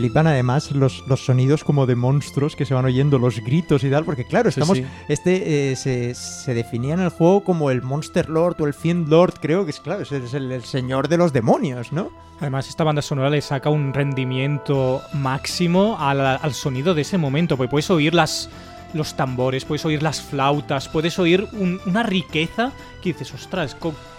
Flipan 0.00 0.26
además 0.26 0.72
los, 0.72 1.04
los 1.06 1.24
sonidos 1.24 1.62
como 1.64 1.86
de 1.86 1.94
monstruos 1.96 2.56
que 2.56 2.64
se 2.66 2.74
van 2.74 2.84
oyendo, 2.84 3.18
los 3.18 3.38
gritos 3.40 3.84
y 3.84 3.90
tal, 3.90 4.04
porque 4.04 4.24
claro, 4.24 4.48
estamos. 4.48 4.78
sí. 4.78 4.84
Este 5.08 5.72
eh, 5.72 5.76
se, 5.76 6.14
se 6.14 6.54
definía 6.54 6.94
en 6.94 7.00
el 7.00 7.10
juego 7.10 7.44
como 7.44 7.70
el 7.70 7.82
Monster 7.82 8.28
Lord 8.28 8.56
o 8.60 8.66
el 8.66 8.74
Fiend 8.74 9.08
Lord, 9.08 9.34
creo 9.40 9.64
que 9.64 9.70
es 9.70 9.80
claro, 9.80 10.02
es, 10.02 10.10
el, 10.12 10.50
el 10.52 10.64
señor 10.64 11.08
de 11.08 11.16
los 11.16 11.32
demonios, 11.32 11.92
¿no? 11.92 12.10
Además, 12.40 12.68
esta 12.68 12.84
banda 12.84 13.02
sonora 13.02 13.28
le 13.30 13.42
saca 13.42 13.68
un 13.68 13.92
rendimiento 13.92 15.02
máximo 15.12 15.96
al, 16.00 16.20
al 16.20 16.54
sonido 16.54 16.94
de 16.94 17.02
ese 17.02 17.18
momento, 17.18 17.56
porque 17.56 17.70
puedes 17.70 17.90
oír 17.90 18.14
las, 18.14 18.48
los 18.94 19.14
tambores, 19.14 19.64
puedes 19.66 19.84
oír 19.84 20.02
las 20.02 20.22
flautas, 20.22 20.88
puedes 20.88 21.18
oír 21.18 21.46
un- 21.52 21.80
una 21.84 22.02
riqueza 22.02 22.72
que 23.02 23.12
dices, 23.12 23.34
ostras, 23.34 23.76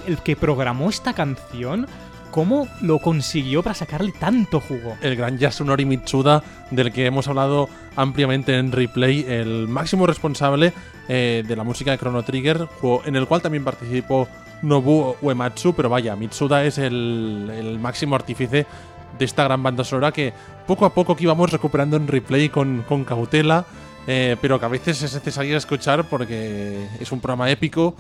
el 0.08 0.18
que 0.20 0.36
programó 0.36 0.90
esta 0.90 1.14
canción, 1.14 1.88
¿cómo 2.32 2.68
lo 2.82 3.00
consiguió 3.00 3.62
para 3.62 3.76
sacarle 3.76 4.14
tanto 4.18 4.60
jugo? 4.60 4.98
el 5.02 5.16
gran 5.16 5.38
Yasunori 5.38 5.86
Mitsuda, 5.86 6.44
del 6.72 6.92
que 6.92 7.06
hemos 7.06 7.28
hablado 7.28 7.70
ampliamente 7.96 8.58
en 8.58 8.72
Replay, 8.72 9.26
el 9.28 9.68
máximo 9.68 10.08
responsable 10.08 10.74
eh, 11.08 11.44
de 11.46 11.56
la 11.56 11.64
música 11.64 11.92
de 11.92 11.98
Chrono 11.98 12.24
Trigger, 12.24 12.68
en 13.06 13.16
el 13.16 13.28
cual 13.28 13.42
también 13.42 13.64
participó 13.64 14.28
Nobuo 14.62 15.18
Uematsu, 15.22 15.74
pero 15.74 15.90
vaya, 15.90 16.16
Mitsuda 16.16 16.64
es 16.64 16.78
el, 16.78 17.78
máximo 17.80 18.16
artífice 18.16 18.66
de 19.18 19.26
esta 19.26 19.44
gran 19.44 19.62
banda 19.62 19.84
sonora 19.84 20.12
que 20.12 20.34
poco 20.66 20.86
a 20.86 20.94
poco 20.94 21.16
que 21.16 21.24
íbamos 21.24 21.52
recuperando 21.52 21.98
en 21.98 22.08
Replay 22.08 22.50
con, 22.50 22.84
con 22.88 23.04
cautela, 23.04 23.66
eh, 24.08 24.38
pero 24.42 24.60
que 24.60 24.66
a 24.66 24.70
veces 24.70 25.02
es 25.04 25.14
necesario 25.14 25.58
escuchar 25.58 26.06
porque 26.06 26.88
es 27.00 27.12
un 27.12 27.20
programa 27.20 27.50
épico 27.52 27.96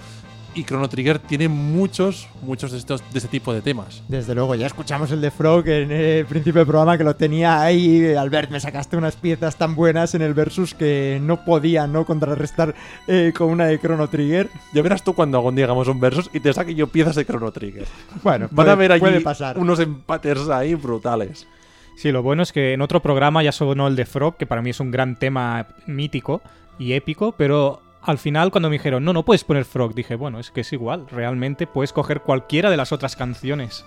y 0.54 0.64
Chrono 0.64 0.89
Trigger 0.89 1.20
tiene 1.20 1.47
muchos, 1.47 2.28
muchos 2.41 2.72
de 2.72 2.78
estos 2.78 3.02
de 3.12 3.20
este 3.20 3.30
tipo 3.30 3.54
de 3.54 3.62
temas. 3.62 4.04
Desde 4.08 4.36
luego, 4.36 4.56
ya 4.56 4.68
escuchamos 4.68 5.12
el 5.12 5.22
de 5.22 5.32
Frog 5.32 5.68
en 5.68 5.91
el 5.91 6.26
principio 6.26 6.60
del 6.60 6.68
programa 6.68 6.97
que 6.97 7.04
lo 7.04 7.16
tenía 7.16 7.62
ahí. 7.62 8.14
Albert, 8.14 8.52
me 8.52 8.60
sacaste 8.60 8.97
unas 8.97 9.16
piezas 9.16 9.56
tan 9.56 9.76
buenas 9.76 10.14
en 10.16 10.22
el 10.22 10.34
versus 10.34 10.74
que 10.74 11.20
no 11.22 11.45
podía 11.45 11.88
no 11.88 12.06
contrarrestar 12.06 12.76
eh, 13.08 13.34
con 13.36 13.49
una 13.49 13.66
de 13.66 13.80
Chrono 13.80 14.08
Trigger. 14.10 14.49
Ya 14.74 14.82
verás 14.82 15.04
tú 15.04 15.14
cuando 15.14 15.38
algún 15.38 15.56
día 15.56 15.66
hagamos 15.66 15.88
un 15.88 15.99
versus 15.99 16.30
y 16.34 16.39
te 16.39 16.54
saque 16.54 16.76
yo 16.76 16.88
piezas 16.88 17.16
de 17.16 17.26
Chrono 17.26 17.52
Trigger. 17.52 17.86
Bueno, 18.24 18.47
Van 18.52 18.56
puede, 18.56 18.72
a 18.72 18.76
ver 18.76 18.91
allí 18.91 18.99
puede 18.99 19.22
pasar. 19.22 19.58
unos 19.58 19.80
empates 19.80 20.49
ahí 20.49 20.76
brutales. 20.76 21.47
Sí, 21.95 22.12
lo 22.12 22.24
bueno 22.24 22.43
es 22.43 22.52
que 22.52 22.74
en 22.74 22.82
otro 22.82 23.02
programa 23.02 23.43
ya 23.43 23.52
sonó 23.52 23.88
el 23.88 23.95
de 23.95 24.06
Frog, 24.06 24.38
que 24.38 24.45
para 24.45 24.62
mí 24.62 24.72
es 24.72 24.80
un 24.80 24.91
gran 24.91 25.18
tema 25.20 25.68
mítico 25.86 26.41
y 26.80 26.93
épico, 26.93 27.34
pero 27.34 27.82
al 28.02 28.18
final 28.18 28.52
cuando 28.52 28.70
me 28.70 28.76
dijeron, 28.78 29.04
no, 29.04 29.14
no 29.14 29.24
puedes 29.24 29.43
poner 29.43 29.66
Frog, 29.66 29.93
dije, 29.93 30.16
bueno, 30.16 30.39
es 30.39 30.52
que 30.52 30.62
es 30.62 30.74
igual, 30.74 31.06
realmente 31.12 31.68
puedes 31.68 31.93
coger 31.93 32.22
cualquiera 32.22 32.70
de 32.70 32.78
las 32.78 32.91
otras 32.91 33.16
canciones. 33.16 33.86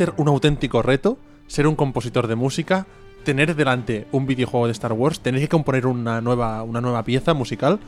Ser 0.00 0.14
un 0.16 0.28
auténtico 0.28 0.80
reto 0.80 1.18
ser 1.46 1.66
un 1.66 1.76
compositor 1.76 2.26
de 2.26 2.36
música, 2.36 2.86
tener 3.24 3.54
delante 3.54 4.06
un 4.12 4.24
videojuego 4.24 4.66
de 4.66 4.72
Star 4.72 4.94
Wars, 4.94 5.20
tener 5.20 5.42
que 5.42 5.48
componer 5.48 5.84
una 5.84 6.22
nueva, 6.22 6.62
una 6.62 6.80
nueva 6.80 7.02
pieza 7.02 7.34
musical 7.34 7.80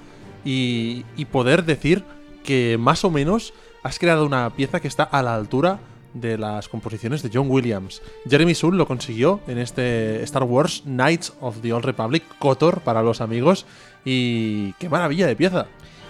y, 0.44 1.04
poder 1.30 1.64
decir 1.64 2.04
que 2.44 2.76
más 2.78 3.04
o 3.04 3.10
menos 3.10 3.54
has 3.82 3.98
creado 3.98 4.26
una 4.26 4.50
pieza 4.50 4.80
que 4.80 4.88
está 4.88 5.04
a 5.04 5.22
la 5.22 5.34
altura 5.36 5.78
de 6.12 6.36
las 6.36 6.68
composiciones 6.68 7.22
de 7.22 7.30
John 7.32 7.48
Williams. 7.48 8.02
Jeremy 8.28 8.54
Soule 8.54 8.76
lo 8.76 8.86
consiguió 8.86 9.40
en 9.46 9.56
este 9.58 10.22
Star 10.24 10.42
Wars 10.42 10.82
Knights 10.84 11.32
of 11.40 11.62
the 11.62 11.72
Old 11.72 11.86
Republic, 11.86 12.24
KOTOR 12.38 12.80
para 12.80 13.02
los 13.02 13.22
amigos, 13.22 13.64
y 14.04 14.72
qué 14.74 14.90
maravilla 14.90 15.26
de 15.26 15.36
pieza. 15.36 15.68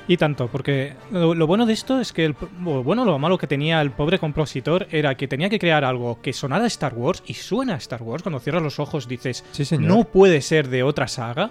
Y 0.08 0.16
tanto, 0.16 0.48
porque 0.48 0.94
lo, 1.12 1.34
lo 1.34 1.46
bueno 1.46 1.64
de 1.64 1.72
esto 1.72 2.00
es 2.00 2.12
que 2.12 2.24
el, 2.24 2.34
bueno, 2.60 3.04
lo 3.04 3.18
malo 3.18 3.38
que 3.38 3.46
tenía 3.46 3.80
el 3.80 3.92
pobre 3.92 4.18
compositor 4.18 4.88
era 4.90 5.14
que 5.16 5.28
tenía 5.28 5.48
que 5.48 5.58
crear 5.58 5.84
algo 5.84 6.20
que 6.20 6.32
sonara 6.32 6.64
a 6.64 6.66
Star 6.66 6.94
Wars 6.94 7.22
y 7.26 7.34
suena 7.34 7.74
a 7.74 7.76
Star 7.76 8.02
Wars. 8.02 8.22
Cuando 8.22 8.40
cierras 8.40 8.62
los 8.62 8.80
ojos 8.80 9.06
dices, 9.06 9.44
Sí, 9.52 9.64
señor. 9.64 9.88
no 9.88 10.04
puede 10.04 10.40
ser 10.40 10.68
de 10.68 10.82
otra 10.82 11.06
saga, 11.06 11.50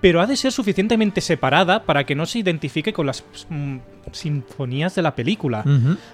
pero 0.00 0.20
ha 0.20 0.26
de 0.26 0.36
ser 0.36 0.52
suficientemente 0.52 1.20
separada 1.20 1.84
para 1.84 2.04
que 2.04 2.14
no 2.14 2.26
se 2.26 2.40
identifique 2.40 2.92
con 2.92 3.06
las 3.06 3.24
mm, 3.48 3.76
sinfonías 4.12 4.94
de 4.94 5.02
la 5.02 5.14
película. 5.14 5.64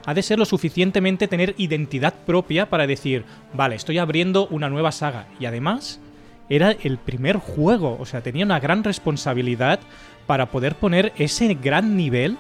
Ha 0.07 0.15
de 0.15 0.23
ser 0.23 0.39
lo 0.39 0.45
suficientemente 0.45 1.29
tener 1.29 1.55
identidad 1.59 2.15
propia 2.27 2.69
para 2.69 2.87
decir, 2.87 3.25
vale, 3.55 3.75
estoy 3.77 3.99
abriendo 3.99 4.47
una 4.49 4.69
nueva 4.69 4.93
saga. 4.93 5.27
Y 5.41 5.47
además, 5.47 5.99
era 6.49 6.71
el 6.71 6.99
primer 6.99 7.37
juego, 7.39 7.97
o 7.99 8.07
sea, 8.07 8.21
tenía 8.23 8.45
una 8.45 8.61
gran 8.61 8.85
responsabilidad 8.85 9.81
para 10.31 10.47
poder 10.47 10.77
poner 10.77 11.13
ese 11.17 11.55
gran 11.55 11.97
nivel 11.97 12.39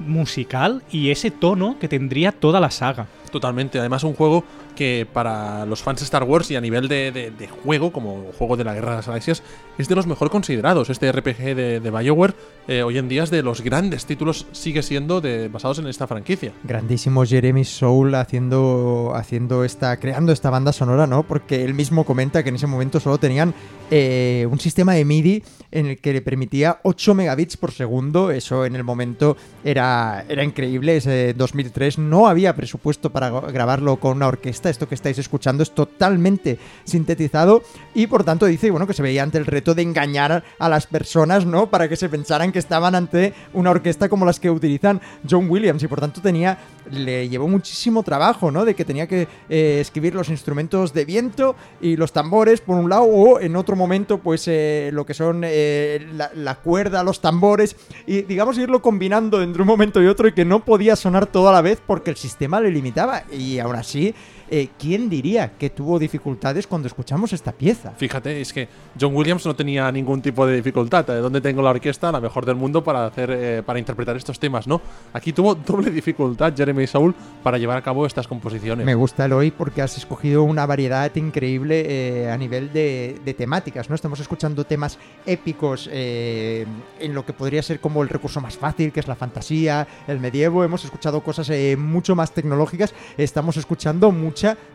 musical 0.00 0.82
y 0.90 1.12
ese 1.12 1.30
tono 1.30 1.76
que 1.78 1.86
tendría 1.86 2.32
toda 2.32 2.58
la 2.58 2.72
saga. 2.72 3.06
Totalmente. 3.30 3.78
Además, 3.78 4.02
un 4.02 4.14
juego 4.14 4.42
que 4.80 5.06
para 5.12 5.66
los 5.66 5.82
fans 5.82 6.00
de 6.00 6.04
Star 6.04 6.22
Wars 6.24 6.50
y 6.50 6.56
a 6.56 6.60
nivel 6.62 6.88
de, 6.88 7.30
juego, 7.62 7.92
como 7.92 8.32
juego 8.38 8.56
de 8.56 8.64
la 8.64 8.72
Guerra 8.72 8.92
de 8.92 8.96
las 8.96 9.06
Galaxias, 9.08 9.42
es 9.76 9.88
de 9.88 9.94
los 9.94 10.06
mejor 10.06 10.30
considerados. 10.30 10.88
Este 10.88 11.12
RPG 11.12 11.54
de, 11.54 11.80
de 11.80 11.90
BioWare, 11.90 12.32
eh, 12.66 12.82
hoy 12.82 12.96
en 12.96 13.06
día 13.06 13.24
es 13.24 13.30
de 13.30 13.42
los 13.42 13.60
grandes 13.60 14.06
títulos, 14.06 14.46
sigue 14.52 14.82
siendo 14.82 15.20
de, 15.20 15.48
basados 15.48 15.80
en 15.80 15.86
esta 15.86 16.06
franquicia. 16.06 16.52
Grandísimo 16.64 17.26
Jeremy 17.26 17.62
Soule 17.66 18.16
haciendo, 18.16 19.12
haciendo 19.14 19.64
esta, 19.64 19.98
creando 19.98 20.32
esta 20.32 20.48
banda 20.48 20.72
sonora, 20.72 21.06
¿no? 21.06 21.24
Porque 21.24 21.62
él 21.62 21.74
mismo 21.74 22.04
comenta 22.04 22.42
que 22.42 22.48
en 22.48 22.54
ese 22.54 22.66
momento 22.66 23.00
solo 23.00 23.18
tenían 23.18 23.52
eh, 23.90 24.46
un 24.50 24.58
sistema 24.60 24.94
de 24.94 25.04
MIDI 25.04 25.42
en 25.72 25.86
el 25.88 25.98
que 25.98 26.14
le 26.14 26.22
permitía 26.22 26.80
8 26.84 27.14
megabits 27.14 27.58
por 27.58 27.70
segundo. 27.72 28.30
Eso 28.30 28.64
en 28.64 28.76
el 28.76 28.84
momento 28.84 29.36
era, 29.62 30.24
era 30.26 30.42
increíble. 30.42 30.96
Ese 30.96 31.34
2003 31.34 31.98
no 31.98 32.28
había 32.28 32.56
presupuesto 32.56 33.10
para 33.10 33.30
gra- 33.30 33.52
grabarlo 33.52 33.96
con 33.98 34.16
una 34.16 34.28
orquesta. 34.28 34.69
Esto 34.70 34.88
que 34.88 34.94
estáis 34.94 35.18
escuchando 35.18 35.62
es 35.62 35.72
totalmente 35.72 36.58
sintetizado 36.84 37.62
y 37.94 38.06
por 38.06 38.24
tanto 38.24 38.46
dice, 38.46 38.70
bueno, 38.70 38.86
que 38.86 38.94
se 38.94 39.02
veía 39.02 39.22
ante 39.22 39.38
el 39.38 39.46
reto 39.46 39.74
de 39.74 39.82
engañar 39.82 40.44
a 40.58 40.68
las 40.68 40.86
personas, 40.86 41.46
¿no? 41.46 41.68
Para 41.68 41.88
que 41.88 41.96
se 41.96 42.08
pensaran 42.08 42.52
que 42.52 42.58
estaban 42.58 42.94
ante 42.94 43.34
una 43.52 43.70
orquesta 43.70 44.08
como 44.08 44.24
las 44.24 44.40
que 44.40 44.50
utilizan 44.50 45.00
John 45.28 45.50
Williams 45.50 45.82
y 45.82 45.88
por 45.88 46.00
tanto 46.00 46.20
tenía, 46.20 46.58
le 46.90 47.28
llevó 47.28 47.48
muchísimo 47.48 48.02
trabajo, 48.02 48.50
¿no? 48.50 48.64
De 48.64 48.74
que 48.74 48.84
tenía 48.84 49.06
que 49.06 49.28
eh, 49.48 49.78
escribir 49.80 50.14
los 50.14 50.28
instrumentos 50.28 50.92
de 50.92 51.04
viento 51.04 51.56
y 51.80 51.96
los 51.96 52.12
tambores 52.12 52.60
por 52.60 52.76
un 52.76 52.88
lado 52.88 53.04
o 53.04 53.40
en 53.40 53.56
otro 53.56 53.76
momento 53.76 54.18
pues 54.18 54.46
eh, 54.46 54.90
lo 54.92 55.04
que 55.04 55.14
son 55.14 55.42
eh, 55.44 56.06
la, 56.34 56.54
cuerda, 56.56 57.02
los 57.02 57.20
tambores 57.20 57.76
y 58.06 58.22
digamos 58.22 58.58
irlo 58.58 58.82
combinando 58.82 59.42
entre 59.42 59.62
un 59.62 59.68
momento 59.68 60.02
y 60.02 60.06
otro 60.06 60.28
y 60.28 60.32
que 60.32 60.44
no 60.44 60.64
podía 60.64 60.96
sonar 60.96 61.26
todo 61.26 61.48
a 61.48 61.52
la 61.52 61.62
vez 61.62 61.80
porque 61.84 62.10
el 62.10 62.16
sistema 62.16 62.60
le 62.60 62.70
limitaba 62.70 63.24
y 63.30 63.58
aún 63.58 63.76
así, 63.76 64.14
eh, 64.52 64.68
¿quién 64.78 65.08
diría 65.08 65.52
que 65.56 65.70
tuvo 65.70 65.98
dificultades 66.00 66.66
cuando 66.66 66.88
escuchamos 66.88 67.32
esta 67.32 67.52
pieza? 67.52 67.92
Fíjate, 67.96 68.40
es 68.40 68.52
que 68.52 68.68
John 69.00 69.14
Williams 69.14 69.46
no 69.46 69.54
tenía 69.54 69.90
ningún 69.92 70.20
tipo 70.20 70.44
de 70.44 70.56
dificultad. 70.56 71.06
¿De 71.06 71.20
dónde 71.20 71.40
tengo 71.40 71.62
la 71.62 71.70
orquesta? 71.70 72.10
La 72.10 72.20
mejor 72.20 72.44
del 72.44 72.56
mundo 72.56 72.82
para 72.82 73.06
hacer 73.06 73.30
eh, 73.30 73.62
para 73.64 73.78
interpretar 73.78 74.16
estos 74.16 74.40
temas, 74.40 74.66
¿no? 74.66 74.80
Aquí 75.12 75.32
tuvo 75.32 75.54
doble 75.54 75.92
dificultad 75.92 76.52
Jeremy 76.56 76.88
Soule 76.88 77.14
para 77.44 77.58
llevar 77.58 77.76
a 77.76 77.82
cabo 77.82 78.06
estas 78.06 78.26
composiciones. 78.26 78.84
Me 78.84 78.96
gusta 78.96 79.26
el 79.26 79.32
hoy 79.32 79.52
porque 79.52 79.82
has 79.82 79.96
escogido 79.96 80.42
una 80.42 80.66
variedad 80.66 81.14
increíble 81.14 81.84
eh, 81.86 82.30
a 82.30 82.36
nivel 82.36 82.72
de, 82.72 83.20
de 83.24 83.34
temáticas, 83.34 83.88
¿no? 83.88 83.94
Estamos 83.94 84.18
escuchando 84.18 84.64
temas 84.64 84.98
épicos 85.26 85.88
en 85.92 87.14
lo 87.14 87.24
que 87.24 87.32
podría 87.32 87.62
ser 87.62 87.78
como 87.78 88.02
el 88.02 88.08
recurso 88.08 88.40
más 88.40 88.56
fácil, 88.56 88.90
que 88.90 88.98
es 88.98 89.06
la 89.06 89.14
fantasía, 89.14 89.86
el 90.08 90.18
medievo. 90.18 90.64
Hemos 90.64 90.84
escuchado 90.84 91.20
cosas 91.22 91.50
mucho 91.78 92.16
más 92.16 92.32
tecnológicas. 92.32 92.94
Estamos 93.16 93.56
escuchando 93.56 94.10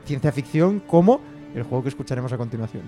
ciencia 0.05 0.31
ficción 0.31 0.79
como 0.79 1.21
el 1.53 1.63
juego 1.63 1.83
que 1.83 1.89
escucharemos 1.89 2.31
a 2.33 2.37
continuación. 2.37 2.83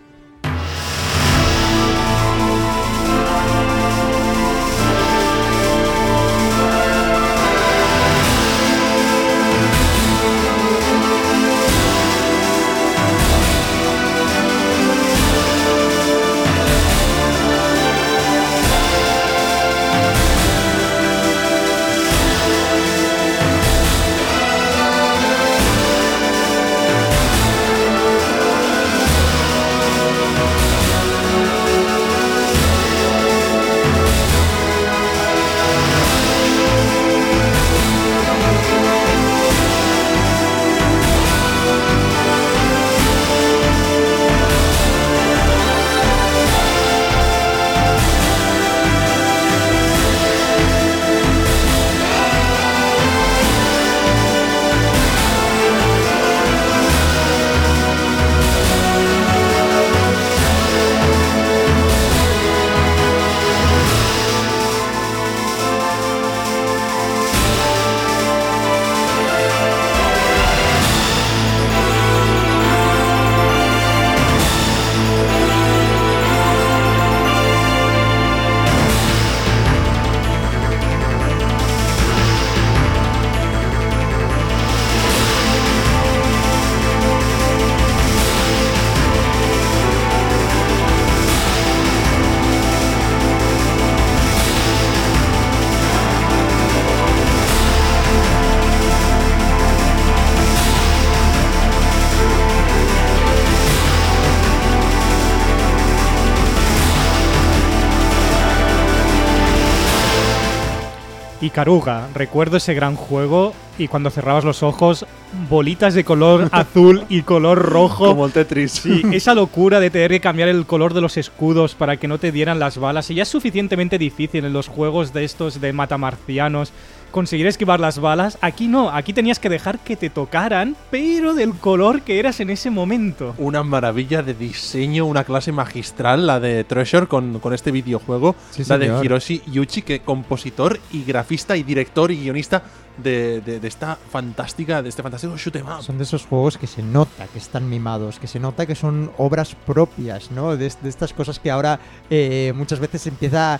Caruga, 111.58 112.08
recuerdo 112.14 112.58
ese 112.58 112.76
gran 112.76 112.95
juego 112.95 113.51
y 113.80 113.88
cuando 113.88 114.12
cerrabas 114.12 114.43
los 114.43 114.62
ojos, 114.62 115.08
bolitas 115.49 115.95
de 115.95 116.03
color 116.03 116.49
azul 116.51 117.03
y 117.10 117.24
color 117.24 117.58
rojo. 117.58 118.05
Como 118.05 118.28
el 118.28 118.32
Tetris. 118.32 118.74
Sí, 118.74 119.01
esa 119.12 119.34
locura 119.34 119.80
de 119.80 119.89
tener 119.89 120.12
que 120.12 120.20
cambiar 120.20 120.49
el 120.49 120.68
color 120.68 120.93
de 120.93 121.01
los 121.01 121.18
escudos 121.18 121.74
para 121.74 121.97
que 121.97 122.08
no 122.08 122.20
te 122.20 122.32
dieran 122.32 122.60
las 122.60 122.78
balas. 122.78 123.10
Y 123.10 123.16
ya 123.16 123.24
es 123.24 123.30
suficientemente 123.30 123.97
difícil 123.97 124.45
en 124.45 124.53
los 124.53 124.68
juegos 124.68 125.14
de 125.14 125.24
estos 125.24 125.60
de 125.60 125.74
matamarcianos 125.74 126.74
conseguir 127.18 127.47
esquivar 127.47 127.80
las 127.80 127.97
balas. 127.97 128.38
Aquí 128.41 128.68
no, 128.68 128.91
aquí 128.91 129.11
tenías 129.11 129.39
que 129.39 129.49
dejar 129.49 129.80
que 129.80 129.95
te 129.95 130.11
tocaran, 130.11 130.76
pero 130.91 131.34
del 131.34 131.55
color 131.55 132.03
que 132.03 132.20
eras 132.20 132.39
en 132.41 132.51
ese 132.51 132.70
momento. 132.70 133.34
Una 133.39 133.63
maravilla 133.63 134.22
de 134.22 134.36
diseño, 134.36 135.03
una 135.05 135.24
clase 135.24 135.51
magistral, 135.51 136.28
la 136.28 136.39
de 136.39 136.63
Treasure 136.63 137.07
con, 137.07 137.39
con 137.39 137.55
este 137.55 137.72
videojuego. 137.72 138.36
Sí, 138.51 138.61
la 138.68 138.78
de. 138.78 139.03
Hiroshi 139.03 139.41
Yuchi, 139.47 139.82
que 139.82 140.01
compositor 140.01 140.80
y 140.91 141.05
grafista 141.05 141.57
y 141.57 141.63
director 141.63 142.11
y 142.11 142.18
guionista 142.18 142.61
de, 142.98 143.41
de- 143.41 143.68
esta 143.68 143.98
fantástica, 144.10 144.82
de 144.82 144.89
este 144.89 145.04
fantástico 145.04 145.36
shoot 145.38 145.56
'em 145.58 145.66
up. 145.68 145.82
Son 145.84 145.98
de 145.98 146.04
esos 146.04 146.26
juegos 146.26 146.58
que 146.58 146.68
se 146.68 146.82
nota 146.82 147.28
que 147.28 147.38
están 147.39 147.70
mimados, 147.70 148.20
que 148.20 148.28
se 148.28 148.39
nota 148.39 148.66
que 148.66 148.76
son 148.76 149.12
obras 149.18 149.56
propias, 149.66 150.32
¿no? 150.32 150.56
De, 150.56 150.72
de 150.82 150.89
estas 150.89 151.14
cosas 151.14 151.39
que 151.39 151.52
ahora 151.52 151.80
eh, 152.10 152.54
muchas 152.56 152.80
veces 152.80 153.06
empieza 153.08 153.60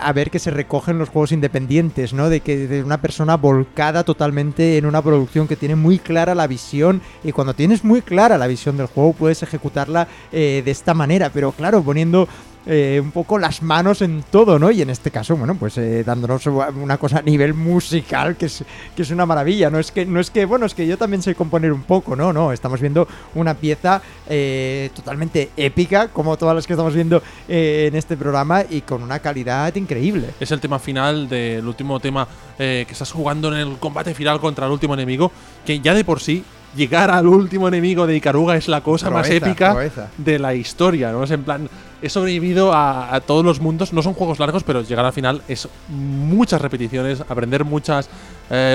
a 0.00 0.12
ver 0.12 0.30
que 0.32 0.40
se 0.40 0.50
recogen 0.50 0.98
los 0.98 1.08
juegos 1.10 1.30
independientes, 1.32 2.12
¿no? 2.12 2.28
De 2.28 2.40
que 2.40 2.66
de 2.66 2.82
una 2.82 3.00
persona 3.00 3.36
volcada 3.36 4.02
totalmente 4.04 4.78
en 4.78 4.86
una 4.86 5.00
producción 5.00 5.46
que 5.46 5.54
tiene 5.56 5.76
muy 5.76 5.98
clara 5.98 6.34
la 6.34 6.46
visión 6.48 7.00
y 7.22 7.32
cuando 7.32 7.54
tienes 7.54 7.84
muy 7.84 8.02
clara 8.02 8.36
la 8.36 8.46
visión 8.48 8.76
del 8.76 8.86
juego 8.88 9.12
puedes 9.12 9.42
ejecutarla 9.42 10.08
eh, 10.32 10.62
de 10.64 10.70
esta 10.72 10.92
manera, 10.92 11.30
pero 11.32 11.52
claro, 11.52 11.82
poniendo 11.82 12.28
eh, 12.66 13.00
un 13.00 13.12
poco 13.12 13.38
las 13.38 13.62
manos 13.62 14.02
en 14.02 14.24
todo, 14.28 14.58
¿no? 14.58 14.70
Y 14.72 14.82
en 14.82 14.90
este 14.90 15.12
caso, 15.12 15.36
bueno, 15.36 15.54
pues 15.54 15.78
eh, 15.78 16.02
dándonos 16.04 16.46
una 16.46 16.98
cosa 16.98 17.18
a 17.18 17.22
nivel 17.22 17.54
musical 17.54 18.36
que 18.36 18.46
es, 18.46 18.64
que 18.94 19.02
es 19.02 19.10
una 19.10 19.24
maravilla. 19.24 19.70
No 19.70 19.78
es 19.78 19.92
que, 19.92 20.04
no 20.04 20.18
es 20.18 20.30
que, 20.30 20.44
bueno, 20.44 20.66
es 20.66 20.74
que 20.74 20.86
yo 20.86 20.98
también 20.98 21.22
sé 21.22 21.34
componer 21.34 21.72
un 21.72 21.82
poco, 21.82 22.16
no, 22.16 22.32
no. 22.32 22.52
Estamos 22.52 22.80
viendo 22.80 23.06
una 23.36 23.54
pieza 23.54 24.02
eh, 24.28 24.90
totalmente 24.94 25.50
épica, 25.56 26.08
como 26.08 26.36
todas 26.36 26.56
las 26.56 26.66
que 26.66 26.72
estamos 26.72 26.94
viendo 26.94 27.22
en 27.48 27.94
este 27.94 28.16
programa, 28.16 28.64
y 28.68 28.80
con 28.80 29.02
una 29.02 29.20
calidad 29.20 29.74
increíble. 29.76 30.30
Es 30.40 30.50
el 30.50 30.60
tema 30.60 30.78
final 30.78 31.28
del 31.28 31.66
último 31.66 32.00
tema 32.00 32.26
que 32.58 32.86
estás 32.90 33.12
jugando 33.12 33.52
en 33.52 33.58
el 33.58 33.76
combate 33.78 34.14
final 34.14 34.40
contra 34.40 34.66
el 34.66 34.72
último 34.72 34.94
enemigo, 34.94 35.30
que 35.64 35.78
ya 35.80 35.94
de 35.94 36.04
por 36.04 36.20
sí 36.20 36.42
llegar 36.76 37.10
al 37.10 37.26
último 37.26 37.68
enemigo 37.68 38.06
de 38.06 38.16
Ikaruga 38.16 38.56
es 38.56 38.68
la 38.68 38.82
cosa 38.82 39.10
más 39.10 39.28
épica 39.30 39.72
proeza. 39.72 40.08
de 40.16 40.38
la 40.38 40.54
historia, 40.54 41.10
¿no? 41.12 41.24
Es 41.24 41.30
en 41.30 41.42
plan, 41.42 41.68
he 42.02 42.08
sobrevivido 42.08 42.72
a, 42.72 43.14
a 43.14 43.20
todos 43.20 43.44
los 43.44 43.60
mundos, 43.60 43.92
no 43.92 44.02
son 44.02 44.14
juegos 44.14 44.38
largos, 44.38 44.62
pero 44.62 44.82
llegar 44.82 45.04
al 45.04 45.12
final 45.12 45.42
es 45.48 45.68
muchas 45.88 46.60
repeticiones, 46.60 47.22
aprender 47.22 47.64
muchos 47.64 48.08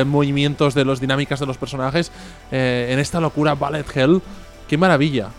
movimientos 0.05 0.73
de 0.73 0.85
las 0.85 0.99
dinámicas 0.99 1.39
de 1.39 1.45
los 1.45 1.57
personajes 1.57 2.11
eh, 2.51 2.89
en 2.91 2.99
esta 2.99 3.19
locura 3.19 3.55
Ballet 3.55 3.85
Hell. 3.95 4.21
¡Qué 4.67 4.77
maravilla! 4.77 5.29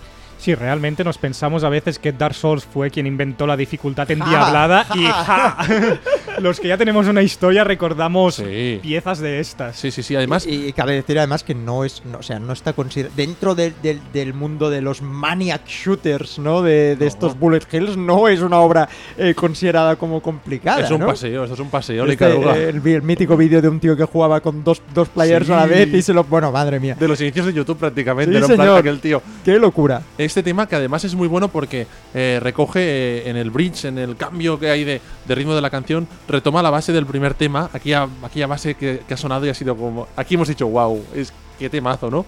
Sí, 0.43 0.57
realmente 0.57 1.05
nos 1.05 1.19
pensamos 1.19 1.63
a 1.63 1.69
veces 1.69 2.01
que 2.01 2.11
Dark 2.11 2.35
Souls 2.35 2.65
fue 2.65 2.91
quien 2.91 3.07
inventó 3.07 3.47
la 3.47 3.57
dificultad 3.57 4.09
Ja, 4.09 4.13
endiablada 4.15 4.87
y 4.93 5.05
ja. 5.05 5.13
¡ja! 5.25 5.99
los 6.41 6.59
que 6.59 6.67
ya 6.67 6.77
tenemos 6.77 7.07
una 7.07 7.23
historia 7.23 7.63
recordamos 7.63 8.35
Sí. 8.35 8.81
piezas 8.83 9.21
de 9.21 9.39
estas. 9.39 9.77
Sí, 9.77 9.93
sí, 9.93 10.03
sí. 10.03 10.17
Además, 10.17 10.45
y, 10.45 10.67
y 10.67 10.73
cabe 10.73 10.95
decir 10.95 11.17
además 11.19 11.45
que 11.45 11.55
no 11.55 11.85
es, 11.85 12.03
no, 12.05 12.19
o 12.19 12.23
sea, 12.25 12.41
no 12.41 12.53
está 12.55 12.73
considerado 12.73 13.15
dentro 13.17 13.55
del- 13.55 13.75
del- 13.85 14.01
del 14.13 14.35
mundo 14.35 14.69
de 14.69 14.81
los 14.81 15.01
maniac 15.01 15.65
shooters, 15.65 16.41
¿no? 16.41 16.61
De, 16.63 16.97
de 16.97 17.05
No. 17.05 17.07
estos 17.07 17.39
bullet 17.39 17.61
hells, 17.71 17.97
no 17.97 18.27
es 18.27 18.41
una 18.41 18.59
obra 18.59 18.89
eh, 19.19 19.35
considerada 19.35 19.95
como 19.95 20.21
complicada. 20.21 20.81
es 20.81 20.91
un 20.91 20.99
¿no? 21.03 21.07
paseo, 21.07 21.45
esto 21.45 21.55
es 21.55 21.61
un 21.61 21.71
paseo, 21.71 22.03
Este, 22.03 22.15
Ikaruga. 22.15 22.57
el, 22.57 22.85
el 22.85 23.03
mítico 23.03 23.37
vídeo 23.37 23.63
de 23.63 23.69
un 23.69 23.79
tío 23.79 23.97
que 23.97 24.07
jugaba 24.07 24.41
con 24.41 24.65
dos, 24.65 24.83
dos 24.93 25.09
players 25.09 25.47
Sí. 25.47 25.53
a 25.53 25.57
la 25.59 25.67
vez 25.67 25.87
y 25.95 26.03
se 26.03 26.13
lo. 26.13 26.25
Bueno, 26.25 26.51
madre 26.51 26.81
mía. 26.81 26.97
de 26.99 27.07
los 27.07 27.21
inicios 27.21 27.47
de 27.47 27.53
YouTube 27.53 27.79
prácticamente, 27.79 28.33
Sí, 28.35 28.41
¿no? 28.41 28.47
En 28.47 28.55
plan, 28.57 28.67
señor. 28.67 28.79
aquel 28.81 28.99
tío. 29.01 29.23
¡Qué 29.45 29.57
locura! 29.61 30.03
Este 30.33 30.43
tema 30.43 30.67
que 30.67 30.77
además 30.77 31.05
es 31.05 31.15
muy 31.15 31.29
bueno 31.29 31.49
porque 31.49 31.87
eh, 32.15 32.41
recoge 32.43 32.81
eh, 32.81 33.29
en 33.29 33.37
el 33.37 33.51
bridge, 33.51 33.85
en 33.85 33.99
el 33.99 34.17
cambio 34.17 34.59
que 34.59 34.71
hay 34.71 34.83
de, 34.83 35.03
ritmo 35.29 35.55
de 35.55 35.61
la 35.61 35.69
canción, 35.69 36.09
retoma 36.27 36.63
la 36.63 36.71
base 36.71 36.91
del 36.91 37.05
primer 37.05 37.35
tema, 37.35 37.69
aquella, 37.71 38.09
aquella 38.23 38.47
base 38.47 38.75
que, 38.75 39.03
que 39.07 39.13
ha 39.13 39.17
sonado 39.19 39.45
y 39.45 39.51
ha 39.51 39.55
sido 39.55 39.77
como... 39.77 40.09
Aquí 40.17 40.37
hemos 40.37 40.49
dicho, 40.49 40.67
wow, 40.67 41.05
es 41.15 41.35
qué 41.59 41.69
temazo, 41.69 42.11
¿no? 42.11 42.25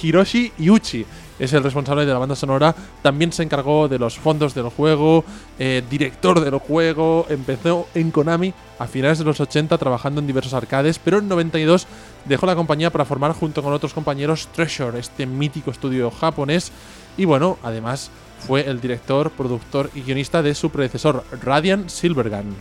Hiroshi 0.00 0.52
Yuchi 0.58 1.04
es 1.40 1.52
el 1.54 1.64
responsable 1.64 2.04
de 2.04 2.12
la 2.12 2.18
banda 2.18 2.36
sonora, 2.36 2.74
también 3.02 3.32
se 3.32 3.42
encargó 3.42 3.88
de 3.88 3.98
los 3.98 4.18
fondos 4.18 4.54
del 4.54 4.68
juego, 4.68 5.24
eh, 5.58 5.82
director 5.90 6.38
del 6.38 6.58
juego, 6.58 7.26
empezó 7.30 7.88
en 7.94 8.10
Konami 8.10 8.52
a 8.78 8.86
finales 8.86 9.18
de 9.18 9.24
los 9.24 9.40
80 9.40 9.76
trabajando 9.78 10.20
en 10.20 10.26
diversos 10.26 10.52
arcades, 10.52 10.98
pero 10.98 11.18
en 11.18 11.28
92 11.28 11.86
dejó 12.26 12.44
la 12.44 12.54
compañía 12.54 12.90
para 12.90 13.06
formar 13.06 13.32
junto 13.32 13.62
con 13.62 13.72
otros 13.72 13.94
compañeros 13.94 14.48
Treasure, 14.54 14.98
este 14.98 15.24
mítico 15.24 15.70
estudio 15.70 16.10
japonés, 16.10 16.72
y 17.16 17.24
bueno, 17.24 17.58
además 17.62 18.10
fue 18.46 18.68
el 18.68 18.80
director, 18.80 19.30
productor 19.30 19.90
y 19.94 20.02
guionista 20.02 20.42
de 20.42 20.54
su 20.54 20.70
predecesor, 20.70 21.24
Radiant 21.42 21.88
Silvergun. 21.88 22.56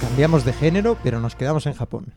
Cambiamos 0.00 0.44
de 0.44 0.52
género, 0.52 0.96
pero 1.02 1.18
nos 1.18 1.34
quedamos 1.34 1.66
en 1.66 1.74
Japón. 1.74 2.14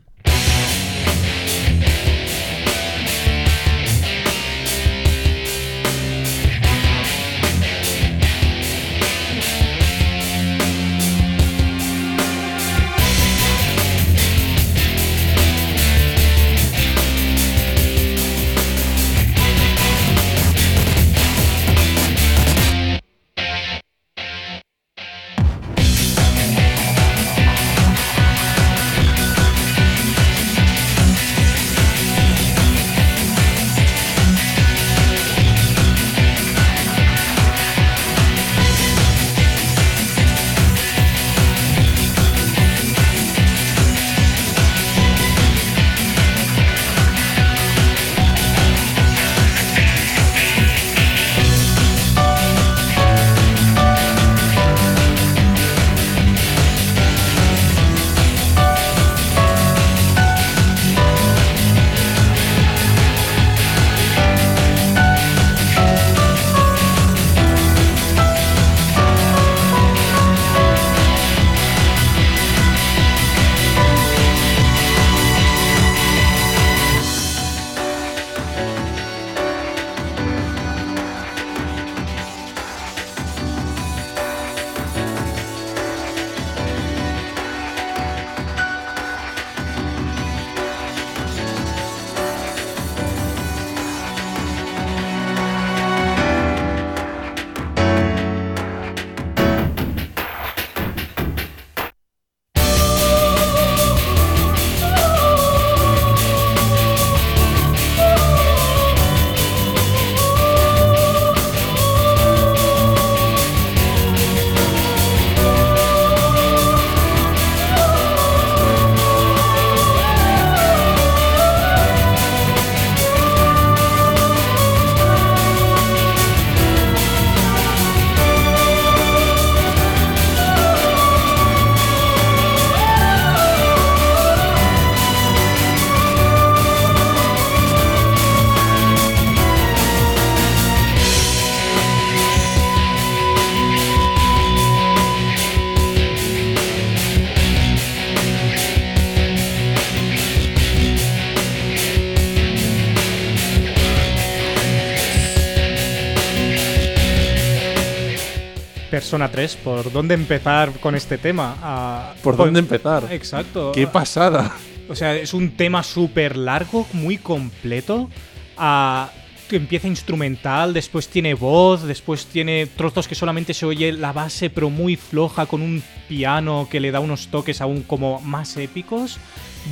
Persona 159.08 159.30
3, 159.30 159.56
¿por 159.64 159.90
dónde 159.90 160.12
empezar 160.12 160.70
con 160.80 160.94
este 160.94 161.16
tema? 161.16 161.56
Ah, 161.62 162.12
¿Por 162.22 162.36
pues- 162.36 162.44
dónde 162.44 162.60
empezar? 162.60 163.10
Exacto. 163.10 163.72
¡Qué 163.72 163.86
pasada! 163.86 164.54
O 164.86 164.94
sea, 164.94 165.16
es 165.16 165.32
un 165.32 165.52
tema 165.52 165.82
súper 165.82 166.36
largo, 166.36 166.86
muy 166.92 167.16
completo. 167.16 168.10
Ah, 168.58 169.08
que 169.48 169.56
empieza 169.56 169.88
instrumental, 169.88 170.74
después 170.74 171.08
tiene 171.08 171.32
voz, 171.32 171.84
después 171.84 172.26
tiene 172.26 172.66
trozos 172.66 173.08
que 173.08 173.14
solamente 173.14 173.54
se 173.54 173.64
oye 173.64 173.92
la 173.92 174.12
base, 174.12 174.50
pero 174.50 174.68
muy 174.68 174.96
floja, 174.96 175.46
con 175.46 175.62
un 175.62 175.82
piano 176.06 176.68
que 176.70 176.78
le 176.78 176.90
da 176.90 177.00
unos 177.00 177.28
toques 177.28 177.62
aún 177.62 177.84
como 177.84 178.20
más 178.20 178.58
épicos. 178.58 179.16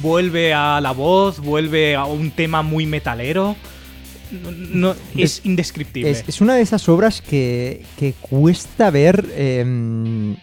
Vuelve 0.01 0.55
a 0.55 0.81
la 0.81 0.93
voz, 0.93 1.41
vuelve 1.41 1.95
a 1.95 2.07
un 2.07 2.31
tema 2.31 2.63
muy 2.63 2.87
metalero. 2.87 3.55
No, 4.31 4.51
no- 4.93 4.97
es, 5.17 5.41
indescriptible. 5.45 6.11
Es, 6.11 6.25
es 6.27 6.41
una 6.41 6.55
de 6.55 6.63
esas 6.63 6.89
obras 6.89 7.21
que, 7.21 7.83
que 7.99 8.13
cuesta 8.15 8.91
ver 8.91 9.25
em, 9.37 10.37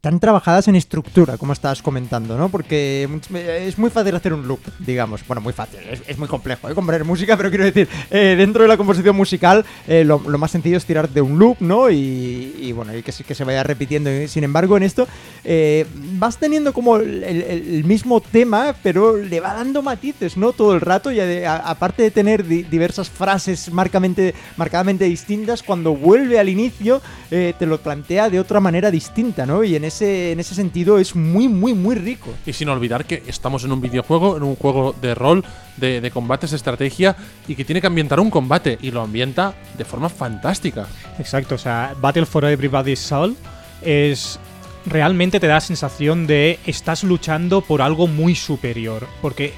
tan 0.00 0.18
trabajadas 0.20 0.68
en 0.68 0.76
estructura, 0.76 1.36
como 1.38 1.52
estabas 1.52 1.82
comentando, 1.82 2.36
¿no? 2.36 2.48
Porque 2.48 3.08
es 3.32 3.78
muy 3.78 3.90
fácil 3.90 4.14
hacer 4.16 4.32
un 4.32 4.46
loop, 4.48 4.60
digamos. 4.80 5.26
Bueno, 5.26 5.40
muy 5.40 5.52
fácil, 5.52 5.80
es, 6.06 6.18
muy 6.18 6.28
complejo 6.28 6.68
¿eh? 6.68 6.74
componer 6.74 7.04
música, 7.04 7.36
pero 7.36 7.50
quiero 7.50 7.64
decir, 7.64 7.88
eh, 8.10 8.34
dentro 8.36 8.62
de 8.62 8.68
la 8.68 8.76
composición 8.76 9.14
musical, 9.16 9.64
eh, 9.86 10.04
lo, 10.04 10.18
más 10.18 10.50
sencillo 10.50 10.76
es 10.76 10.84
tirar 10.84 11.08
de 11.08 11.20
un 11.20 11.38
loop, 11.38 11.58
¿no? 11.60 11.90
Y, 11.90 12.56
y 12.58 12.72
bueno, 12.72 12.96
y 12.96 13.02
que, 13.02 13.12
se- 13.12 13.44
vaya 13.44 13.62
repitiendo. 13.62 14.10
Sin 14.26 14.44
embargo, 14.44 14.76
en 14.76 14.82
esto 14.82 15.06
eh, 15.44 15.86
vas 16.14 16.38
teniendo 16.38 16.72
como 16.72 16.96
el, 16.96 17.84
mismo 17.84 18.20
tema, 18.20 18.74
pero 18.82 19.16
le 19.16 19.38
va 19.40 19.54
dando 19.54 19.82
matices, 19.82 20.36
¿no? 20.36 20.52
Todo 20.52 20.74
el 20.74 20.80
rato, 20.80 21.12
y 21.12 21.20
aparte 21.20 22.02
de 22.02 22.10
tener 22.10 22.44
di- 22.44 22.64
diversas 22.64 23.08
frases 23.08 23.70
marcadamente 23.72 25.04
distintas, 25.04 25.62
cuando 25.62 25.94
vuelve 25.94 26.40
al 26.40 26.48
inicio, 26.48 27.00
te 27.30 27.66
lo 27.66 27.78
plantea 27.78 28.30
de 28.30 28.40
otra 28.40 28.58
manera 28.60 28.90
distinta, 28.90 29.46
¿no? 29.46 29.62
En 29.76 29.84
ese, 29.84 30.32
en 30.32 30.40
ese 30.40 30.54
sentido 30.54 30.98
es 30.98 31.14
muy, 31.14 31.48
muy, 31.48 31.74
muy 31.74 31.94
rico. 31.94 32.30
Y 32.46 32.52
sin 32.52 32.68
olvidar 32.68 33.04
que 33.04 33.22
estamos 33.26 33.64
en 33.64 33.72
un 33.72 33.80
videojuego, 33.80 34.36
en 34.36 34.42
un 34.42 34.56
juego 34.56 34.94
de 35.00 35.14
rol, 35.14 35.44
de, 35.76 36.00
de 36.00 36.10
combates, 36.10 36.50
de 36.50 36.56
estrategia, 36.56 37.16
y 37.46 37.54
que 37.54 37.64
tiene 37.64 37.80
que 37.80 37.86
ambientar 37.86 38.18
un 38.20 38.30
combate, 38.30 38.78
y 38.82 38.90
lo 38.90 39.02
ambienta 39.02 39.54
de 39.78 39.84
forma 39.84 40.08
fantástica. 40.08 40.86
Exacto, 41.18 41.54
o 41.54 41.58
sea, 41.58 41.94
Battle 42.00 42.26
for 42.26 42.44
Everybody's 42.44 42.98
Soul 43.00 43.36
es 43.82 44.38
realmente 44.86 45.40
te 45.40 45.46
da 45.46 45.54
la 45.54 45.60
sensación 45.60 46.26
de 46.26 46.58
estás 46.66 47.02
luchando 47.04 47.60
por 47.60 47.82
algo 47.82 48.06
muy 48.06 48.34
superior, 48.34 49.06
porque 49.20 49.52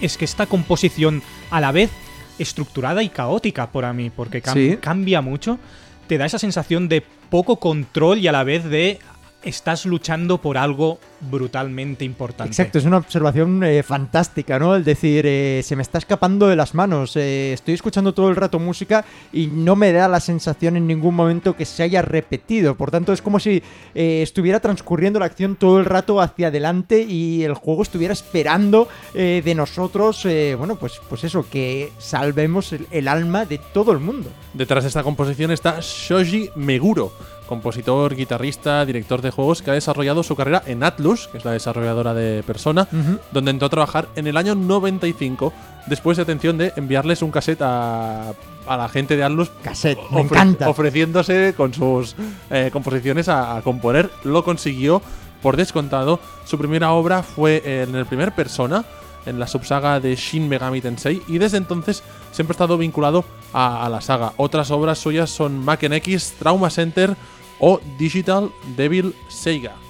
es 0.00 0.16
que 0.18 0.24
esta 0.26 0.46
composición 0.46 1.22
a 1.50 1.60
la 1.60 1.72
vez 1.72 1.90
estructurada 2.38 3.02
y 3.02 3.08
caótica 3.08 3.70
para 3.70 3.92
mí, 3.92 4.10
porque 4.10 4.42
cam- 4.42 4.54
Sí. 4.54 4.76
cambia 4.80 5.20
mucho, 5.22 5.58
te 6.06 6.18
da 6.18 6.26
esa 6.26 6.38
sensación 6.38 6.88
de 6.88 7.02
poco 7.30 7.56
control 7.56 8.18
y 8.18 8.28
a 8.28 8.32
la 8.32 8.44
vez 8.44 8.64
de 8.64 8.98
estás 9.44 9.86
luchando 9.86 10.38
por 10.38 10.58
algo 10.58 10.98
brutalmente 11.20 12.04
importante. 12.04 12.50
Exacto, 12.50 12.78
es 12.78 12.84
una 12.84 12.98
observación 12.98 13.62
eh, 13.64 13.82
fantástica, 13.82 14.58
¿no? 14.58 14.74
El 14.74 14.84
decir, 14.84 15.24
eh, 15.26 15.62
se 15.64 15.76
me 15.76 15.82
está 15.82 15.98
escapando 15.98 16.48
de 16.48 16.56
las 16.56 16.74
manos, 16.74 17.16
eh, 17.16 17.52
estoy 17.52 17.74
escuchando 17.74 18.12
todo 18.12 18.28
el 18.28 18.36
rato 18.36 18.58
música 18.58 19.04
y 19.32 19.46
no 19.46 19.76
me 19.76 19.92
da 19.92 20.08
la 20.08 20.20
sensación 20.20 20.76
en 20.76 20.86
ningún 20.86 21.14
momento 21.14 21.56
que 21.56 21.64
se 21.64 21.82
haya 21.82 22.02
repetido. 22.02 22.76
Por 22.76 22.90
tanto, 22.90 23.12
es 23.12 23.22
como 23.22 23.38
si 23.38 23.62
eh, 23.94 24.22
estuviera 24.22 24.60
transcurriendo 24.60 25.18
la 25.18 25.26
acción 25.26 25.56
todo 25.56 25.78
el 25.78 25.84
rato 25.84 26.20
hacia 26.20 26.48
adelante 26.48 27.02
y 27.02 27.44
el 27.44 27.54
juego 27.54 27.82
estuviera 27.82 28.12
esperando 28.12 28.88
eh, 29.14 29.42
de 29.44 29.54
nosotros, 29.54 30.24
eh, 30.26 30.54
bueno, 30.56 30.76
pues, 30.76 31.00
pues 31.08 31.24
eso, 31.24 31.46
que 31.48 31.92
salvemos 31.98 32.72
el, 32.72 32.86
el 32.90 33.08
alma 33.08 33.44
de 33.44 33.60
todo 33.72 33.92
el 33.92 33.98
mundo. 33.98 34.30
Detrás 34.52 34.84
de 34.84 34.88
esta 34.88 35.02
composición 35.02 35.50
está 35.50 35.78
Shoji 35.80 36.50
Meguro, 36.56 37.12
compositor, 37.46 38.14
guitarrista, 38.14 38.84
director 38.84 39.20
de 39.22 39.30
juegos 39.30 39.62
que 39.62 39.70
ha 39.70 39.74
desarrollado 39.74 40.22
su 40.22 40.34
carrera 40.36 40.62
en 40.66 40.82
Atlus, 40.82 41.28
que 41.28 41.38
es 41.38 41.44
la 41.44 41.52
desarrolladora 41.52 42.14
de 42.14 42.42
Persona, 42.42 42.88
donde 43.32 43.50
entró 43.50 43.66
a 43.66 43.70
trabajar 43.70 44.08
en 44.16 44.26
el 44.26 44.36
año 44.36 44.54
95, 44.54 45.52
después 45.86 46.16
de 46.16 46.22
atención 46.22 46.58
de 46.58 46.72
enviarles 46.76 47.22
un 47.22 47.30
cassette 47.30 47.62
a, 47.62 48.32
a 48.66 48.76
la 48.76 48.88
gente 48.88 49.16
de 49.16 49.24
Atlus 49.24 49.50
Cassette, 49.62 49.98
me 50.10 50.22
encanta. 50.22 50.68
ofreciéndose 50.68 51.54
con 51.56 51.74
sus 51.74 52.16
eh, 52.50 52.70
composiciones 52.72 53.28
a, 53.28 53.56
a 53.56 53.62
componer. 53.62 54.10
Lo 54.24 54.42
consiguió 54.44 55.02
por 55.42 55.56
descontado. 55.56 56.20
Su 56.46 56.56
primera 56.56 56.92
obra 56.92 57.22
fue 57.22 57.62
en 57.64 57.94
el 57.94 58.06
primer 58.06 58.32
Persona, 58.34 58.84
en 59.26 59.38
la 59.38 59.46
subsaga 59.46 60.00
de 60.00 60.16
Shin 60.16 60.48
Megami 60.48 60.80
Tensei, 60.80 61.22
y 61.28 61.38
desde 61.38 61.58
entonces 61.58 62.02
siempre 62.32 62.52
ha 62.52 62.56
estado 62.56 62.78
vinculado 62.78 63.24
a, 63.52 63.84
a 63.84 63.88
la 63.88 64.00
saga. 64.00 64.32
Otras 64.38 64.70
obras 64.70 64.98
suyas 64.98 65.30
son 65.30 65.62
Maken 65.64 65.92
X, 65.94 66.34
Trauma 66.38 66.70
Center 66.70 67.14
o 67.58 67.78
Digital 67.98 68.50
Devil 68.76 69.14
Seiga. 69.28 69.83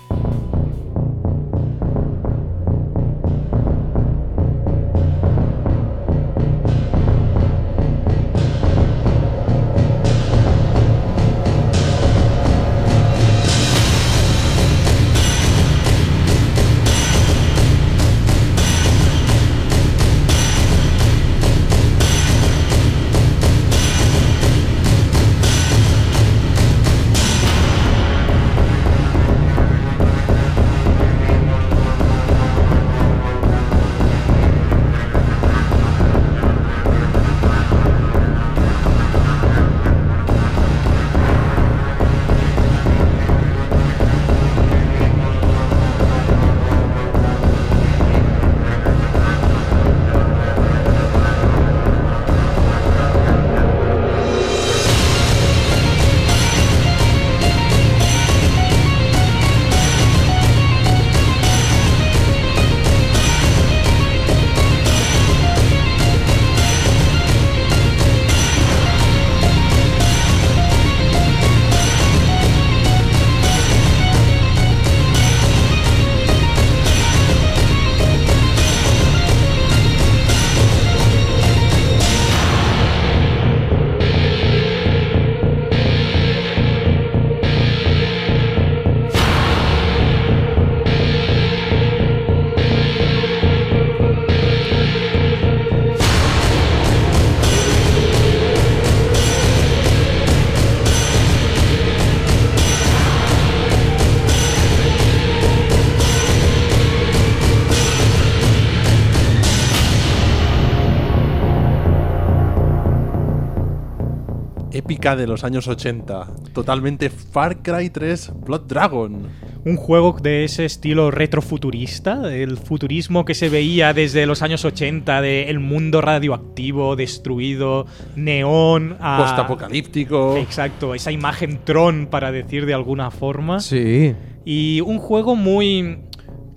De 115.16 115.26
los 115.26 115.44
años 115.44 115.68
80. 115.68 116.26
Totalmente 116.52 117.10
Far 117.10 117.62
Cry 117.62 117.90
3 117.90 118.32
Blood 118.44 118.62
Dragon. 118.68 119.28
Un 119.64 119.76
juego 119.76 120.16
de 120.22 120.44
ese 120.44 120.64
estilo 120.66 121.10
retrofuturista, 121.10 122.34
el 122.34 122.58
futurismo 122.58 123.24
que 123.24 123.34
se 123.34 123.48
veía 123.48 123.94
desde 123.94 124.26
los 124.26 124.42
años 124.42 124.64
80, 124.64 125.20
de 125.22 125.48
el 125.48 125.58
mundo 125.58 126.00
radioactivo, 126.02 126.96
destruido, 126.96 127.86
neón, 128.14 128.96
a- 129.00 129.18
Postapocalíptico. 129.18 130.36
Exacto, 130.36 130.94
esa 130.94 131.12
imagen 131.12 131.60
Tron, 131.64 132.06
para 132.10 132.30
decir 132.32 132.66
de 132.66 132.74
alguna 132.74 133.10
forma. 133.10 133.60
Sí. 133.60 134.14
Y 134.44 134.80
un 134.82 134.98
juego 134.98 135.34
muy 135.36 135.98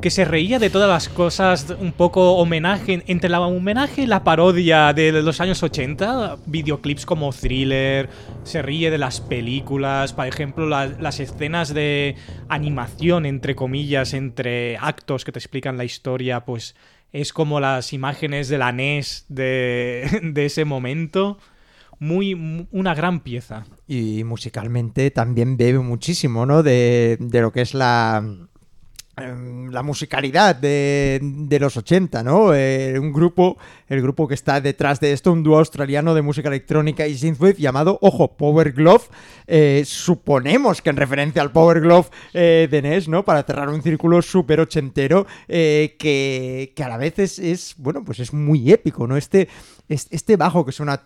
que 0.02 0.12
se 0.12 0.26
reía 0.26 0.60
de 0.60 0.70
todas 0.70 0.88
las 0.88 1.10
cosas, 1.10 1.74
un 1.80 1.92
poco 1.92 2.36
homenaje, 2.38 3.04
entre 3.08 3.30
la 3.30 3.40
homenaje 3.42 4.04
y 4.04 4.06
la 4.06 4.24
parodia 4.24 4.94
de 4.94 5.12
los 5.24 5.42
años 5.42 5.64
80, 5.64 6.38
videoclips 6.46 7.06
como 7.06 7.32
thriller, 7.34 8.08
se 8.44 8.62
ríe 8.62 8.92
de 8.92 9.00
las 9.00 9.20
películas, 9.22 10.14
por 10.14 10.28
ejemplo, 10.28 10.68
la- 10.68 10.86
las 10.88 11.20
escenas 11.20 11.74
de 11.74 12.16
animación, 12.48 13.26
entre 13.26 13.56
comillas, 13.56 14.14
entre 14.14 14.78
actos 14.78 15.26
que 15.26 15.32
te 15.32 15.40
explican 15.40 15.78
la 15.78 15.84
historia, 15.86 16.46
pues 16.46 16.76
es 17.12 17.34
como 17.34 17.60
las 17.60 17.92
imágenes 17.94 18.50
de 18.50 18.58
la 18.60 18.72
NES 18.72 19.26
de, 19.30 20.08
de 20.22 20.46
ese 20.46 20.64
momento. 20.66 21.40
Muy, 22.00 22.36
mu- 22.36 22.68
una 22.72 22.94
gran 22.94 23.22
pieza. 23.22 23.66
Y 23.88 24.24
musicalmente 24.24 25.10
también 25.10 25.58
bebe 25.58 25.80
muchísimo, 25.80 26.46
¿no? 26.46 26.62
De, 26.62 27.18
de 27.20 27.42
lo 27.42 27.52
que 27.52 27.62
es 27.62 27.74
la, 27.74 28.24
la 29.18 29.82
musicalidad 29.82 30.56
de, 30.56 31.20
de 31.22 31.60
los 31.60 31.76
80, 31.76 32.22
¿no? 32.24 32.54
Eh, 32.54 33.00
un 33.00 33.12
grupo, 33.12 33.58
el 33.88 34.00
grupo 34.02 34.28
que 34.28 34.36
está 34.36 34.62
detrás 34.62 35.00
de 35.00 35.12
esto, 35.12 35.32
un 35.32 35.42
dúo 35.42 35.58
australiano 35.58 36.14
de 36.14 36.22
música 36.22 36.50
electrónica 36.50 37.08
y 37.08 37.18
synthwave 37.18 37.56
llamado, 37.56 37.98
ojo, 38.02 38.38
Power 38.38 38.74
Glove. 38.74 39.06
Eh, 39.48 39.84
suponemos 39.86 40.84
que 40.84 40.92
en 40.92 40.98
referencia 40.98 41.42
al 41.42 41.52
Power 41.52 41.82
Glove 41.82 42.08
eh, 42.34 42.68
de 42.70 42.82
NES, 42.84 43.08
¿no? 43.08 43.26
Para 43.26 43.42
cerrar 43.42 43.70
un 43.70 43.82
círculo 43.82 44.22
súper 44.22 44.60
ochentero 44.60 45.26
eh, 45.48 45.96
que, 45.98 46.74
que 46.76 46.84
a 46.84 46.90
la 46.90 46.98
vez 46.98 47.18
es, 47.18 47.40
es, 47.40 47.74
bueno, 47.78 48.04
pues 48.06 48.20
es 48.20 48.34
muy 48.34 48.72
épico, 48.72 49.08
¿no? 49.08 49.18
Este, 49.18 49.48
es- 49.90 50.08
este 50.12 50.36
bajo 50.36 50.64
que 50.64 50.72
suena, 50.72 51.02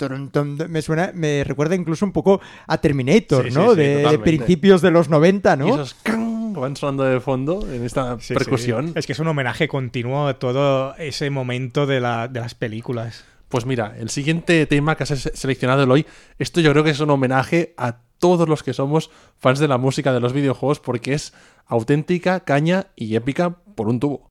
me 0.67 0.81
suena, 0.81 1.11
me 1.13 1.45
recuerda 1.45 1.75
incluso 1.75 2.03
un 2.05 2.11
poco 2.11 2.41
a 2.67 2.77
Terminator, 2.77 3.45
Sí, 3.47 3.51
¿no? 3.53 3.69
sí, 3.73 3.81
sí, 3.81 3.87
de, 3.87 4.19
principios 4.19 4.81
de 4.81 4.91
los 4.91 5.07
90, 5.07 5.55
¿no? 5.55 5.67
Y 5.67 5.71
esos 5.71 5.95
van 6.53 6.75
sonando 6.75 7.03
de 7.03 7.19
fondo 7.19 7.65
en 7.71 7.83
esta 7.85 8.19
Sí, 8.19 8.33
percusión. 8.33 8.87
sí. 8.89 8.93
Es 8.95 9.05
que 9.07 9.13
es 9.13 9.19
un 9.19 9.27
homenaje 9.27 9.67
continuo 9.67 10.27
a 10.27 10.39
todo 10.39 10.95
ese 10.97 11.29
momento 11.29 11.85
de, 11.85 11.99
la- 12.01 12.27
de 12.27 12.39
las 12.41 12.55
películas. 12.55 13.23
Pues 13.49 13.65
mira, 13.65 13.95
el 13.99 14.09
siguiente 14.09 14.65
tema 14.65 14.95
que 14.95 15.03
has 15.03 15.09
se- 15.09 15.35
seleccionado 15.35 15.83
el 15.83 15.91
hoy, 15.91 16.05
esto 16.39 16.61
yo 16.61 16.71
creo 16.71 16.83
que 16.83 16.91
es 16.91 16.99
un 16.99 17.09
homenaje 17.09 17.73
a 17.77 17.97
todos 18.19 18.47
los 18.47 18.63
que 18.63 18.73
somos 18.73 19.09
fans 19.39 19.59
de 19.59 19.67
la 19.67 19.77
música 19.77 20.13
de 20.13 20.19
los 20.19 20.31
videojuegos 20.33 20.79
porque 20.79 21.13
es 21.13 21.33
auténtica, 21.65 22.41
caña 22.41 22.87
y 22.95 23.15
épica 23.15 23.57
por 23.75 23.87
un 23.89 23.99
tubo. 23.99 24.30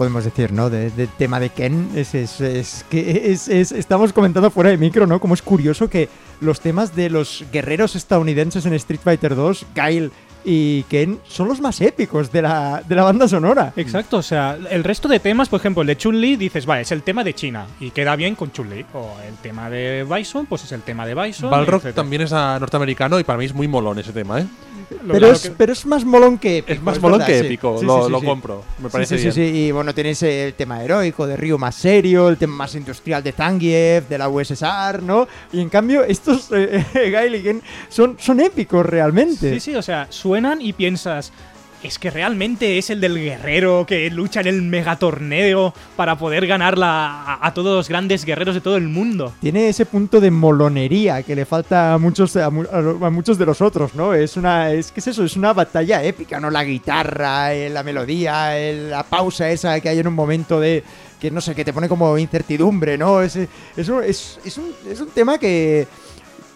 Podemos 0.00 0.24
decir, 0.24 0.50
no? 0.50 0.70
De- 0.70 0.88
Del 0.88 1.08
tema 1.08 1.38
de 1.38 1.50
Ken, 1.50 1.90
es, 1.94 2.14
es, 2.14 2.86
que 2.88 3.30
es- 3.30 3.48
estamos 3.50 4.14
comentando 4.14 4.50
fuera 4.50 4.70
de 4.70 4.78
micro, 4.78 5.06
¿no? 5.06 5.20
Como 5.20 5.34
es 5.34 5.42
curioso 5.42 5.90
que 5.90 6.08
los 6.40 6.60
temas 6.62 6.96
de 6.96 7.10
los 7.10 7.44
guerreros 7.52 7.94
estadounidenses 7.96 8.64
en 8.64 8.72
Street 8.72 9.00
Fighter 9.04 9.34
2, 9.36 9.66
Kyle 9.74 10.10
y 10.44 10.82
Ken, 10.84 11.18
son 11.28 11.48
los 11.48 11.60
más 11.60 11.80
épicos 11.80 12.30
de 12.32 12.42
la, 12.42 12.82
de 12.86 12.94
la 12.94 13.02
banda 13.04 13.28
sonora. 13.28 13.72
Exacto, 13.76 14.18
o 14.18 14.22
sea, 14.22 14.56
el 14.70 14.84
resto 14.84 15.08
de 15.08 15.20
temas, 15.20 15.48
por 15.48 15.60
ejemplo, 15.60 15.82
el 15.82 15.86
de 15.88 15.96
Chun-Li 15.96 16.36
dices, 16.36 16.66
vale, 16.66 16.82
es 16.82 16.92
el 16.92 17.02
tema 17.02 17.22
de 17.24 17.34
China 17.34 17.66
y 17.80 17.90
queda 17.90 18.16
bien 18.16 18.34
con 18.34 18.50
Chun-Li. 18.52 18.86
O 18.94 19.16
el 19.26 19.34
tema 19.36 19.68
de 19.70 20.04
Bison, 20.04 20.46
pues 20.46 20.64
es 20.64 20.72
el 20.72 20.82
tema 20.82 21.06
de 21.06 21.14
Bison. 21.14 21.50
Balrog 21.50 21.82
también 21.94 22.22
es 22.22 22.32
ah, 22.32 22.56
norteamericano 22.60 23.18
y 23.20 23.24
para 23.24 23.38
mí 23.38 23.44
es 23.44 23.54
muy 23.54 23.68
molón 23.68 23.98
ese 23.98 24.12
tema, 24.12 24.40
¿eh? 24.40 24.46
Pero 24.88 25.18
claro 25.18 25.32
es, 25.34 25.42
que- 25.42 25.50
pero 25.52 25.72
es 25.72 25.86
más 25.86 26.04
molón 26.04 26.36
que 26.38 26.58
épico. 26.58 26.72
Es 26.74 26.82
más 26.82 26.96
es 26.96 27.02
molón 27.02 27.18
verdad, 27.20 27.32
que 27.32 27.40
sí. 27.40 27.46
épico, 27.46 27.78
Sí, 27.78 27.86
lo, 27.86 27.98
sí, 28.00 28.04
sí, 28.06 28.10
lo 28.10 28.20
sí. 28.20 28.26
compro, 28.26 28.64
me 28.82 28.88
parece 28.88 29.16
sí, 29.18 29.22
bien. 29.22 29.32
sí, 29.34 29.48
sí, 29.52 29.56
y 29.58 29.70
bueno, 29.70 29.94
tenéis 29.94 30.20
el 30.24 30.54
tema 30.54 30.82
heroico 30.82 31.26
de 31.28 31.36
Ryu 31.36 31.58
más 31.58 31.76
serio, 31.76 32.28
el 32.28 32.36
tema 32.36 32.56
más 32.56 32.74
industrial 32.74 33.22
de 33.22 33.30
Zangief, 33.30 34.08
de 34.08 34.18
la 34.18 34.28
USSR, 34.28 35.00
¿no? 35.02 35.28
Y 35.52 35.60
en 35.60 35.68
cambio, 35.68 36.02
estos 36.02 36.48
eh, 36.52 36.84
Gail 37.12 37.36
y 37.36 37.42
Ken 37.42 37.62
son, 37.88 38.16
son 38.18 38.40
épicos 38.40 38.84
realmente. 38.84 39.52
Sí, 39.54 39.60
sí, 39.60 39.74
o 39.76 39.82
sea, 39.82 40.08
y 40.60 40.72
piensas, 40.72 41.32
es 41.82 41.98
que 41.98 42.10
realmente 42.10 42.76
es 42.78 42.90
el 42.90 43.00
del 43.00 43.16
guerrero 43.18 43.84
que 43.86 44.10
lucha 44.10 44.40
en 44.42 44.46
el 44.48 44.62
megatorneo 44.62 45.72
para 45.96 46.16
poder 46.18 46.46
ganar 46.46 46.76
la- 46.78 47.22
a, 47.24 47.46
a 47.46 47.54
todos 47.54 47.74
los 47.74 47.88
grandes 47.88 48.24
guerreros 48.24 48.54
de 48.54 48.60
todo 48.60 48.76
el 48.76 48.86
mundo. 48.88 49.32
Tiene 49.40 49.68
ese 49.68 49.86
punto 49.86 50.20
de 50.20 50.30
molonería 50.30 51.22
que 51.22 51.34
le 51.34 51.44
falta 51.46 51.94
a 51.94 51.98
muchos, 51.98 52.36
a, 52.36 52.50
muchos 52.50 53.38
de 53.38 53.46
los 53.46 53.60
otros, 53.60 53.94
¿no? 53.94 54.14
Es 54.14 54.36
una, 54.36 54.70
es 54.72 54.92
que 54.92 55.00
es 55.00 55.06
eso, 55.08 55.24
es 55.24 55.36
una 55.36 55.52
batalla 55.52 56.02
épica, 56.04 56.38
¿no? 56.38 56.50
La 56.50 56.64
guitarra, 56.64 57.54
eh, 57.54 57.70
la 57.70 57.82
melodía, 57.82 58.58
el- 58.58 58.90
la 58.90 59.02
pausa 59.02 59.50
esa 59.50 59.80
que 59.80 59.88
hay 59.88 59.98
en 59.98 60.06
un 60.06 60.14
momento 60.14 60.60
de 60.60 60.84
que 61.18 61.30
no 61.30 61.40
sé, 61.40 61.54
que 61.54 61.64
te 61.66 61.72
pone 61.72 61.88
como 61.88 62.16
incertidumbre, 62.16 62.96
¿no? 62.96 63.20
Es, 63.22 63.36
es, 63.36 63.48
es, 63.76 64.38
es 64.44 64.58
un, 64.58 64.72
es 64.90 65.00
un 65.00 65.08
tema 65.08 65.36
que 65.38 65.86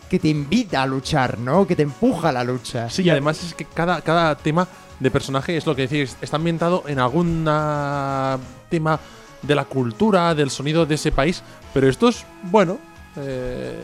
que 0.08 0.18
te 0.18 0.28
invita 0.28 0.82
a 0.82 0.86
luchar, 0.86 1.38
¿no? 1.38 1.66
Que 1.66 1.76
te 1.76 1.82
empuja 1.82 2.28
a 2.28 2.32
la 2.32 2.44
lucha. 2.44 2.88
Sí, 2.90 3.02
y 3.02 3.10
además 3.10 3.42
es 3.42 3.54
que 3.54 3.64
cada, 3.64 4.00
cada 4.02 4.36
tema 4.36 4.68
de 5.00 5.10
personaje 5.10 5.56
es 5.56 5.66
lo 5.66 5.74
que 5.74 5.88
decís, 5.88 6.16
está 6.20 6.36
ambientado 6.36 6.84
en 6.86 6.98
algún 6.98 7.44
ah, 7.48 8.38
tema 8.68 9.00
de 9.42 9.54
la 9.54 9.64
cultura, 9.64 10.34
del 10.34 10.50
sonido 10.50 10.86
de 10.86 10.94
ese 10.94 11.12
país, 11.12 11.42
pero 11.72 11.88
estos, 11.88 12.24
bueno, 12.44 12.78
eh, 13.16 13.82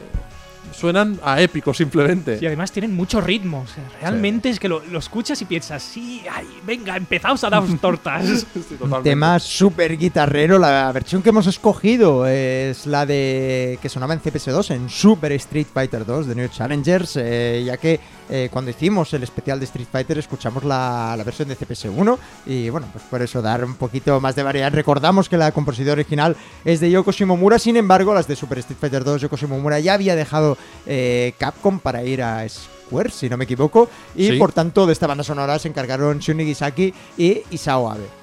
suenan 0.73 1.19
a 1.23 1.41
épico 1.41 1.75
simplemente. 1.75 2.39
Y 2.41 2.47
además 2.47 2.73
tienen 2.73 2.95
mucho 2.95 3.21
ritmo. 3.21 3.61
O 3.63 3.67
sea, 3.67 3.85
realmente 4.01 4.49
es 4.51 4.59
que 4.61 4.69
lo, 4.69 4.81
lo 4.87 4.99
escuchas 4.99 5.41
y 5.43 5.45
piensas, 5.45 5.83
sí, 5.83 6.23
ay, 6.31 6.47
venga, 6.65 6.97
empezaos 6.97 7.43
a 7.45 7.51
daros 7.51 7.71
tortas. 7.81 8.25
Sí, 8.25 8.47
Un 8.55 8.63
totalmente. 8.79 9.11
tema 9.11 9.39
súper 9.39 9.97
guitarrero. 9.97 10.59
La 10.59 10.91
versión 10.93 11.23
que 11.23 11.31
hemos 11.31 11.47
escogido 11.47 12.27
es 12.27 12.87
la 12.87 13.07
de 13.07 13.79
que 13.83 13.89
sonaba 13.89 14.15
en 14.15 14.21
CPS2, 14.23 14.71
en 14.75 14.89
Super 14.89 15.33
Street 15.33 15.67
Fighter 15.73 16.05
2 16.05 16.27
de 16.27 16.35
New 16.35 16.49
Challengers, 16.49 17.17
eh, 17.17 17.63
ya 17.65 17.77
que 17.77 18.01
eh, 18.29 18.49
cuando 18.53 18.71
hicimos 18.71 19.13
el 19.15 19.23
especial 19.25 19.59
de 19.59 19.65
Street 19.65 19.89
Fighter 19.91 20.19
escuchamos 20.19 20.63
la, 20.65 21.15
la 21.17 21.25
versión 21.25 21.49
de 21.49 21.57
CPS1 21.59 22.17
y 22.47 22.69
bueno, 22.71 22.87
pues 22.93 23.05
por 23.11 23.21
eso 23.23 23.43
dar 23.43 23.65
un 23.65 23.75
poquito 23.75 24.21
más 24.21 24.37
de 24.37 24.43
variedad. 24.45 24.73
Recordamos 24.73 25.29
que 25.29 25.37
la 25.37 25.51
composición 25.53 25.93
original 25.93 26.37
es 26.65 26.79
de 26.81 26.91
Yoko 26.91 27.11
Shimomura, 27.13 27.59
sin 27.59 27.77
embargo 27.77 28.15
las 28.15 28.29
de 28.29 28.37
Super 28.37 28.59
Street 28.59 28.79
Fighter 28.81 29.03
2 29.05 29.23
Yoko 29.23 29.37
Shimomura 29.37 29.81
ya 29.81 29.95
había 29.95 30.15
dejado 30.15 30.57
eh, 30.87 31.33
Capcom 31.39 31.79
para 31.79 32.03
ir 32.05 32.23
a 32.23 32.47
Square, 32.49 33.11
si 33.11 33.29
no 33.29 33.37
me 33.37 33.45
equivoco, 33.45 33.89
y 34.17 34.29
Sí. 34.29 34.37
por 34.39 34.53
tanto 34.53 34.87
de 34.87 34.93
esta 34.93 35.07
banda 35.07 35.25
sonora 35.25 35.59
se 35.59 35.69
encargaron 35.69 36.19
Shunigi 36.19 36.55
Saki 36.55 36.95
y 37.17 37.43
Isao 37.51 37.91
Abe. 37.91 38.20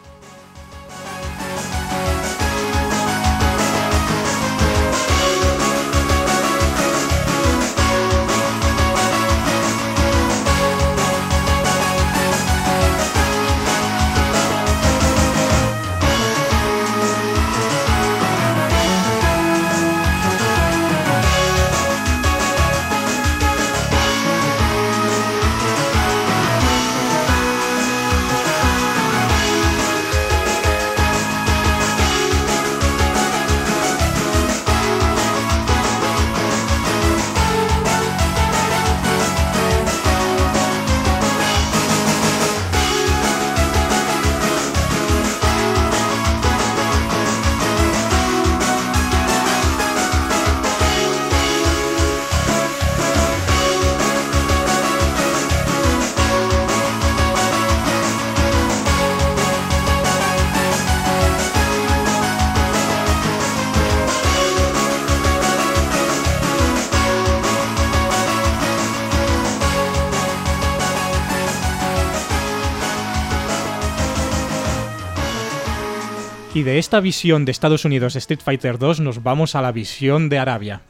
De 76.68 76.80
esta 76.80 77.00
visión 77.00 77.46
de 77.46 77.54
Estados 77.54 77.86
Unidos 77.86 78.18
Street 78.18 78.42
Fighter 78.44 78.78
2 78.78 79.00
nos 79.00 79.24
vamos 79.24 79.56
a 79.56 79.62
la 79.62 79.72
visión 79.72 80.28
de 80.28 80.38
Arabia. 80.38 80.82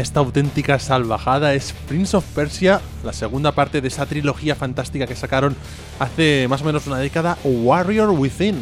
Esta 0.00 0.20
auténtica 0.20 0.78
salvajada 0.78 1.54
es 1.54 1.72
Prince 1.88 2.16
of 2.16 2.24
Persia, 2.34 2.80
la 3.04 3.12
segunda 3.12 3.52
parte 3.52 3.80
de 3.80 3.88
esa 3.88 4.06
trilogía 4.06 4.54
fantástica 4.54 5.06
que 5.06 5.14
sacaron 5.16 5.56
hace 5.98 6.46
más 6.48 6.62
o 6.62 6.64
menos 6.64 6.86
una 6.86 6.98
década, 6.98 7.36
Warrior 7.44 8.10
Within. 8.10 8.56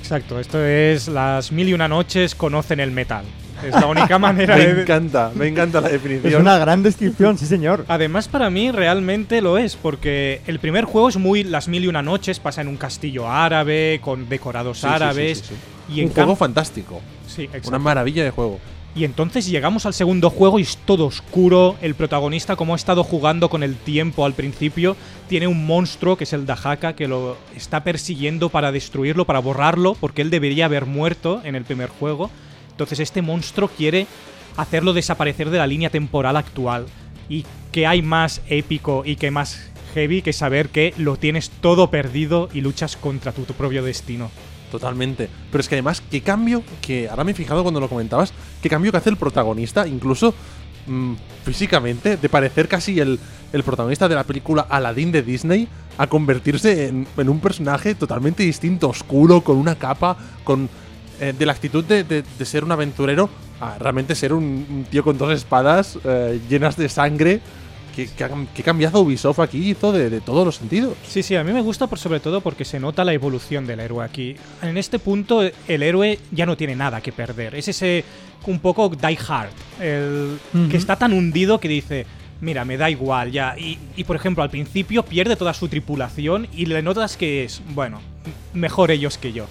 Exacto, 0.00 0.38
esto 0.40 0.62
es 0.64 1.08
las 1.08 1.52
mil 1.52 1.68
y 1.68 1.74
una 1.74 1.88
noches 1.88 2.34
conocen 2.34 2.80
el 2.80 2.90
metal. 2.90 3.24
Es 3.64 3.72
la 3.74 3.86
única 3.86 4.18
manera 4.18 4.56
Me 4.56 4.66
de... 4.66 4.82
encanta, 4.82 5.30
me 5.36 5.46
encanta 5.46 5.80
la 5.80 5.86
Es 5.86 5.92
definición. 5.92 6.42
una 6.42 6.58
gran 6.58 6.82
descripción, 6.82 7.38
sí 7.38 7.46
señor. 7.46 7.84
Además, 7.86 8.26
para 8.26 8.50
mí 8.50 8.72
realmente 8.72 9.40
lo 9.40 9.56
es, 9.58 9.76
porque 9.76 10.40
el 10.48 10.58
primer 10.58 10.84
juego 10.84 11.08
es 11.08 11.16
muy 11.16 11.44
las 11.44 11.68
mil 11.68 11.84
y 11.84 11.86
una 11.86 12.02
noches, 12.02 12.40
pasa 12.40 12.60
en 12.60 12.66
un 12.68 12.76
castillo 12.76 13.30
árabe, 13.30 14.00
con 14.02 14.28
decorados 14.28 14.78
Sí, 14.78 14.82
sí, 14.82 14.88
sí, 14.88 14.94
árabes. 14.94 15.38
sí, 15.38 15.44
sí. 15.50 15.94
Y 15.94 16.00
en 16.00 16.08
Un 16.08 16.14
juego 16.14 16.34
fantástico, 16.36 17.00
Sí, 17.28 17.42
exacto. 17.44 17.68
una 17.68 17.78
maravilla 17.78 18.24
de 18.24 18.30
juego. 18.30 18.58
Y 18.94 19.04
entonces 19.04 19.46
llegamos 19.46 19.86
al 19.86 19.94
segundo 19.94 20.28
juego 20.28 20.58
y 20.58 20.62
es 20.62 20.76
todo 20.76 21.06
oscuro. 21.06 21.76
El 21.80 21.94
protagonista, 21.94 22.56
como 22.56 22.74
ha 22.74 22.76
estado 22.76 23.04
jugando 23.04 23.48
con 23.48 23.62
el 23.62 23.74
tiempo 23.76 24.26
al 24.26 24.34
principio, 24.34 24.96
tiene 25.28 25.46
un 25.46 25.64
monstruo 25.64 26.16
que 26.16 26.24
es 26.24 26.32
el 26.34 26.44
Dahaka 26.44 26.94
que 26.94 27.08
lo 27.08 27.38
está 27.56 27.84
persiguiendo 27.84 28.50
para 28.50 28.70
destruirlo, 28.70 29.24
para 29.24 29.38
borrarlo, 29.38 29.94
porque 29.94 30.20
él 30.20 30.28
debería 30.28 30.66
haber 30.66 30.84
muerto 30.84 31.40
en 31.42 31.54
el 31.54 31.64
primer 31.64 31.88
juego. 31.88 32.30
Entonces 32.70 33.00
este 33.00 33.22
monstruo 33.22 33.68
quiere 33.68 34.06
hacerlo 34.58 34.92
desaparecer 34.92 35.48
de 35.48 35.58
la 35.58 35.66
línea 35.66 35.88
temporal 35.88 36.36
actual. 36.36 36.84
Y 37.30 37.46
que 37.70 37.86
hay 37.86 38.02
más 38.02 38.42
épico 38.46 39.04
y 39.06 39.16
que 39.16 39.30
más 39.30 39.70
heavy 39.94 40.20
que 40.20 40.34
saber 40.34 40.68
que 40.68 40.92
lo 40.98 41.16
tienes 41.16 41.48
todo 41.48 41.90
perdido 41.90 42.50
y 42.52 42.60
luchas 42.60 42.96
contra 42.96 43.32
tu, 43.32 43.44
tu 43.44 43.54
propio 43.54 43.82
destino. 43.82 44.30
Totalmente. 44.72 45.28
Pero 45.50 45.60
es 45.60 45.68
que 45.68 45.74
además, 45.74 46.02
qué 46.10 46.22
cambio, 46.22 46.62
que 46.80 47.06
ahora 47.10 47.24
me 47.24 47.32
he 47.32 47.34
fijado 47.34 47.62
cuando 47.62 47.78
lo 47.78 47.88
comentabas, 47.90 48.32
qué 48.62 48.70
cambio 48.70 48.90
que 48.90 48.96
hace 48.96 49.10
el 49.10 49.18
protagonista, 49.18 49.86
incluso 49.86 50.34
mm, 50.86 51.12
físicamente, 51.44 52.16
de 52.16 52.28
parecer 52.30 52.68
casi 52.68 52.98
el, 52.98 53.20
el 53.52 53.62
protagonista 53.64 54.08
de 54.08 54.14
la 54.14 54.24
película 54.24 54.62
Aladdin 54.62 55.12
de 55.12 55.22
Disney, 55.22 55.68
a 55.98 56.06
convertirse 56.06 56.88
en, 56.88 57.06
un 57.28 57.40
personaje 57.40 57.94
totalmente 57.94 58.42
distinto, 58.44 58.88
oscuro, 58.88 59.42
con 59.42 59.58
una 59.58 59.74
capa, 59.74 60.16
con 60.42 60.70
eh, 61.20 61.34
de 61.38 61.44
la 61.46 61.52
actitud 61.52 61.84
de, 61.84 62.02
de- 62.04 62.24
de 62.38 62.44
ser 62.46 62.64
un 62.64 62.72
aventurero 62.72 63.28
a 63.60 63.76
realmente 63.78 64.14
ser 64.14 64.32
un, 64.32 64.42
un 64.70 64.86
tío 64.90 65.04
con 65.04 65.18
dos 65.18 65.32
espadas 65.34 65.98
eh, 66.04 66.40
llenas 66.48 66.78
de 66.78 66.88
sangre. 66.88 67.40
¿Qué, 67.94 68.08
qué, 68.16 68.24
ha- 68.24 68.30
qué 68.54 68.62
cambiazo 68.62 69.00
Ubisoft 69.00 69.38
aquí 69.40 69.70
hizo 69.70 69.92
de, 69.92 70.08
de 70.10 70.20
todos 70.20 70.44
los 70.46 70.56
sentidos? 70.56 70.94
Sí, 71.06 71.22
sí, 71.22 71.36
a 71.36 71.44
mí 71.44 71.52
me 71.52 71.60
gusta 71.60 71.86
por 71.86 71.98
sobre 71.98 72.20
todo 72.20 72.40
porque 72.40 72.64
se 72.64 72.80
nota 72.80 73.04
la 73.04 73.12
evolución 73.12 73.66
del 73.66 73.80
héroe 73.80 74.04
aquí. 74.04 74.34
En 74.62 74.76
este 74.78 74.98
punto 74.98 75.42
el 75.42 75.82
héroe 75.82 76.18
ya 76.30 76.46
no 76.46 76.56
tiene 76.56 76.74
nada 76.74 77.00
que 77.00 77.12
perder. 77.12 77.54
Es 77.54 77.68
ese 77.68 78.04
un 78.46 78.58
poco 78.60 78.88
die 78.88 79.18
hard, 79.28 79.50
el 79.80 80.38
que 80.70 80.76
está 80.76 80.96
tan 80.96 81.12
hundido 81.12 81.60
que 81.60 81.68
dice, 81.68 82.06
mira, 82.40 82.64
me 82.64 82.76
da 82.76 82.90
igual 82.90 83.30
ya. 83.30 83.54
Y, 83.58 83.78
y, 83.96 84.04
por 84.04 84.16
ejemplo, 84.16 84.42
al 84.42 84.50
principio 84.50 85.04
pierde 85.04 85.36
toda 85.36 85.54
su 85.54 85.68
tripulación 85.68 86.48
y 86.52 86.66
le 86.66 86.82
notas 86.82 87.16
que 87.16 87.44
es, 87.44 87.62
bueno, 87.74 88.00
mejor 88.54 88.90
ellos 88.90 89.16
que 89.18 89.32
yo. 89.32 89.46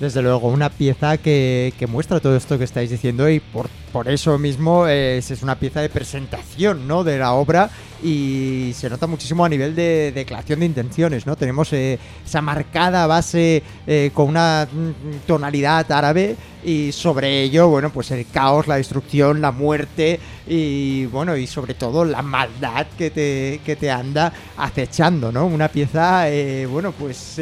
Desde 0.00 0.22
luego, 0.22 0.48
una 0.48 0.70
pieza 0.70 1.18
que, 1.18 1.74
que 1.78 1.86
muestra 1.86 2.20
todo 2.20 2.34
esto 2.34 2.56
que 2.56 2.64
estáis 2.64 2.88
diciendo 2.88 3.28
y 3.28 3.38
por, 3.38 3.68
por 3.92 4.08
eso 4.08 4.38
mismo 4.38 4.86
es, 4.86 5.30
es 5.30 5.42
una 5.42 5.58
pieza 5.58 5.82
de 5.82 5.90
presentación 5.90 6.88
¿no? 6.88 7.04
de 7.04 7.18
la 7.18 7.34
obra 7.34 7.68
y 8.02 8.72
se 8.74 8.88
nota 8.88 9.06
muchísimo 9.06 9.44
a 9.44 9.48
nivel 9.50 9.76
de 9.76 10.10
declaración 10.14 10.60
de 10.60 10.66
intenciones. 10.66 11.26
¿no? 11.26 11.36
Tenemos 11.36 11.70
eh, 11.74 11.98
esa 12.24 12.40
marcada 12.40 13.06
base 13.06 13.62
eh, 13.86 14.10
con 14.14 14.30
una 14.30 14.66
mm, 14.72 15.26
tonalidad 15.26 15.92
árabe 15.92 16.34
y 16.64 16.92
sobre 16.92 17.42
ello, 17.42 17.68
bueno, 17.68 17.90
pues 17.90 18.10
el 18.10 18.26
caos, 18.26 18.68
la 18.68 18.76
destrucción, 18.76 19.42
la 19.42 19.52
muerte 19.52 20.18
y 20.48 21.04
bueno, 21.06 21.36
y 21.36 21.46
sobre 21.46 21.74
todo 21.74 22.06
la 22.06 22.22
maldad 22.22 22.86
que 22.96 23.10
te, 23.10 23.60
que 23.66 23.76
te 23.76 23.90
anda 23.90 24.32
acechando, 24.56 25.30
¿no? 25.30 25.44
Una 25.44 25.68
pieza, 25.68 26.30
eh, 26.30 26.64
bueno, 26.64 26.92
pues... 26.92 27.38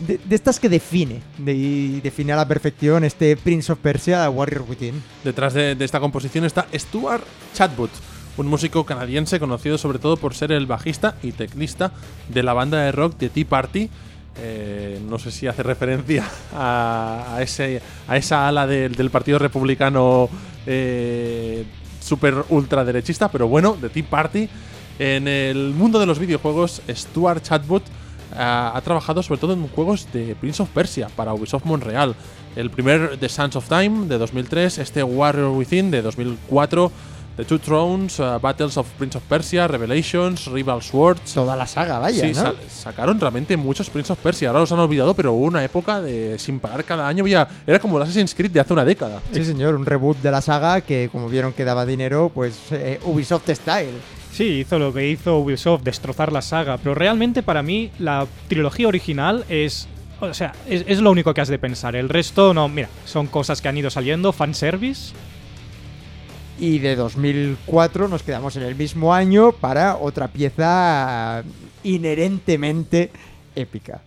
de, 0.00 0.18
estas 0.34 0.58
que 0.60 0.68
define, 0.68 1.20
de, 1.38 1.54
y 1.54 2.00
define 2.00 2.32
a 2.32 2.36
la 2.36 2.48
perfección 2.48 3.04
este 3.04 3.36
Prince 3.36 3.72
of 3.72 3.78
Persia, 3.78 4.28
Warrior 4.30 4.64
Within. 4.68 5.02
Detrás 5.24 5.54
de, 5.54 5.76
esta 5.80 6.00
composición 6.00 6.44
está 6.44 6.66
Stuart 6.74 7.22
Chatwood, 7.54 7.90
un 8.36 8.46
músico 8.46 8.84
canadiense 8.84 9.38
conocido 9.38 9.78
sobre 9.78 9.98
todo 9.98 10.16
por 10.16 10.34
ser 10.34 10.52
el 10.52 10.66
bajista 10.66 11.16
y 11.22 11.32
teclista 11.32 11.92
de 12.28 12.42
la 12.42 12.52
banda 12.52 12.78
de 12.82 12.92
rock 12.92 13.16
The 13.18 13.28
Tea 13.28 13.44
Party. 13.48 13.90
Eh, 14.42 15.00
no 15.08 15.18
sé 15.18 15.30
si 15.32 15.46
hace 15.48 15.62
referencia 15.62 16.24
a, 16.54 17.34
a 17.36 17.42
ese, 17.42 17.82
a 18.08 18.16
esa 18.16 18.48
ala 18.48 18.66
del- 18.66 18.94
del 18.94 19.10
Partido 19.10 19.38
Republicano 19.38 20.30
eh, 20.66 21.64
super 22.00 22.44
ultraderechista, 22.48 23.28
pero 23.30 23.48
bueno, 23.48 23.76
The 23.80 23.88
Tea 23.90 24.04
Party. 24.08 24.48
En 24.98 25.26
el 25.28 25.72
mundo 25.74 25.98
de 25.98 26.06
los 26.06 26.18
videojuegos, 26.18 26.82
Stuart 26.88 27.42
Chatwood 27.42 27.82
ha, 28.36 28.72
ha 28.76 28.80
trabajado 28.82 29.22
sobre 29.22 29.40
todo 29.40 29.52
en 29.52 29.66
juegos 29.68 30.06
de 30.12 30.34
Prince 30.36 30.62
of 30.62 30.68
Persia 30.70 31.08
para 31.16 31.34
Ubisoft 31.34 31.64
Montreal. 31.64 32.14
El 32.56 32.70
primer 32.70 33.16
The 33.18 33.28
Sands 33.28 33.56
of 33.56 33.68
Time 33.68 34.06
de 34.06 34.18
2003, 34.18 34.78
este 34.78 35.02
Warrior 35.02 35.50
Within 35.52 35.90
de 35.90 36.02
2004, 36.02 36.90
The 37.36 37.44
Two 37.44 37.58
Thrones, 37.60 38.18
uh, 38.18 38.38
Battles 38.42 38.76
of 38.76 38.86
Prince 38.98 39.16
of 39.16 39.22
Persia, 39.24 39.66
Revelations, 39.68 40.46
Rival 40.46 40.82
Swords. 40.82 41.32
Toda 41.32 41.54
la 41.56 41.66
saga, 41.66 41.98
vaya, 42.00 42.22
Sí, 42.26 42.32
¿no? 42.34 42.42
sa- 42.42 42.54
sacaron 42.68 43.18
realmente 43.20 43.56
muchos 43.56 43.88
Prince 43.88 44.12
of 44.12 44.18
Persia. 44.18 44.48
Ahora 44.48 44.60
los 44.60 44.72
han 44.72 44.80
olvidado, 44.80 45.14
pero 45.14 45.32
hubo 45.32 45.46
una 45.46 45.64
época 45.64 46.00
de 46.02 46.38
sin 46.38 46.58
parar 46.60 46.84
cada 46.84 47.06
año. 47.06 47.22
Había, 47.22 47.48
era 47.66 47.78
como 47.78 47.96
el 47.96 48.02
Assassin's 48.02 48.34
Creed 48.34 48.50
de 48.50 48.60
hace 48.60 48.72
una 48.72 48.84
década. 48.84 49.20
Sí, 49.32 49.44
señor, 49.44 49.76
un 49.76 49.86
reboot 49.86 50.18
de 50.18 50.30
la 50.30 50.42
saga 50.42 50.80
que, 50.80 51.08
como 51.10 51.28
vieron 51.28 51.52
que 51.52 51.64
daba 51.64 51.86
dinero, 51.86 52.30
pues 52.34 52.58
eh, 52.72 53.00
Ubisoft 53.04 53.48
Style. 53.48 53.94
Sí, 54.40 54.60
hizo 54.60 54.78
lo 54.78 54.90
que 54.90 55.06
hizo 55.06 55.38
Ubisoft, 55.38 55.82
destrozar 55.82 56.32
la 56.32 56.40
saga, 56.40 56.78
pero 56.78 56.94
realmente 56.94 57.42
para 57.42 57.62
mí 57.62 57.90
la 57.98 58.26
trilogía 58.48 58.88
original 58.88 59.44
es... 59.50 59.86
O 60.18 60.32
sea, 60.32 60.54
es, 60.66 60.82
es 60.86 60.98
lo 61.02 61.10
único 61.10 61.34
que 61.34 61.42
has 61.42 61.48
de 61.48 61.58
pensar. 61.58 61.94
El 61.94 62.08
resto, 62.08 62.54
no, 62.54 62.66
mira, 62.66 62.88
son 63.04 63.26
cosas 63.26 63.60
que 63.60 63.68
han 63.68 63.76
ido 63.76 63.90
saliendo, 63.90 64.32
fanservice. 64.32 65.12
Y 66.58 66.78
de 66.78 66.96
2004 66.96 68.08
nos 68.08 68.22
quedamos 68.22 68.56
en 68.56 68.62
el 68.62 68.76
mismo 68.76 69.12
año 69.12 69.52
para 69.52 69.98
otra 69.98 70.28
pieza 70.28 71.44
inherentemente 71.82 73.10
épica. 73.54 74.00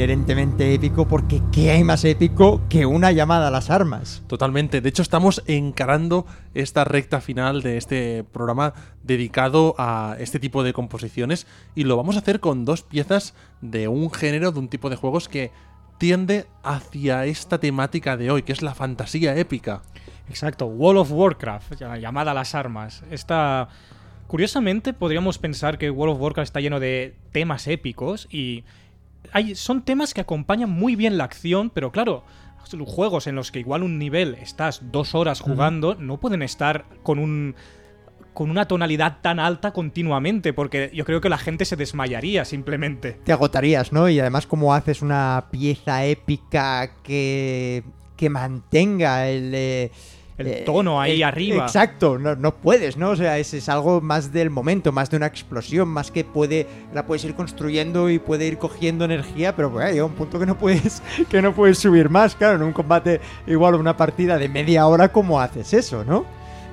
Inherentemente 0.00 0.72
épico 0.72 1.06
porque 1.06 1.42
¿qué 1.52 1.72
hay 1.72 1.84
más 1.84 2.06
épico 2.06 2.62
que 2.70 2.86
una 2.86 3.12
llamada 3.12 3.48
a 3.48 3.50
las 3.50 3.68
armas? 3.68 4.22
Totalmente. 4.28 4.80
De 4.80 4.88
hecho, 4.88 5.02
estamos 5.02 5.42
encarando 5.46 6.24
esta 6.54 6.84
recta 6.84 7.20
final 7.20 7.60
de 7.60 7.76
este 7.76 8.24
programa 8.24 8.72
dedicado 9.02 9.74
a 9.76 10.16
este 10.18 10.40
tipo 10.40 10.62
de 10.62 10.72
composiciones 10.72 11.46
y 11.74 11.84
lo 11.84 11.98
vamos 11.98 12.16
a 12.16 12.20
hacer 12.20 12.40
con 12.40 12.64
dos 12.64 12.80
piezas 12.82 13.34
de 13.60 13.88
un 13.88 14.10
género, 14.10 14.52
de 14.52 14.60
un 14.60 14.68
tipo 14.68 14.88
de 14.88 14.96
juegos 14.96 15.28
que 15.28 15.52
tiende 15.98 16.46
hacia 16.62 17.26
esta 17.26 17.60
temática 17.60 18.16
de 18.16 18.30
hoy, 18.30 18.42
que 18.42 18.52
es 18.52 18.62
la 18.62 18.74
fantasía 18.74 19.36
épica. 19.36 19.82
Exacto, 20.30 20.64
World 20.64 21.00
of 21.00 21.12
Warcraft, 21.12 21.74
llamada 22.00 22.30
a 22.30 22.34
las 22.34 22.54
armas. 22.54 23.02
Esta. 23.10 23.68
Curiosamente, 24.28 24.94
podríamos 24.94 25.36
pensar 25.36 25.76
que 25.76 25.90
World 25.90 26.14
of 26.14 26.22
Warcraft 26.22 26.46
está 26.46 26.60
lleno 26.60 26.80
de 26.80 27.16
temas 27.32 27.66
épicos 27.66 28.28
y. 28.30 28.64
Hay, 29.32 29.54
son 29.54 29.82
temas 29.82 30.14
que 30.14 30.20
acompañan 30.20 30.70
muy 30.70 30.96
bien 30.96 31.18
la 31.18 31.24
acción, 31.24 31.70
pero 31.70 31.92
claro, 31.92 32.24
juegos 32.86 33.26
en 33.26 33.34
los 33.34 33.50
que 33.50 33.60
igual 33.60 33.82
un 33.82 33.98
nivel 33.98 34.34
estás 34.34 34.80
dos 34.92 35.14
horas 35.14 35.40
jugando, 35.40 35.94
no 35.96 36.18
pueden 36.18 36.42
estar 36.42 36.84
con 37.02 37.18
un. 37.18 37.54
con 38.32 38.50
una 38.50 38.66
tonalidad 38.66 39.18
tan 39.22 39.38
alta 39.38 39.72
continuamente, 39.72 40.52
porque 40.52 40.90
yo 40.94 41.04
creo 41.04 41.20
que 41.20 41.28
la 41.28 41.38
gente 41.38 41.64
se 41.64 41.76
desmayaría 41.76 42.44
simplemente. 42.44 43.18
Te 43.24 43.32
agotarías, 43.32 43.92
¿no? 43.92 44.08
Y 44.08 44.20
además 44.20 44.46
cómo 44.46 44.72
haces 44.74 45.02
una 45.02 45.46
pieza 45.50 46.04
épica 46.04 46.92
que, 47.02 47.82
que 48.16 48.30
mantenga 48.30 49.28
el... 49.28 49.52
eh, 49.54 49.90
El 50.40 50.46
eh, 50.46 50.62
tono 50.64 51.00
ahí 51.00 51.20
eh, 51.20 51.24
arriba. 51.24 51.64
Exacto, 51.64 52.18
no, 52.18 52.34
no 52.34 52.54
puedes, 52.54 52.96
¿no? 52.96 53.10
O 53.10 53.16
sea, 53.16 53.38
es, 53.38 53.52
es 53.52 53.68
algo 53.68 54.00
más 54.00 54.32
del 54.32 54.50
momento, 54.50 54.90
más 54.90 55.10
de 55.10 55.18
una 55.18 55.26
explosión, 55.26 55.88
más 55.88 56.10
que 56.10 56.24
puede 56.24 56.66
la 56.94 57.06
puedes 57.06 57.24
ir 57.24 57.34
construyendo 57.34 58.08
y 58.08 58.18
puede 58.18 58.46
ir 58.46 58.58
cogiendo 58.58 59.04
energía, 59.04 59.54
pero 59.54 59.70
bueno, 59.70 59.90
llega 59.90 60.04
un 60.04 60.14
punto 60.14 60.38
que 60.38 60.46
no 60.46 60.56
puedes 60.56 61.02
que 61.30 61.42
no 61.42 61.54
puedes 61.54 61.78
subir 61.78 62.08
más, 62.08 62.34
claro, 62.34 62.56
en 62.56 62.62
un 62.62 62.72
combate 62.72 63.20
igual 63.46 63.74
una 63.74 63.96
partida 63.96 64.38
de 64.38 64.48
media 64.48 64.86
hora, 64.86 65.12
¿cómo 65.12 65.40
haces 65.40 65.74
eso, 65.74 66.04
no? 66.04 66.24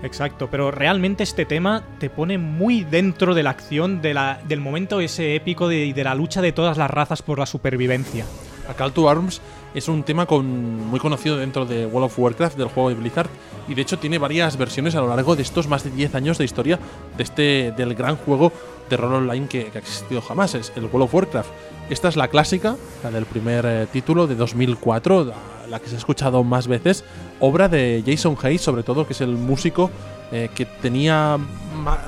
Exacto, 0.03 0.47
pero 0.49 0.71
realmente 0.71 1.23
este 1.23 1.45
tema 1.45 1.83
te 1.99 2.09
pone 2.09 2.37
muy 2.37 2.83
dentro 2.83 3.33
de 3.33 3.43
la 3.43 3.49
acción, 3.49 4.01
de 4.01 4.13
la, 4.13 4.39
del 4.47 4.61
momento 4.61 5.01
ese 5.01 5.35
épico 5.35 5.67
de, 5.67 5.91
de 5.93 6.03
la 6.03 6.13
lucha 6.13 6.41
de 6.41 6.51
todas 6.51 6.77
las 6.77 6.89
razas 6.89 7.21
por 7.21 7.39
la 7.39 7.45
supervivencia. 7.45 8.25
A 8.69 8.73
Call 8.73 8.93
to 8.93 9.09
Arms 9.09 9.41
es 9.73 9.87
un 9.87 10.03
tema 10.03 10.25
con, 10.25 10.87
muy 10.87 10.99
conocido 10.99 11.37
dentro 11.37 11.65
de 11.65 11.85
World 11.85 12.05
of 12.05 12.19
Warcraft, 12.19 12.57
del 12.57 12.67
juego 12.67 12.89
de 12.89 12.95
Blizzard, 12.95 13.29
y 13.67 13.75
de 13.75 13.81
hecho 13.81 13.99
tiene 13.99 14.17
varias 14.17 14.57
versiones 14.57 14.95
a 14.95 15.01
lo 15.01 15.07
largo 15.07 15.35
de 15.35 15.43
estos 15.43 15.67
más 15.67 15.83
de 15.83 15.91
10 15.91 16.15
años 16.15 16.37
de 16.37 16.45
historia 16.45 16.79
de 17.15 17.23
este, 17.23 17.73
del 17.77 17.93
gran 17.93 18.15
juego 18.15 18.51
de 18.89 18.97
rol 18.97 19.13
online 19.13 19.47
que, 19.47 19.71
ha 19.73 19.77
existido 19.77 20.21
jamás, 20.21 20.55
es 20.55 20.71
el 20.75 20.85
World 20.85 21.03
of 21.03 21.13
Warcraft. 21.13 21.49
Esta 21.89 22.07
es 22.09 22.15
la 22.15 22.27
clásica, 22.27 22.75
la 23.03 23.11
del 23.11 23.25
primer 23.25 23.65
eh, 23.65 23.87
título 23.91 24.27
de 24.27 24.35
2004, 24.35 25.33
la, 25.69 25.79
que 25.79 25.89
se 25.89 25.95
ha 25.95 25.97
escuchado 25.97 26.43
más 26.43 26.67
veces, 26.67 27.03
obra 27.39 27.69
de 27.69 28.03
Jason 28.05 28.37
Hayes, 28.41 28.61
sobre 28.61 28.83
todo, 28.83 29.05
que 29.05 29.13
es 29.13 29.21
el 29.21 29.35
músico 29.35 29.91
eh, 30.31 30.49
que 30.55 30.65
tenía 30.65 31.37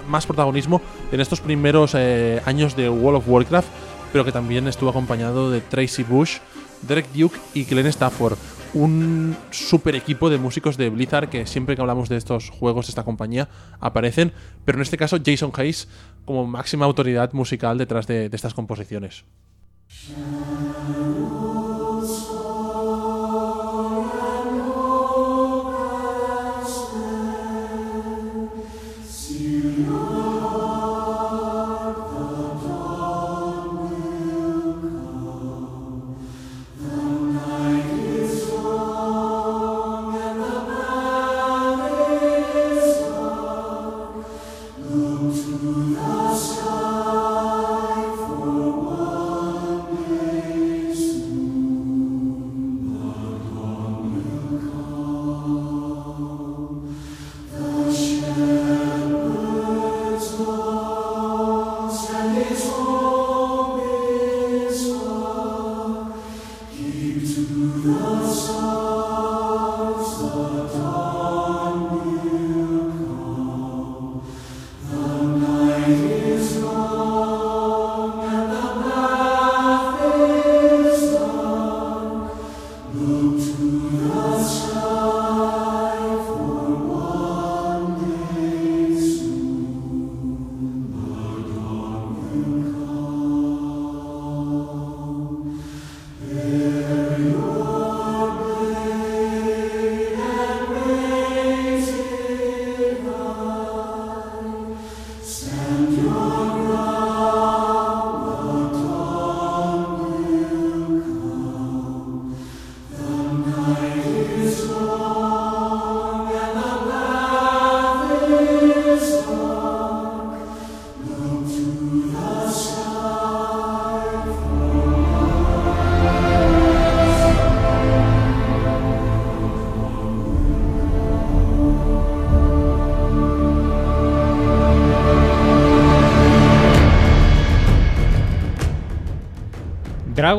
más 0.07 0.25
protagonismo 0.25 0.81
en 1.11 1.21
estos 1.21 1.39
primeros 1.39 1.93
eh, 1.95 2.41
años 2.45 2.75
de 2.75 2.89
World 2.89 3.19
of 3.19 3.29
Warcraft, 3.29 3.67
pero 4.11 4.25
que 4.25 4.31
también 4.31 4.67
estuvo 4.67 4.89
acompañado 4.89 5.51
de 5.51 5.61
Tracy 5.61 6.03
Bush, 6.03 6.37
Derek 6.81 7.11
Duke 7.13 7.37
y 7.53 7.65
Glenn 7.65 7.87
Stafford. 7.87 8.37
Un 8.73 9.35
super 9.49 9.95
equipo 9.95 10.29
de 10.29 10.37
músicos 10.37 10.77
de 10.77 10.89
Blizzard 10.89 11.29
que 11.29 11.47
siempre 11.47 11.75
que 11.75 11.81
hablamos 11.81 12.07
de 12.09 12.17
estos 12.17 12.49
juegos, 12.49 12.87
de 12.87 12.91
esta 12.91 13.03
compañía, 13.03 13.49
aparecen, 13.79 14.31
pero 14.65 14.77
en 14.77 14.83
este 14.83 14.97
caso 14.97 15.17
Jason 15.23 15.51
Hayes 15.55 15.87
como 16.25 16.45
máxima 16.45 16.85
autoridad 16.85 17.33
musical 17.33 17.77
detrás 17.77 18.05
de, 18.05 18.29
de 18.29 18.35
estas 18.35 18.53
composiciones. 18.53 19.25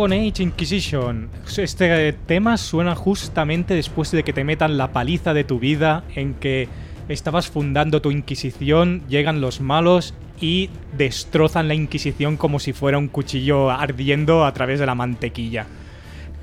Dragon 0.00 0.18
Age 0.18 0.42
Inquisition. 0.42 1.28
Este 1.58 2.14
tema 2.14 2.56
suena 2.56 2.94
justamente 2.94 3.74
después 3.74 4.10
de 4.12 4.22
que 4.22 4.32
te 4.32 4.44
metan 4.44 4.78
la 4.78 4.94
paliza 4.94 5.34
de 5.34 5.44
tu 5.44 5.58
vida, 5.58 6.04
en 6.14 6.32
que 6.32 6.68
estabas 7.10 7.50
fundando 7.50 8.00
tu 8.00 8.10
Inquisición, 8.10 9.02
llegan 9.10 9.42
los 9.42 9.60
malos 9.60 10.14
y 10.40 10.70
destrozan 10.96 11.68
la 11.68 11.74
Inquisición 11.74 12.38
como 12.38 12.60
si 12.60 12.72
fuera 12.72 12.96
un 12.96 13.08
cuchillo 13.08 13.70
ardiendo 13.70 14.46
a 14.46 14.54
través 14.54 14.80
de 14.80 14.86
la 14.86 14.94
mantequilla. 14.94 15.66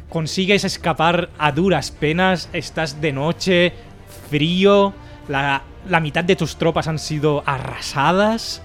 Consigues 0.10 0.64
escapar 0.64 1.30
a 1.40 1.52
duras 1.52 1.90
penas, 1.90 2.50
estás 2.54 3.02
de 3.02 3.12
noche, 3.12 3.74
frío, 4.30 4.94
la, 5.28 5.64
la 5.90 6.00
mitad 6.00 6.24
de 6.24 6.36
tus 6.36 6.58
tropas 6.58 6.88
han 6.88 7.00
sido 7.00 7.42
arrasadas 7.48 8.62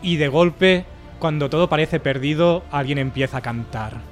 y 0.00 0.14
de 0.14 0.28
golpe 0.28 0.84
cuando 1.18 1.50
todo 1.50 1.68
parece 1.68 1.98
perdido, 1.98 2.62
alguien 2.70 2.98
empieza 2.98 3.38
a 3.38 3.40
cantar. 3.40 4.11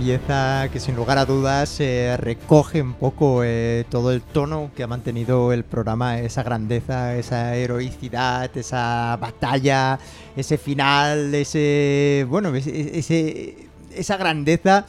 Pieza 0.00 0.70
que 0.72 0.80
sin 0.80 0.96
lugar 0.96 1.18
a 1.18 1.26
dudas 1.26 1.78
eh, 1.78 2.16
recoge 2.16 2.80
un 2.80 2.94
poco 2.94 3.42
eh, 3.44 3.84
todo 3.90 4.12
el 4.12 4.22
tono 4.22 4.70
que 4.74 4.82
ha 4.82 4.86
mantenido 4.86 5.52
el 5.52 5.62
programa, 5.62 6.18
esa 6.20 6.42
grandeza, 6.42 7.16
esa 7.16 7.54
heroicidad, 7.54 8.50
esa 8.56 9.18
batalla, 9.20 9.98
ese 10.34 10.56
final, 10.56 11.34
ese 11.34 12.24
bueno, 12.30 12.54
ese, 12.54 13.68
esa 13.94 14.16
grandeza. 14.16 14.86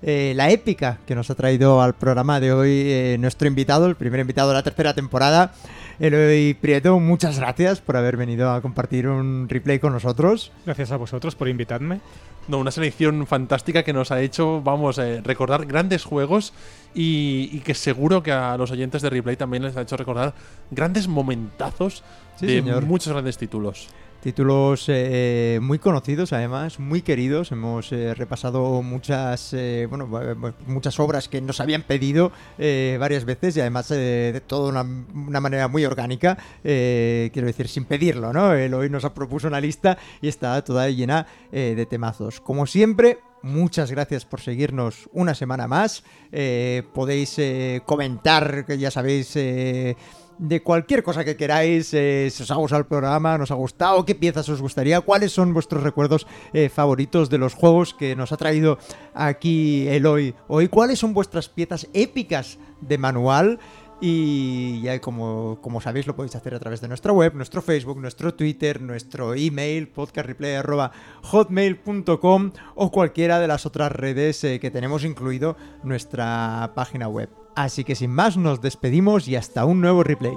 eh, 0.00 0.32
la 0.34 0.48
épica 0.50 0.98
que 1.06 1.14
nos 1.14 1.28
ha 1.28 1.34
traído 1.34 1.82
al 1.82 1.92
programa 1.94 2.40
de 2.40 2.52
hoy 2.52 3.18
nuestro 3.18 3.46
invitado, 3.46 3.86
el 3.86 3.96
primer 3.96 4.20
invitado 4.20 4.48
de 4.48 4.54
la 4.54 4.62
tercera 4.62 4.94
temporada, 4.94 5.52
Eloy 6.00 6.54
Prieto. 6.54 6.98
Muchas 6.98 7.38
gracias 7.38 7.80
por 7.80 7.96
haber 7.96 8.16
venido 8.16 8.50
a 8.52 8.60
compartir 8.60 9.08
un 9.08 9.48
replay 9.48 9.78
con 9.78 9.92
nosotros. 9.92 10.52
Gracias 10.66 10.90
a 10.92 10.96
vosotros 10.96 11.34
por 11.34 11.48
invitarme. 11.48 12.00
No, 12.48 12.58
una 12.58 12.70
selección 12.70 13.26
fantástica 13.26 13.84
que 13.84 13.92
nos 13.94 14.10
ha 14.10 14.20
hecho, 14.20 14.60
vamos, 14.60 14.98
eh, 14.98 15.22
recordar 15.24 15.64
grandes 15.64 16.04
juegos 16.04 16.52
y, 16.94 17.48
y 17.52 17.60
que 17.60 17.74
seguro 17.74 18.22
que 18.22 18.32
a 18.32 18.56
los 18.58 18.70
oyentes 18.70 19.00
de 19.00 19.08
Replay 19.10 19.36
también 19.36 19.62
les 19.62 19.76
ha 19.76 19.82
hecho 19.82 19.96
recordar 19.96 20.34
grandes 20.70 21.08
momentazos 21.08 22.02
Sí, 22.36 22.46
de 22.46 22.58
señor. 22.60 22.84
muchos 22.84 23.12
grandes 23.12 23.38
títulos. 23.38 23.88
Títulos 24.24 24.86
eh, 24.88 25.58
muy 25.60 25.78
conocidos, 25.78 26.32
además, 26.32 26.78
muy 26.80 27.02
queridos. 27.02 27.52
Hemos 27.52 27.92
eh, 27.92 28.14
repasado 28.14 28.80
muchas, 28.80 29.52
eh, 29.52 29.86
bueno, 29.86 30.08
eh, 30.18 30.34
muchas 30.66 30.98
obras 30.98 31.28
que 31.28 31.42
nos 31.42 31.60
habían 31.60 31.82
pedido 31.82 32.32
eh, 32.56 32.96
varias 32.98 33.26
veces 33.26 33.54
y 33.54 33.60
además 33.60 33.90
eh, 33.90 34.30
de 34.32 34.40
toda 34.40 34.70
una, 34.70 35.40
manera 35.40 35.68
muy 35.68 35.84
orgánica. 35.84 36.38
eh, 36.64 37.28
quiero 37.34 37.48
decir, 37.48 37.68
sin 37.68 37.84
pedirlo, 37.84 38.32
¿no? 38.32 38.54
Él 38.54 38.72
hoy 38.72 38.88
nos 38.88 39.04
ha 39.04 39.12
propuesto 39.12 39.46
una 39.46 39.60
lista 39.60 39.98
y 40.22 40.28
está 40.28 40.64
toda 40.64 40.88
llena 40.88 41.26
eh, 41.52 41.74
de 41.76 41.84
temazos. 41.84 42.40
Como 42.40 42.66
siempre. 42.66 43.18
Muchas 43.44 43.90
gracias 43.90 44.24
por 44.24 44.40
seguirnos 44.40 45.10
una 45.12 45.34
semana 45.34 45.68
más. 45.68 46.02
Eh, 46.32 46.82
podéis 46.94 47.38
eh, 47.38 47.82
comentar, 47.84 48.64
ya 48.78 48.90
sabéis, 48.90 49.36
eh, 49.36 49.96
de 50.38 50.62
cualquier 50.62 51.02
cosa 51.02 51.24
que 51.24 51.36
queráis, 51.36 51.92
eh, 51.94 52.28
si 52.30 52.42
os 52.42 52.50
ha 52.50 52.56
gustado 52.56 52.80
el 52.80 52.86
programa, 52.86 53.38
nos 53.38 53.50
ha 53.50 53.54
gustado, 53.54 54.04
qué 54.04 54.14
piezas 54.14 54.46
os 54.48 54.60
gustaría, 54.60 55.00
cuáles 55.00 55.32
son 55.32 55.54
vuestros 55.54 55.82
recuerdos 55.82 56.26
eh, 56.52 56.68
favoritos 56.68 57.30
de 57.30 57.38
los 57.38 57.54
juegos 57.54 57.94
que 57.94 58.14
nos 58.16 58.32
ha 58.32 58.36
traído 58.36 58.78
aquí 59.14 59.88
Eloy 59.88 60.34
hoy, 60.48 60.68
cuáles 60.68 60.98
son 60.98 61.14
vuestras 61.14 61.48
piezas 61.48 61.88
épicas 61.92 62.58
de 62.80 62.98
manual. 62.98 63.60
Y 64.00 64.80
ya 64.82 65.00
como, 65.00 65.60
como 65.62 65.80
sabéis 65.80 66.04
lo 66.06 66.14
podéis 66.16 66.34
hacer 66.34 66.52
a 66.54 66.58
través 66.58 66.82
de 66.82 66.88
nuestra 66.88 67.12
web, 67.12 67.32
nuestro 67.34 67.62
Facebook, 67.62 68.00
nuestro 68.00 68.34
Twitter, 68.34 68.82
nuestro 68.82 69.34
email, 69.34 69.86
podcastreplay.hotmail.com 69.88 72.50
o 72.74 72.90
cualquiera 72.90 73.38
de 73.38 73.46
las 73.46 73.66
otras 73.66 73.92
redes 73.92 74.42
eh, 74.44 74.58
que 74.60 74.70
tenemos 74.70 75.04
incluido 75.04 75.56
nuestra 75.84 76.72
página 76.74 77.08
web. 77.08 77.43
Así 77.54 77.84
que 77.84 77.94
sin 77.94 78.10
más 78.10 78.36
nos 78.36 78.60
despedimos 78.60 79.28
y 79.28 79.36
hasta 79.36 79.64
un 79.64 79.80
nuevo 79.80 80.02
replay. 80.02 80.36